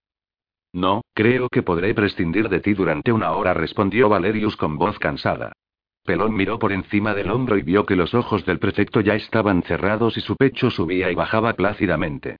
[0.76, 5.52] No, creo que podré prescindir de ti durante una hora, respondió Valerius con voz cansada.
[6.04, 9.62] Pelón miró por encima del hombro y vio que los ojos del prefecto ya estaban
[9.62, 12.36] cerrados y su pecho subía y bajaba plácidamente.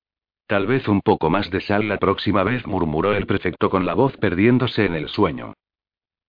[0.46, 3.94] Tal vez un poco más de sal la próxima vez, murmuró el prefecto con la
[3.94, 5.54] voz perdiéndose en el sueño.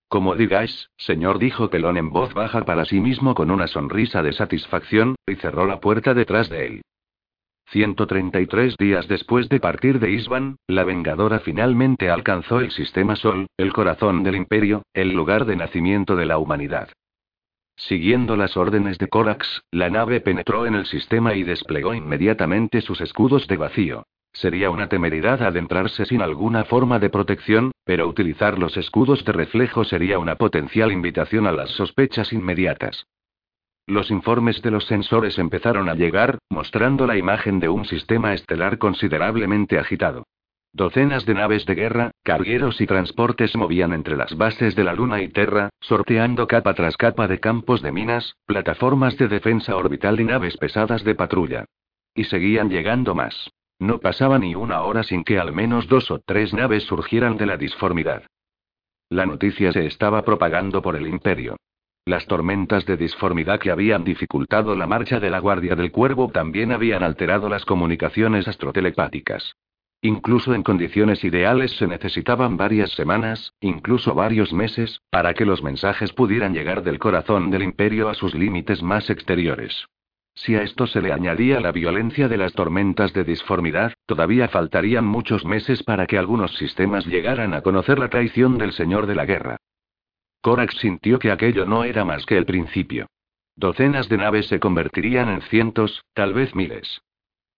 [0.08, 4.32] Como digáis, señor, dijo Pelón en voz baja para sí mismo con una sonrisa de
[4.32, 6.82] satisfacción, y cerró la puerta detrás de él.
[7.70, 13.74] 133 días después de partir de Isban, la Vengadora finalmente alcanzó el Sistema Sol, el
[13.74, 16.90] corazón del Imperio, el lugar de nacimiento de la humanidad.
[17.76, 23.02] Siguiendo las órdenes de Corax, la nave penetró en el sistema y desplegó inmediatamente sus
[23.02, 24.04] escudos de vacío.
[24.32, 29.84] Sería una temeridad adentrarse sin alguna forma de protección, pero utilizar los escudos de reflejo
[29.84, 33.06] sería una potencial invitación a las sospechas inmediatas.
[33.88, 38.78] Los informes de los sensores empezaron a llegar, mostrando la imagen de un sistema estelar
[38.78, 40.26] considerablemente agitado.
[40.74, 45.22] Docenas de naves de guerra, cargueros y transportes movían entre las bases de la Luna
[45.22, 50.26] y Terra, sorteando capa tras capa de campos de minas, plataformas de defensa orbital y
[50.26, 51.64] naves pesadas de patrulla.
[52.14, 53.50] Y seguían llegando más.
[53.80, 57.46] No pasaba ni una hora sin que al menos dos o tres naves surgieran de
[57.46, 58.24] la disformidad.
[59.10, 61.56] La noticia se estaba propagando por el imperio.
[62.08, 66.72] Las tormentas de disformidad que habían dificultado la marcha de la Guardia del Cuervo también
[66.72, 69.58] habían alterado las comunicaciones astrotelepáticas.
[70.02, 76.14] Incluso en condiciones ideales se necesitaban varias semanas, incluso varios meses, para que los mensajes
[76.14, 79.90] pudieran llegar del corazón del imperio a sus límites más exteriores.
[80.34, 85.04] Si a esto se le añadía la violencia de las tormentas de disformidad, todavía faltarían
[85.04, 89.26] muchos meses para que algunos sistemas llegaran a conocer la traición del Señor de la
[89.26, 89.58] Guerra.
[90.48, 93.08] Korak sintió que aquello no era más que el principio.
[93.58, 97.02] Docenas de naves se convertirían en cientos, tal vez miles.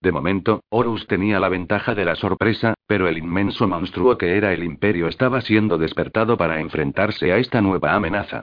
[0.02, 4.54] De momento, Horus tenía la ventaja de la sorpresa, pero el inmenso monstruo que era
[4.54, 8.42] el imperio estaba siendo despertado para enfrentarse a esta nueva amenaza.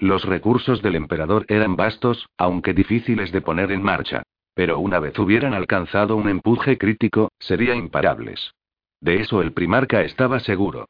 [0.00, 4.24] Los recursos del emperador eran vastos, aunque difíciles de poner en marcha.
[4.54, 8.54] Pero una vez hubieran alcanzado un empuje crítico, serían imparables.
[9.00, 10.86] De eso el primarca estaba seguro.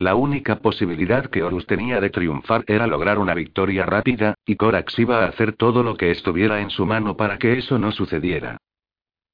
[0.00, 4.96] La única posibilidad que Horus tenía de triunfar era lograr una victoria rápida, y Corax
[5.00, 8.58] iba a hacer todo lo que estuviera en su mano para que eso no sucediera.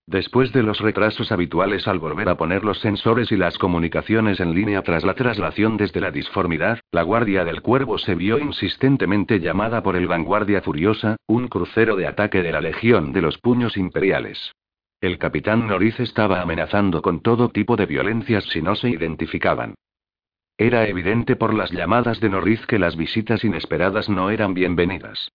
[0.07, 4.55] Después de los retrasos habituales al volver a poner los sensores y las comunicaciones en
[4.55, 9.83] línea tras la traslación desde la disformidad, la Guardia del Cuervo se vio insistentemente llamada
[9.83, 14.53] por el Vanguardia Furiosa, un crucero de ataque de la Legión de los Puños Imperiales.
[15.03, 19.75] El capitán Noriz estaba amenazando con todo tipo de violencias si no se identificaban.
[20.57, 25.33] Era evidente por las llamadas de Noriz que las visitas inesperadas no eran bienvenidas.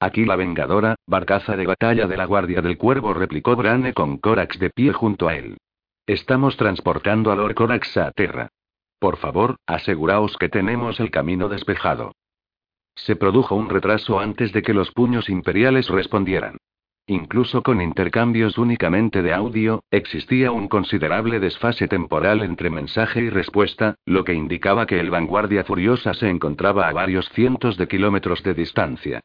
[0.00, 4.58] Aquí la vengadora, barcaza de batalla de la Guardia del Cuervo, replicó Brane con Corax
[4.58, 5.58] de pie junto a él.
[6.06, 8.48] Estamos transportando a Lord Corax a Terra.
[8.98, 12.12] Por favor, aseguraos que tenemos el camino despejado.
[12.96, 16.56] Se produjo un retraso antes de que los puños imperiales respondieran.
[17.06, 23.96] Incluso con intercambios únicamente de audio, existía un considerable desfase temporal entre mensaje y respuesta,
[24.06, 28.54] lo que indicaba que el vanguardia furiosa se encontraba a varios cientos de kilómetros de
[28.54, 29.20] distancia.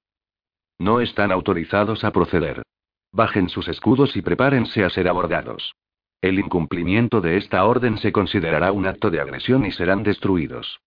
[0.80, 2.64] No están autorizados a proceder.
[3.12, 5.76] Bajen sus escudos y prepárense a ser abordados.
[6.20, 10.80] El incumplimiento de esta orden se considerará un acto de agresión y serán destruidos.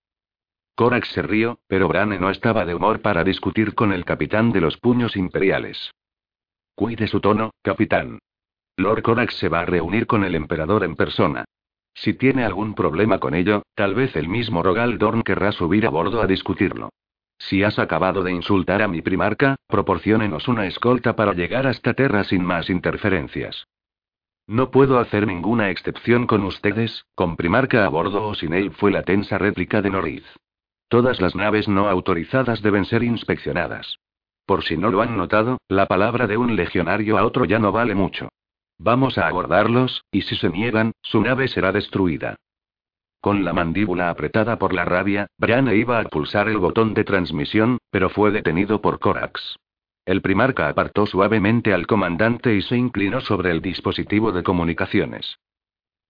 [0.75, 4.61] Korax se rió, pero Brane no estaba de humor para discutir con el capitán de
[4.61, 5.93] los puños imperiales.
[6.75, 8.19] Cuide su tono, capitán.
[8.77, 11.45] Lord Korax se va a reunir con el emperador en persona.
[11.95, 15.91] Si tiene algún problema con ello, tal vez el mismo Rogal Dorn querrá subir a
[15.91, 16.91] bordo a discutirlo.
[17.39, 22.25] Si has acabado de insultar a mi primarca, proporciónenos una escolta para llegar hasta Terra
[22.25, 23.67] sin más interferencias.
[24.47, 28.91] No puedo hacer ninguna excepción con ustedes, con primarca a bordo o sin él fue
[28.91, 30.25] la tensa réplica de Norriz.
[30.89, 33.99] Todas las naves no autorizadas deben ser inspeccionadas.
[34.51, 37.71] Por si no lo han notado, la palabra de un legionario a otro ya no
[37.71, 38.31] vale mucho.
[38.79, 42.35] Vamos a abordarlos, y si se niegan, su nave será destruida.
[43.21, 47.79] Con la mandíbula apretada por la rabia, Brian iba a pulsar el botón de transmisión,
[47.93, 49.55] pero fue detenido por Corax.
[50.05, 55.39] El primarca apartó suavemente al comandante y se inclinó sobre el dispositivo de comunicaciones.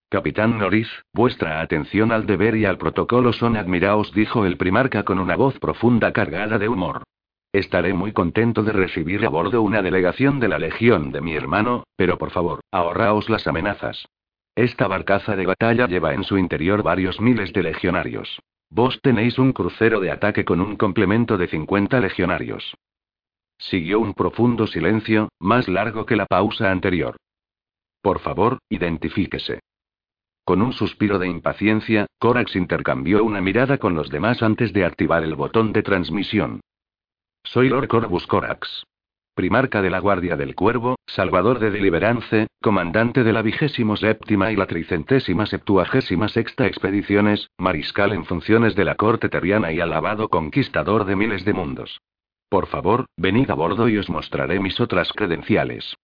[0.08, 5.18] Capitán Norris, vuestra atención al deber y al protocolo son admiraos, dijo el primarca con
[5.18, 7.02] una voz profunda cargada de humor.
[7.52, 11.82] Estaré muy contento de recibir a bordo una delegación de la Legión de mi hermano,
[11.96, 14.06] pero por favor, ahorraos las amenazas.
[14.54, 18.40] Esta barcaza de batalla lleva en su interior varios miles de legionarios.
[18.68, 22.76] Vos tenéis un crucero de ataque con un complemento de 50 legionarios.
[23.58, 27.16] Siguió un profundo silencio, más largo que la pausa anterior.
[28.00, 29.58] Por favor, identifíquese.
[30.44, 35.24] Con un suspiro de impaciencia, Corax intercambió una mirada con los demás antes de activar
[35.24, 36.60] el botón de transmisión.
[37.44, 38.84] Soy Lord Corvus Corax
[39.40, 44.56] primarca de la Guardia del Cuervo, salvador de Deliverance, comandante de la vigésimo séptima y
[44.56, 51.06] la tricentésima septuagésima sexta expediciones, mariscal en funciones de la corte terriana y alabado conquistador
[51.06, 52.02] de miles de mundos.
[52.50, 55.96] Por favor, venid a bordo y os mostraré mis otras credenciales.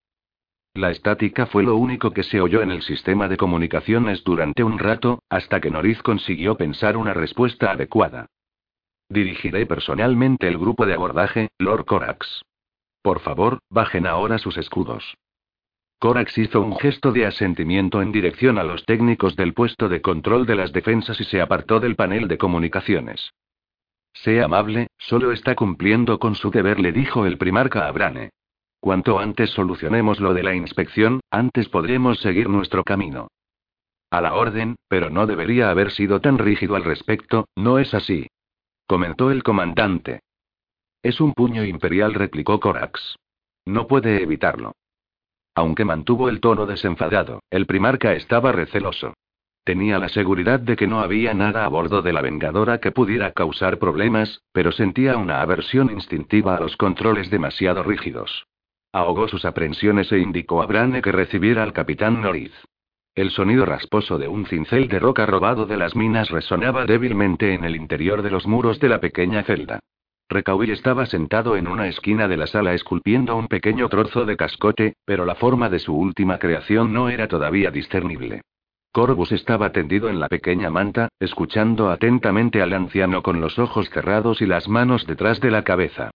[0.73, 4.79] La estática fue lo único que se oyó en el sistema de comunicaciones durante un
[4.79, 8.29] rato, hasta que Noriz consiguió pensar una respuesta adecuada.
[9.09, 12.43] Dirigiré personalmente el grupo de abordaje, Lord Corax.
[13.03, 15.17] Por favor, bajen ahora sus escudos.
[15.99, 20.45] Corax hizo un gesto de asentimiento en dirección a los técnicos del puesto de control
[20.45, 23.33] de las defensas y se apartó del panel de comunicaciones.
[24.13, 28.31] Sea amable, solo está cumpliendo con su deber, le dijo el primarca a Brane.
[28.81, 33.29] Cuanto antes solucionemos lo de la inspección, antes podremos seguir nuestro camino.
[34.11, 38.27] A la orden, pero no debería haber sido tan rígido al respecto, ¿no es así?
[38.87, 40.21] Comentó el comandante.
[41.03, 43.17] Es un puño imperial, replicó Corax.
[43.65, 44.77] No puede evitarlo.
[45.57, 49.15] Aunque mantuvo el tono desenfadado, el primarca estaba receloso.
[49.65, 53.33] Tenía la seguridad de que no había nada a bordo de la Vengadora que pudiera
[53.33, 58.47] causar problemas, pero sentía una aversión instintiva a los controles demasiado rígidos.
[58.93, 62.53] Ahogó sus aprensiones e indicó a Brane que recibiera al capitán Noriz.
[63.17, 67.65] El sonido rasposo de un cincel de roca robado de las minas resonaba débilmente en
[67.65, 69.81] el interior de los muros de la pequeña celda.
[70.29, 74.97] Recaui estaba sentado en una esquina de la sala esculpiendo un pequeño trozo de cascote,
[75.07, 78.43] pero la forma de su última creación no era todavía discernible.
[78.93, 84.43] Corbus estaba tendido en la pequeña manta, escuchando atentamente al anciano con los ojos cerrados
[84.43, 86.11] y las manos detrás de la cabeza.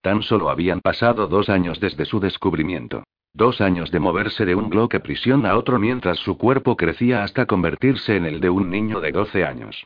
[0.00, 3.04] Tan solo habían pasado dos años desde su descubrimiento.
[3.32, 7.44] Dos años de moverse de un bloque prisión a otro mientras su cuerpo crecía hasta
[7.44, 9.84] convertirse en el de un niño de 12 años.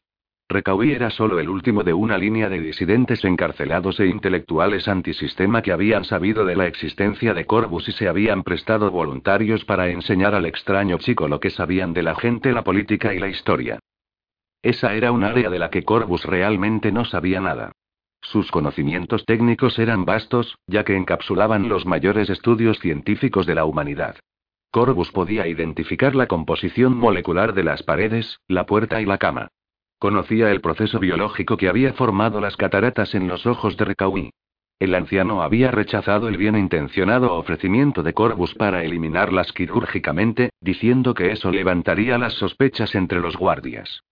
[0.50, 5.70] Recaui era solo el último de una línea de disidentes encarcelados e intelectuales antisistema que
[5.70, 10.46] habían sabido de la existencia de Corbus y se habían prestado voluntarios para enseñar al
[10.46, 13.78] extraño chico lo que sabían de la gente, la política y la historia.
[14.60, 17.70] Esa era un área de la que Corbus realmente no sabía nada.
[18.22, 24.16] Sus conocimientos técnicos eran vastos, ya que encapsulaban los mayores estudios científicos de la humanidad.
[24.70, 29.48] Corbus podía identificar la composición molecular de las paredes, la puerta y la cama.
[29.98, 34.30] Conocía el proceso biológico que había formado las cataratas en los ojos de Recaui.
[34.78, 41.32] El anciano había rechazado el bien intencionado ofrecimiento de Corbus para eliminarlas quirúrgicamente, diciendo que
[41.32, 44.02] eso levantaría las sospechas entre los guardias.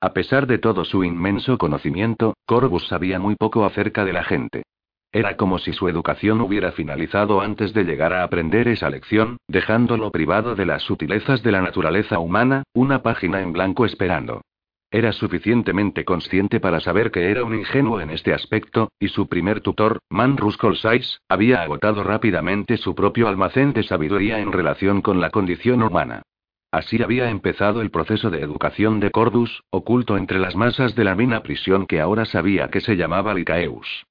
[0.00, 4.62] A pesar de todo su inmenso conocimiento, Corbus sabía muy poco acerca de la gente.
[5.10, 10.12] Era como si su educación hubiera finalizado antes de llegar a aprender esa lección, dejándolo
[10.12, 14.42] privado de las sutilezas de la naturaleza humana, una página en blanco esperando.
[14.90, 19.62] Era suficientemente consciente para saber que era un ingenuo en este aspecto, y su primer
[19.62, 25.30] tutor, Man Ruskolsais, había agotado rápidamente su propio almacén de sabiduría en relación con la
[25.30, 26.22] condición humana.
[26.70, 31.14] Así había empezado el proceso de educación de Cordus, oculto entre las masas de la
[31.14, 34.04] mina prisión que ahora sabía que se llamaba Licaeus.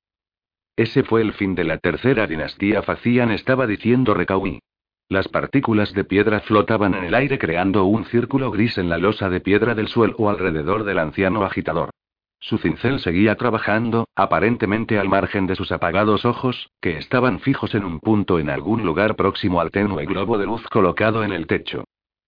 [0.75, 4.59] Ese fue el fin de la tercera dinastía Facian, estaba diciendo Recaui.
[5.09, 9.29] Las partículas de piedra flotaban en el aire creando un círculo gris en la losa
[9.29, 11.91] de piedra del suelo alrededor del anciano agitador.
[12.39, 17.85] Su cincel seguía trabajando, aparentemente al margen de sus apagados ojos, que estaban fijos en
[17.85, 21.85] un punto en algún lugar próximo al tenue globo de luz colocado en el techo.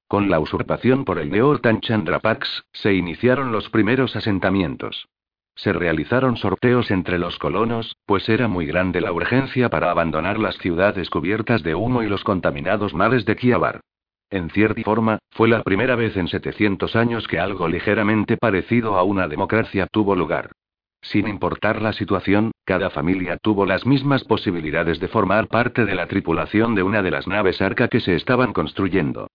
[0.10, 5.08] Con la usurpación por el Neortan Chandrapax, se iniciaron los primeros asentamientos.
[5.56, 10.58] Se realizaron sorteos entre los colonos, pues era muy grande la urgencia para abandonar las
[10.58, 13.82] ciudades cubiertas de humo y los contaminados mares de Kiabar.
[14.32, 19.04] En cierta forma, fue la primera vez en 700 años que algo ligeramente parecido a
[19.04, 20.50] una democracia tuvo lugar.
[21.04, 26.08] Sin importar la situación, cada familia tuvo las mismas posibilidades de formar parte de la
[26.08, 29.28] tripulación de una de las naves arca que se estaban construyendo.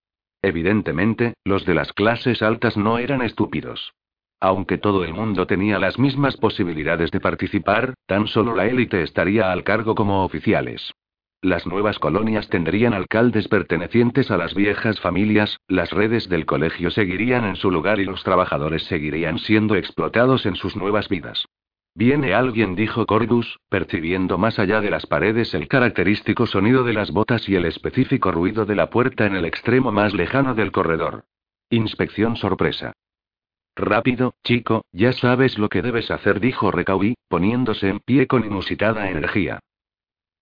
[0.45, 3.95] Evidentemente, los de las clases altas no eran estúpidos.
[4.39, 9.51] Aunque todo el mundo tenía las mismas posibilidades de participar, tan solo la élite estaría
[9.51, 10.93] al cargo como oficiales.
[11.41, 17.45] Las nuevas colonias tendrían alcaldes pertenecientes a las viejas familias, las redes del colegio seguirían
[17.45, 21.43] en su lugar y los trabajadores seguirían siendo explotados en sus nuevas vidas.
[21.97, 27.11] Viene alguien, dijo Cordus, percibiendo más allá de las paredes el característico sonido de las
[27.11, 31.23] botas y el específico ruido de la puerta en el extremo más lejano del corredor.
[31.69, 32.91] Inspección sorpresa.
[33.77, 39.09] Rápido, chico, ya sabes lo que debes hacer, dijo Recaui, poniéndose en pie con inusitada
[39.09, 39.59] energía.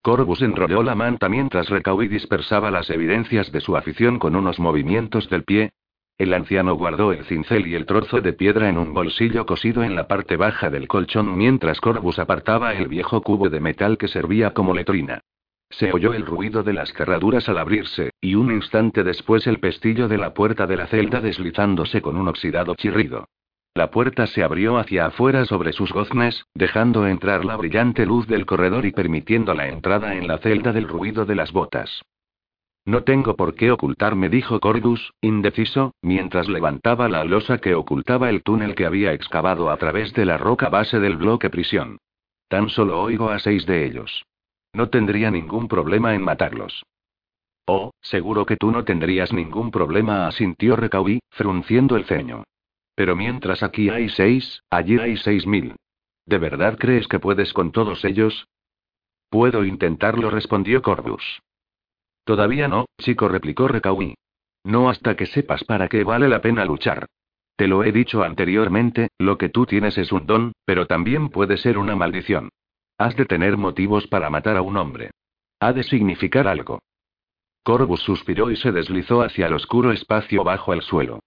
[0.02, 5.30] Corbus enrolló la manta mientras Recaui dispersaba las evidencias de su afición con unos movimientos
[5.30, 5.72] del pie.
[6.18, 9.96] El anciano guardó el cincel y el trozo de piedra en un bolsillo cosido en
[9.96, 14.52] la parte baja del colchón mientras Corbus apartaba el viejo cubo de metal que servía
[14.52, 15.22] como letrina.
[15.72, 20.08] Se oyó el ruido de las cerraduras al abrirse, y un instante después el pestillo
[20.08, 23.28] de la puerta de la celda deslizándose con un oxidado chirrido.
[23.74, 28.46] La puerta se abrió hacia afuera sobre sus goznes, dejando entrar la brillante luz del
[28.46, 32.04] corredor y permitiendo la entrada en la celda del ruido de las botas.
[32.86, 38.44] No tengo por qué ocultarme, dijo Cordus, indeciso, mientras levantaba la losa que ocultaba el
[38.44, 42.00] túnel que había excavado a través de la roca base del bloque prisión.
[42.50, 44.26] Tan solo oigo a seis de ellos.
[44.74, 46.84] No tendría ningún problema en matarlos.
[47.66, 52.44] Oh, seguro que tú no tendrías ningún problema, asintió Recaui, frunciendo el ceño.
[52.96, 55.76] Pero mientras aquí hay seis, allí hay seis mil.
[56.26, 58.46] ¿De verdad crees que puedes con todos ellos?
[59.30, 61.42] Puedo intentarlo, respondió Corbus.
[62.24, 64.16] Todavía no, chico, replicó Recaui.
[64.64, 67.08] No hasta que sepas para qué vale la pena luchar.
[67.56, 71.58] Te lo he dicho anteriormente, lo que tú tienes es un don, pero también puede
[71.58, 72.50] ser una maldición.
[72.98, 75.12] Has de tener motivos para matar a un hombre.
[75.60, 76.80] Ha de significar algo.
[77.64, 81.20] Corbus suspiró y se deslizó hacia el oscuro espacio bajo el suelo.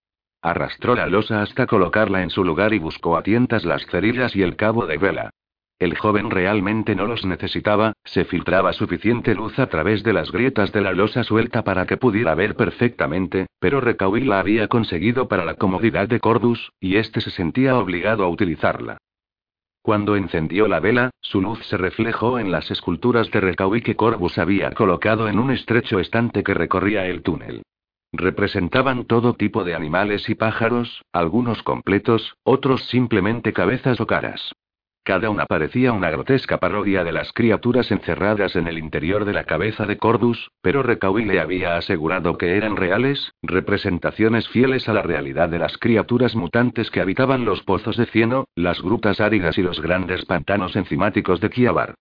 [0.43, 4.43] Arrastró la losa hasta colocarla en su lugar y buscó a tientas las cerillas y
[4.43, 5.31] el cabo de vela.
[5.79, 10.73] El joven realmente no los necesitaba, se filtraba suficiente luz a través de las grietas
[10.73, 15.45] de la losa suelta para que pudiera ver perfectamente, pero Recauí la había conseguido para
[15.45, 18.97] la comodidad de Corbus, y éste se sentía obligado a utilizarla.
[19.83, 24.39] Cuando encendió la vela, su luz se reflejó en las esculturas de Recaui que Corbus
[24.39, 27.63] había colocado en un estrecho estante que recorría el túnel.
[28.13, 34.53] Representaban todo tipo de animales y pájaros, algunos completos, otros simplemente cabezas o caras.
[35.07, 39.45] Cada una parecía una grotesca parodia de las criaturas encerradas en el interior de la
[39.45, 45.03] cabeza de Cordus, pero Recaui le había asegurado que eran reales, representaciones fieles a la
[45.03, 49.63] realidad de las criaturas mutantes que habitaban los pozos de cieno, las grutas áridas y
[49.63, 51.95] los grandes pantanos enzimáticos de Kiabar.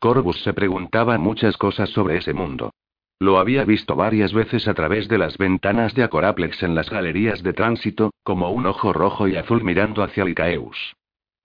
[0.00, 2.72] Corbus se preguntaba muchas cosas sobre ese mundo.
[3.20, 7.44] Lo había visto varias veces a través de las ventanas de Acoraplex en las galerías
[7.44, 10.96] de tránsito, como un ojo rojo y azul mirando hacia Licaeus.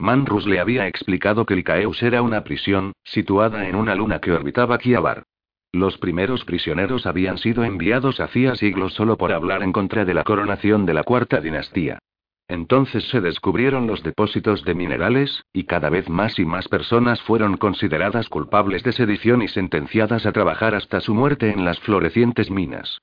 [0.01, 4.79] Manrus le había explicado que Licaeus era una prisión, situada en una luna que orbitaba
[4.79, 5.25] Kiabar.
[5.71, 10.23] Los primeros prisioneros habían sido enviados hacía siglos solo por hablar en contra de la
[10.23, 11.99] coronación de la cuarta dinastía.
[12.47, 17.57] Entonces se descubrieron los depósitos de minerales, y cada vez más y más personas fueron
[17.57, 22.97] consideradas culpables de sedición y sentenciadas a trabajar hasta su muerte en las florecientes minas.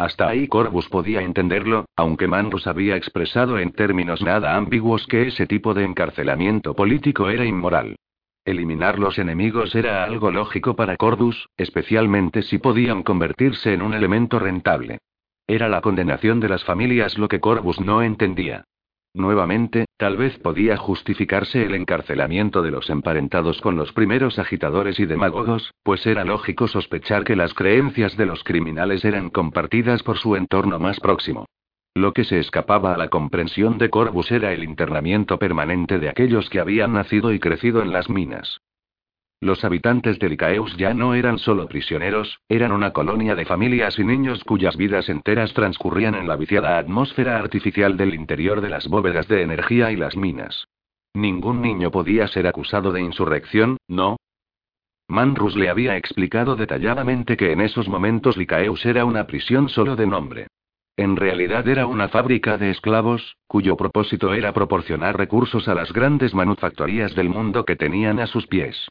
[0.00, 5.46] Hasta ahí Corbus podía entenderlo, aunque Manrus había expresado en términos nada ambiguos que ese
[5.46, 7.96] tipo de encarcelamiento político era inmoral.
[8.46, 14.38] Eliminar los enemigos era algo lógico para Corbus, especialmente si podían convertirse en un elemento
[14.38, 15.00] rentable.
[15.46, 18.64] Era la condenación de las familias lo que Corbus no entendía.
[19.12, 25.06] Nuevamente, tal vez podía justificarse el encarcelamiento de los emparentados con los primeros agitadores y
[25.06, 30.36] demagogos, pues era lógico sospechar que las creencias de los criminales eran compartidas por su
[30.36, 31.46] entorno más próximo.
[31.94, 36.48] Lo que se escapaba a la comprensión de Corbus era el internamiento permanente de aquellos
[36.48, 38.60] que habían nacido y crecido en las minas.
[39.42, 44.04] Los habitantes de Licaeus ya no eran solo prisioneros, eran una colonia de familias y
[44.04, 49.28] niños cuyas vidas enteras transcurrían en la viciada atmósfera artificial del interior de las bóvedas
[49.28, 50.66] de energía y las minas.
[51.14, 54.18] Ningún niño podía ser acusado de insurrección, ¿no?
[55.08, 60.06] Manrus le había explicado detalladamente que en esos momentos Licaeus era una prisión solo de
[60.06, 60.48] nombre.
[60.98, 66.34] En realidad era una fábrica de esclavos, cuyo propósito era proporcionar recursos a las grandes
[66.34, 68.86] manufactorías del mundo que tenían a sus pies.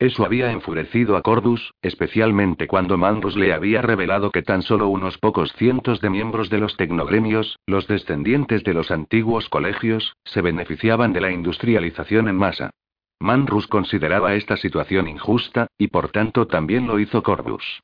[0.00, 5.18] Eso había enfurecido a Cordus, especialmente cuando Manrus le había revelado que tan solo unos
[5.18, 11.12] pocos cientos de miembros de los tecnogremios, los descendientes de los antiguos colegios, se beneficiaban
[11.12, 12.70] de la industrialización en masa.
[13.20, 17.82] Manrus consideraba esta situación injusta, y por tanto también lo hizo Corbus.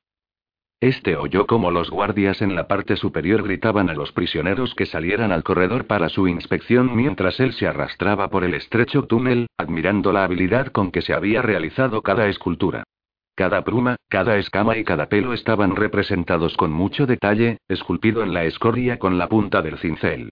[0.80, 5.32] Este oyó como los guardias en la parte superior gritaban a los prisioneros que salieran
[5.32, 10.24] al corredor para su inspección mientras él se arrastraba por el estrecho túnel, admirando la
[10.24, 12.84] habilidad con que se había realizado cada escultura.
[13.34, 18.44] Cada pluma, cada escama y cada pelo estaban representados con mucho detalle, esculpido en la
[18.44, 20.30] escoria con la punta del cincel.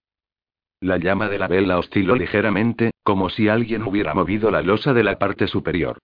[0.81, 5.05] La llama de la vela osciló ligeramente, como si alguien hubiera movido la losa de
[5.05, 5.99] la parte superior.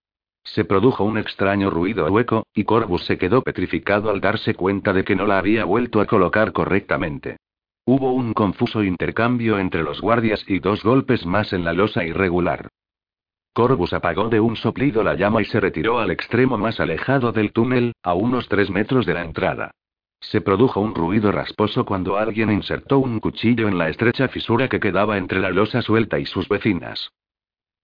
[0.55, 5.05] Se produjo un extraño ruido hueco, y Corbus se quedó petrificado al darse cuenta de
[5.05, 7.37] que no la había vuelto a colocar correctamente.
[7.85, 12.69] Hubo un confuso intercambio entre los guardias y dos golpes más en la losa irregular.
[13.53, 17.53] Corbus apagó de un soplido la llama y se retiró al extremo más alejado del
[17.53, 19.71] túnel, a unos tres metros de la entrada.
[20.21, 24.81] Se produjo un ruido rasposo cuando alguien insertó un cuchillo en la estrecha fisura que
[24.81, 27.13] quedaba entre la losa suelta y sus vecinas.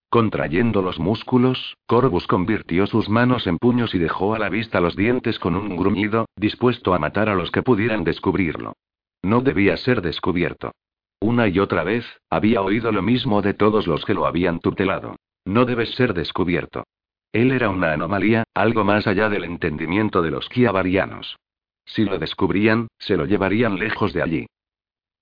[0.09, 4.95] Contrayendo los músculos, Corbus convirtió sus manos en puños y dejó a la vista los
[4.95, 8.75] dientes con un gruñido, dispuesto a matar a los que pudieran descubrirlo.
[9.23, 10.73] No debía ser descubierto.
[11.21, 15.17] Una y otra vez, había oído lo mismo de todos los que lo habían tutelado.
[15.45, 16.85] No debes ser descubierto.
[17.33, 21.37] Él era una anomalía, algo más allá del entendimiento de los kiabarianos.
[21.85, 24.47] Si lo descubrían, se lo llevarían lejos de allí.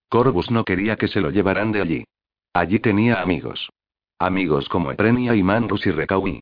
[0.08, 2.04] Corbus no quería que se lo llevaran de allí.
[2.52, 3.68] Allí tenía amigos.
[4.18, 6.40] Amigos como Eprenia y Manrus y Recaui.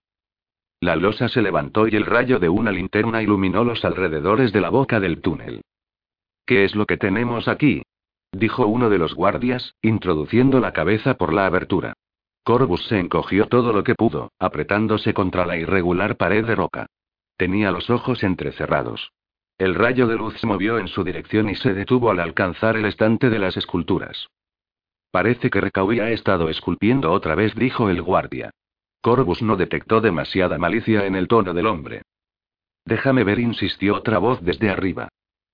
[0.81, 4.69] La losa se levantó y el rayo de una linterna iluminó los alrededores de la
[4.69, 5.62] boca del túnel.
[6.44, 7.82] ¿Qué es lo que tenemos aquí?
[8.32, 11.94] dijo uno de los guardias, introduciendo la cabeza por la abertura.
[12.44, 16.86] Corbus se encogió todo lo que pudo, apretándose contra la irregular pared de roca.
[17.36, 19.12] Tenía los ojos entrecerrados.
[19.59, 22.85] El rayo de luz se movió en su dirección y se detuvo al alcanzar el
[22.86, 24.28] estante de las esculturas.
[25.12, 28.51] Parece que Recaui ha estado esculpiendo otra vez, dijo el guardia.
[29.02, 32.02] Corbus no detectó demasiada malicia en el tono del hombre.
[32.86, 35.09] Déjame ver, insistió otra voz desde arriba.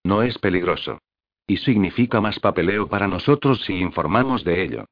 [0.05, 1.01] No es peligroso.
[1.47, 4.85] Y significa más papeleo para nosotros si informamos de ello.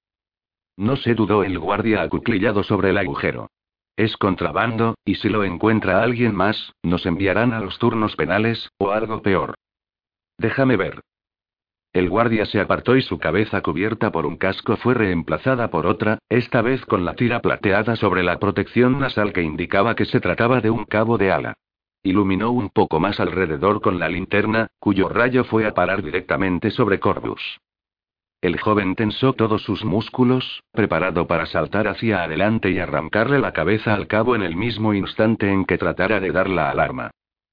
[0.76, 3.48] No se dudó el guardia acuclillado sobre el agujero.
[3.94, 8.90] Es contrabando, y si lo encuentra alguien más, nos enviarán a los turnos penales, o
[8.90, 9.55] algo peor.
[10.38, 11.02] Déjame ver.
[11.97, 16.18] El guardia se apartó y su cabeza cubierta por un casco fue reemplazada por otra,
[16.28, 20.60] esta vez con la tira plateada sobre la protección nasal que indicaba que se trataba
[20.60, 21.55] de un cabo de ala.
[22.02, 27.01] Iluminó un poco más alrededor con la linterna, cuyo rayo fue a parar directamente sobre
[27.01, 27.40] Corbus.
[28.43, 33.94] El joven tensó todos sus músculos, preparado para saltar hacia adelante y arrancarle la cabeza
[33.94, 37.10] al cabo en el mismo instante en que tratara de dar la alarma.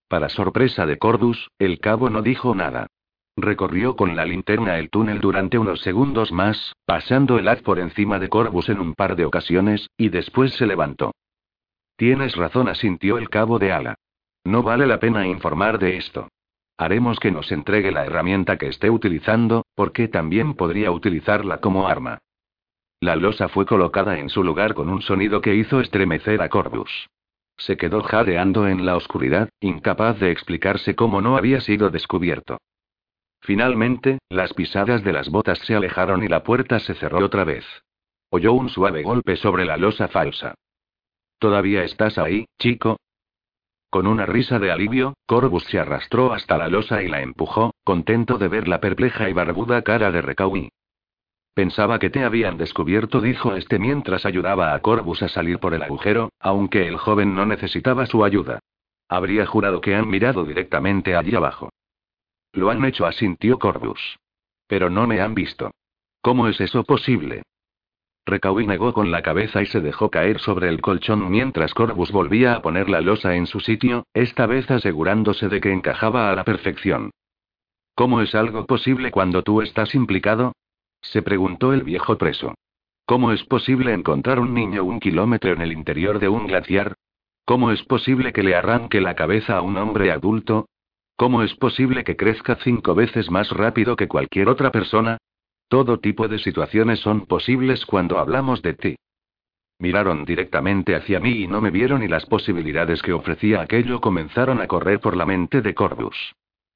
[0.09, 2.87] Para sorpresa de Corbus, el cabo no dijo nada.
[3.35, 8.19] Recorrió con la linterna el túnel durante unos segundos más, pasando el haz por encima
[8.19, 11.13] de Corbus en un par de ocasiones, y después se levantó.
[11.97, 13.95] Tienes razón, asintió el cabo de ala.
[14.43, 16.27] No vale la pena informar de esto.
[16.77, 22.19] Haremos que nos entregue la herramienta que esté utilizando, porque también podría utilizarla como arma.
[22.99, 27.09] La losa fue colocada en su lugar con un sonido que hizo estremecer a Corbus.
[27.57, 32.59] Se quedó jadeando en la oscuridad, incapaz de explicarse cómo no había sido descubierto.
[33.43, 37.65] Finalmente, las pisadas de las botas se alejaron y la puerta se cerró otra vez.
[38.29, 40.55] Oyó un suave golpe sobre la losa falsa.
[41.39, 42.97] ¿Todavía estás ahí, chico?
[43.89, 48.37] Con una risa de alivio, Corbus se arrastró hasta la losa y la empujó, contento
[48.37, 50.69] de ver la perpleja y barbuda cara de Recaui.
[51.53, 55.83] Pensaba que te habían descubierto, dijo este mientras ayudaba a Corbus a salir por el
[55.83, 58.59] agujero, aunque el joven no necesitaba su ayuda.
[59.09, 61.69] Habría jurado que han mirado directamente allí abajo.
[62.53, 64.19] Lo han hecho, asintió Corbus.
[64.67, 65.71] Pero no me han visto.
[66.21, 67.43] ¿Cómo es eso posible?
[68.25, 72.55] Recaui negó con la cabeza y se dejó caer sobre el colchón mientras Corbus volvía
[72.55, 76.45] a poner la losa en su sitio, esta vez asegurándose de que encajaba a la
[76.45, 77.11] perfección.
[77.95, 80.53] ¿Cómo es algo posible cuando tú estás implicado?
[81.01, 82.55] se preguntó el viejo preso.
[83.05, 86.95] ¿Cómo es posible encontrar un niño un kilómetro en el interior de un glaciar?
[87.43, 90.67] ¿Cómo es posible que le arranque la cabeza a un hombre adulto?
[91.15, 95.17] ¿Cómo es posible que crezca cinco veces más rápido que cualquier otra persona?
[95.67, 98.95] Todo tipo de situaciones son posibles cuando hablamos de ti.
[99.79, 104.61] Miraron directamente hacia mí y no me vieron y las posibilidades que ofrecía aquello comenzaron
[104.61, 106.33] a correr por la mente de Corbus.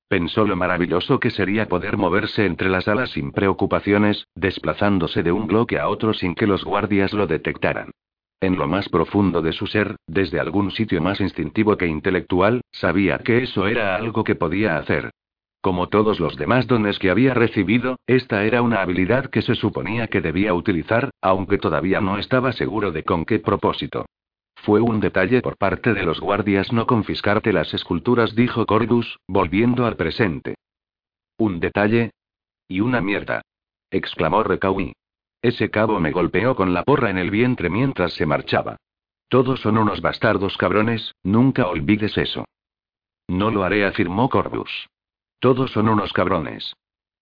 [0.08, 5.48] Pensó lo maravilloso que sería poder moverse entre las alas sin preocupaciones, desplazándose de un
[5.48, 7.92] bloque a otro sin que los guardias lo detectaran.
[8.40, 13.18] En lo más profundo de su ser, desde algún sitio más instintivo que intelectual, sabía
[13.18, 15.12] que eso era algo que podía hacer.
[15.62, 20.08] Como todos los demás dones que había recibido, esta era una habilidad que se suponía
[20.08, 24.06] que debía utilizar, aunque todavía no estaba seguro de con qué propósito.
[24.56, 29.86] Fue un detalle por parte de los guardias no confiscarte las esculturas, dijo Cordus, volviendo
[29.86, 30.56] al presente.
[31.38, 32.12] ¿Un detalle?
[32.68, 33.42] Y una mierda.
[33.92, 34.94] exclamó Recaui.
[35.48, 38.76] Ese cabo me golpeó con la porra en el vientre mientras se marchaba.
[39.30, 42.44] Todos son unos bastardos cabrones, nunca olvides eso.
[43.30, 44.90] No lo haré, afirmó Corbus.
[45.40, 46.74] Todos son unos cabrones.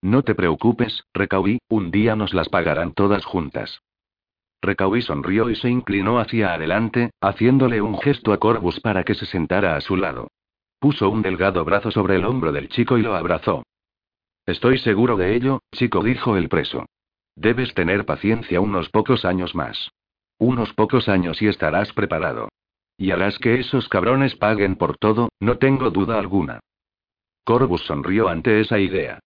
[0.02, 3.80] No te preocupes, Recaui, un día nos las pagarán todas juntas.
[4.60, 9.26] Recaui sonrió y se inclinó hacia adelante, haciéndole un gesto a Corbus para que se
[9.26, 10.32] sentara a su lado.
[10.80, 13.62] Puso un delgado brazo sobre el hombro del chico y lo abrazó.
[14.46, 16.86] Estoy seguro de ello, chico, dijo el preso.
[17.36, 19.92] Debes tener paciencia unos pocos años más.
[20.38, 22.48] Unos pocos años y estarás preparado.
[22.96, 26.60] Y harás que esos cabrones paguen por todo, no tengo duda alguna.
[27.44, 29.20] Corbus sonrió ante esa idea.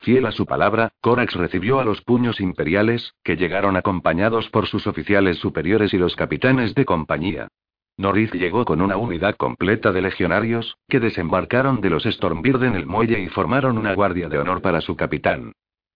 [0.00, 4.86] Fiel a su palabra, Corax recibió a los puños imperiales, que llegaron acompañados por sus
[4.86, 7.48] oficiales superiores y los capitanes de compañía.
[7.96, 12.86] Norris llegó con una unidad completa de legionarios, que desembarcaron de los Stormbird en el
[12.86, 15.52] muelle y formaron una guardia de honor para su capitán.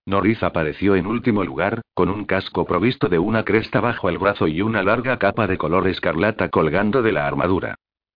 [0.06, 4.46] Norris apareció en último lugar, con un casco provisto de una cresta bajo el brazo
[4.46, 7.74] y una larga capa de color escarlata colgando de la armadura.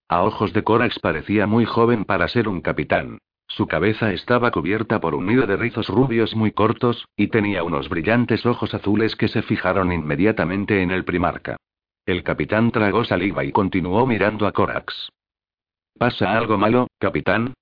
[0.09, 3.19] A ojos de Corax parecía muy joven para ser un capitán.
[3.49, 7.89] Su cabeza estaba cubierta por un nido de rizos rubios muy cortos, y tenía unos
[7.89, 11.57] brillantes ojos azules que se fijaron inmediatamente en el primarca.
[12.07, 15.11] El capitán tragó saliva y continuó mirando a Corax.
[15.99, 17.55] ¿Pasa algo malo, capitán?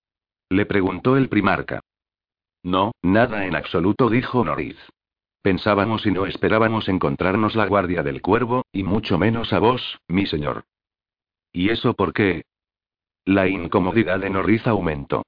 [0.51, 1.81] Le preguntó el primarca.
[2.69, 4.77] No, nada en absoluto, dijo Noriz.
[5.41, 10.27] Pensábamos y no esperábamos encontrarnos la guardia del cuervo, y mucho menos a vos, mi
[10.27, 10.65] señor.
[11.51, 12.43] ¿Y eso por qué?
[13.25, 15.23] La incomodidad de Noriz aumentó.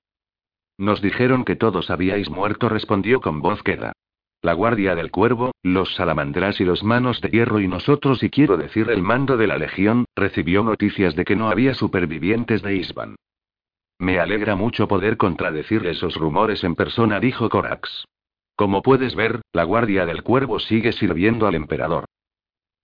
[0.76, 3.94] Nos dijeron que todos habíais muerto, respondió con voz queda.
[4.42, 8.58] La guardia del cuervo, los salamandras y los manos de hierro y nosotros y quiero
[8.58, 13.16] decir el mando de la legión, recibió noticias de que no había supervivientes de Isban.
[14.00, 18.06] Me alegra mucho poder contradecir esos rumores en persona, dijo Corax.
[18.56, 22.06] Como puedes ver, la guardia del cuervo sigue sirviendo al emperador.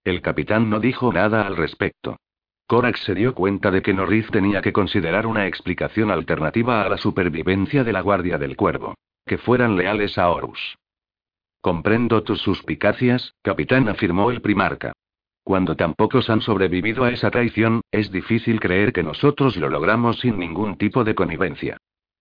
[0.05, 2.19] El capitán no dijo nada al respecto.
[2.67, 6.99] Corax se dio cuenta de que Norris tenía que considerar una explicación alternativa a la
[6.99, 8.95] supervivencia de la guardia del cuervo.
[9.25, 10.77] Que fueran leales a Horus.
[11.63, 14.93] Comprendo tus suspicacias, capitán, afirmó el primarca.
[15.47, 20.19] Cuando tan pocos han sobrevivido a esa traición, es difícil creer que nosotros lo logramos
[20.19, 21.77] sin ningún tipo de connivencia.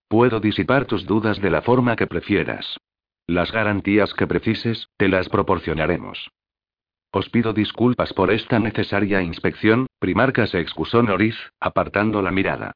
[0.06, 2.78] Puedo disipar tus dudas de la forma que prefieras.
[3.26, 6.30] Las garantías que precises, te las proporcionaremos.
[7.10, 12.74] Os pido disculpas por esta necesaria inspección, primarca se excusó Noriz, apartando la mirada.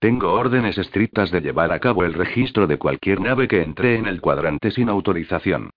[0.00, 4.06] Tengo órdenes estrictas de llevar a cabo el registro de cualquier nave que entre en
[4.06, 5.70] el cuadrante sin autorización.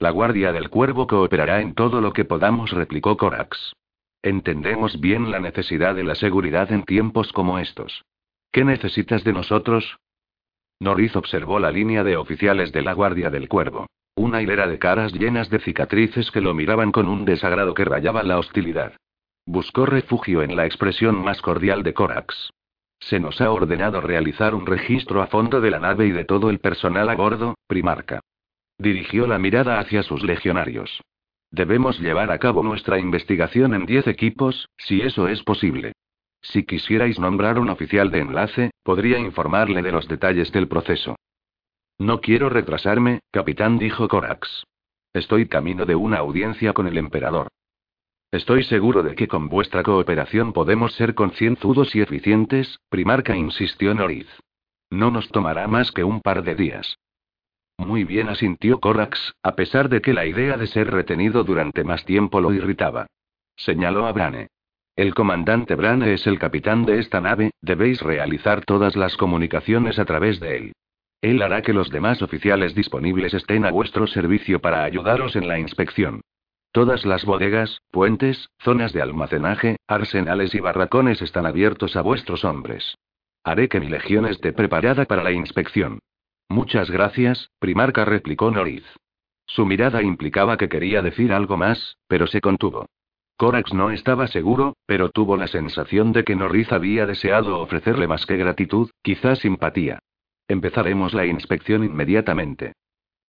[0.00, 3.72] La Guardia del Cuervo cooperará en todo lo que podamos, replicó Corax.
[4.22, 8.04] Entendemos bien la necesidad de la seguridad en tiempos como estos.
[8.52, 9.98] ¿Qué necesitas de nosotros?
[10.78, 13.86] Noriz observó la línea de oficiales de la Guardia del Cuervo.
[14.14, 18.22] Una hilera de caras llenas de cicatrices que lo miraban con un desagrado que rayaba
[18.22, 18.92] la hostilidad.
[19.46, 22.50] Buscó refugio en la expresión más cordial de Corax.
[23.00, 26.50] Se nos ha ordenado realizar un registro a fondo de la nave y de todo
[26.50, 28.20] el personal a bordo, primarca.
[28.78, 31.02] Dirigió la mirada hacia sus legionarios.
[31.50, 35.92] Debemos llevar a cabo nuestra investigación en diez equipos, si eso es posible.
[36.40, 41.16] Si quisierais nombrar un oficial de enlace, podría informarle de los detalles del proceso.
[41.98, 44.64] No quiero retrasarme, capitán, dijo Corax.
[45.12, 47.48] Estoy camino de una audiencia con el emperador.
[48.30, 54.28] Estoy seguro de que con vuestra cooperación podemos ser concienzudos y eficientes, primarca insistió Noriz.
[54.90, 56.98] No nos tomará más que un par de días.
[57.78, 62.04] Muy bien asintió Corax, a pesar de que la idea de ser retenido durante más
[62.04, 63.06] tiempo lo irritaba.
[63.56, 64.48] Señaló a Brane.
[64.96, 70.04] El comandante Brane es el capitán de esta nave, debéis realizar todas las comunicaciones a
[70.04, 70.72] través de él.
[71.20, 75.60] Él hará que los demás oficiales disponibles estén a vuestro servicio para ayudaros en la
[75.60, 76.20] inspección.
[76.72, 82.96] Todas las bodegas, puentes, zonas de almacenaje, arsenales y barracones están abiertos a vuestros hombres.
[83.44, 86.00] Haré que mi legión esté preparada para la inspección.
[86.48, 88.84] Muchas gracias, primarca replicó Noriz.
[89.46, 92.86] Su mirada implicaba que quería decir algo más, pero se contuvo.
[93.36, 98.26] Corax no estaba seguro, pero tuvo la sensación de que Noriz había deseado ofrecerle más
[98.26, 100.00] que gratitud, quizás simpatía.
[100.48, 102.72] Empezaremos la inspección inmediatamente.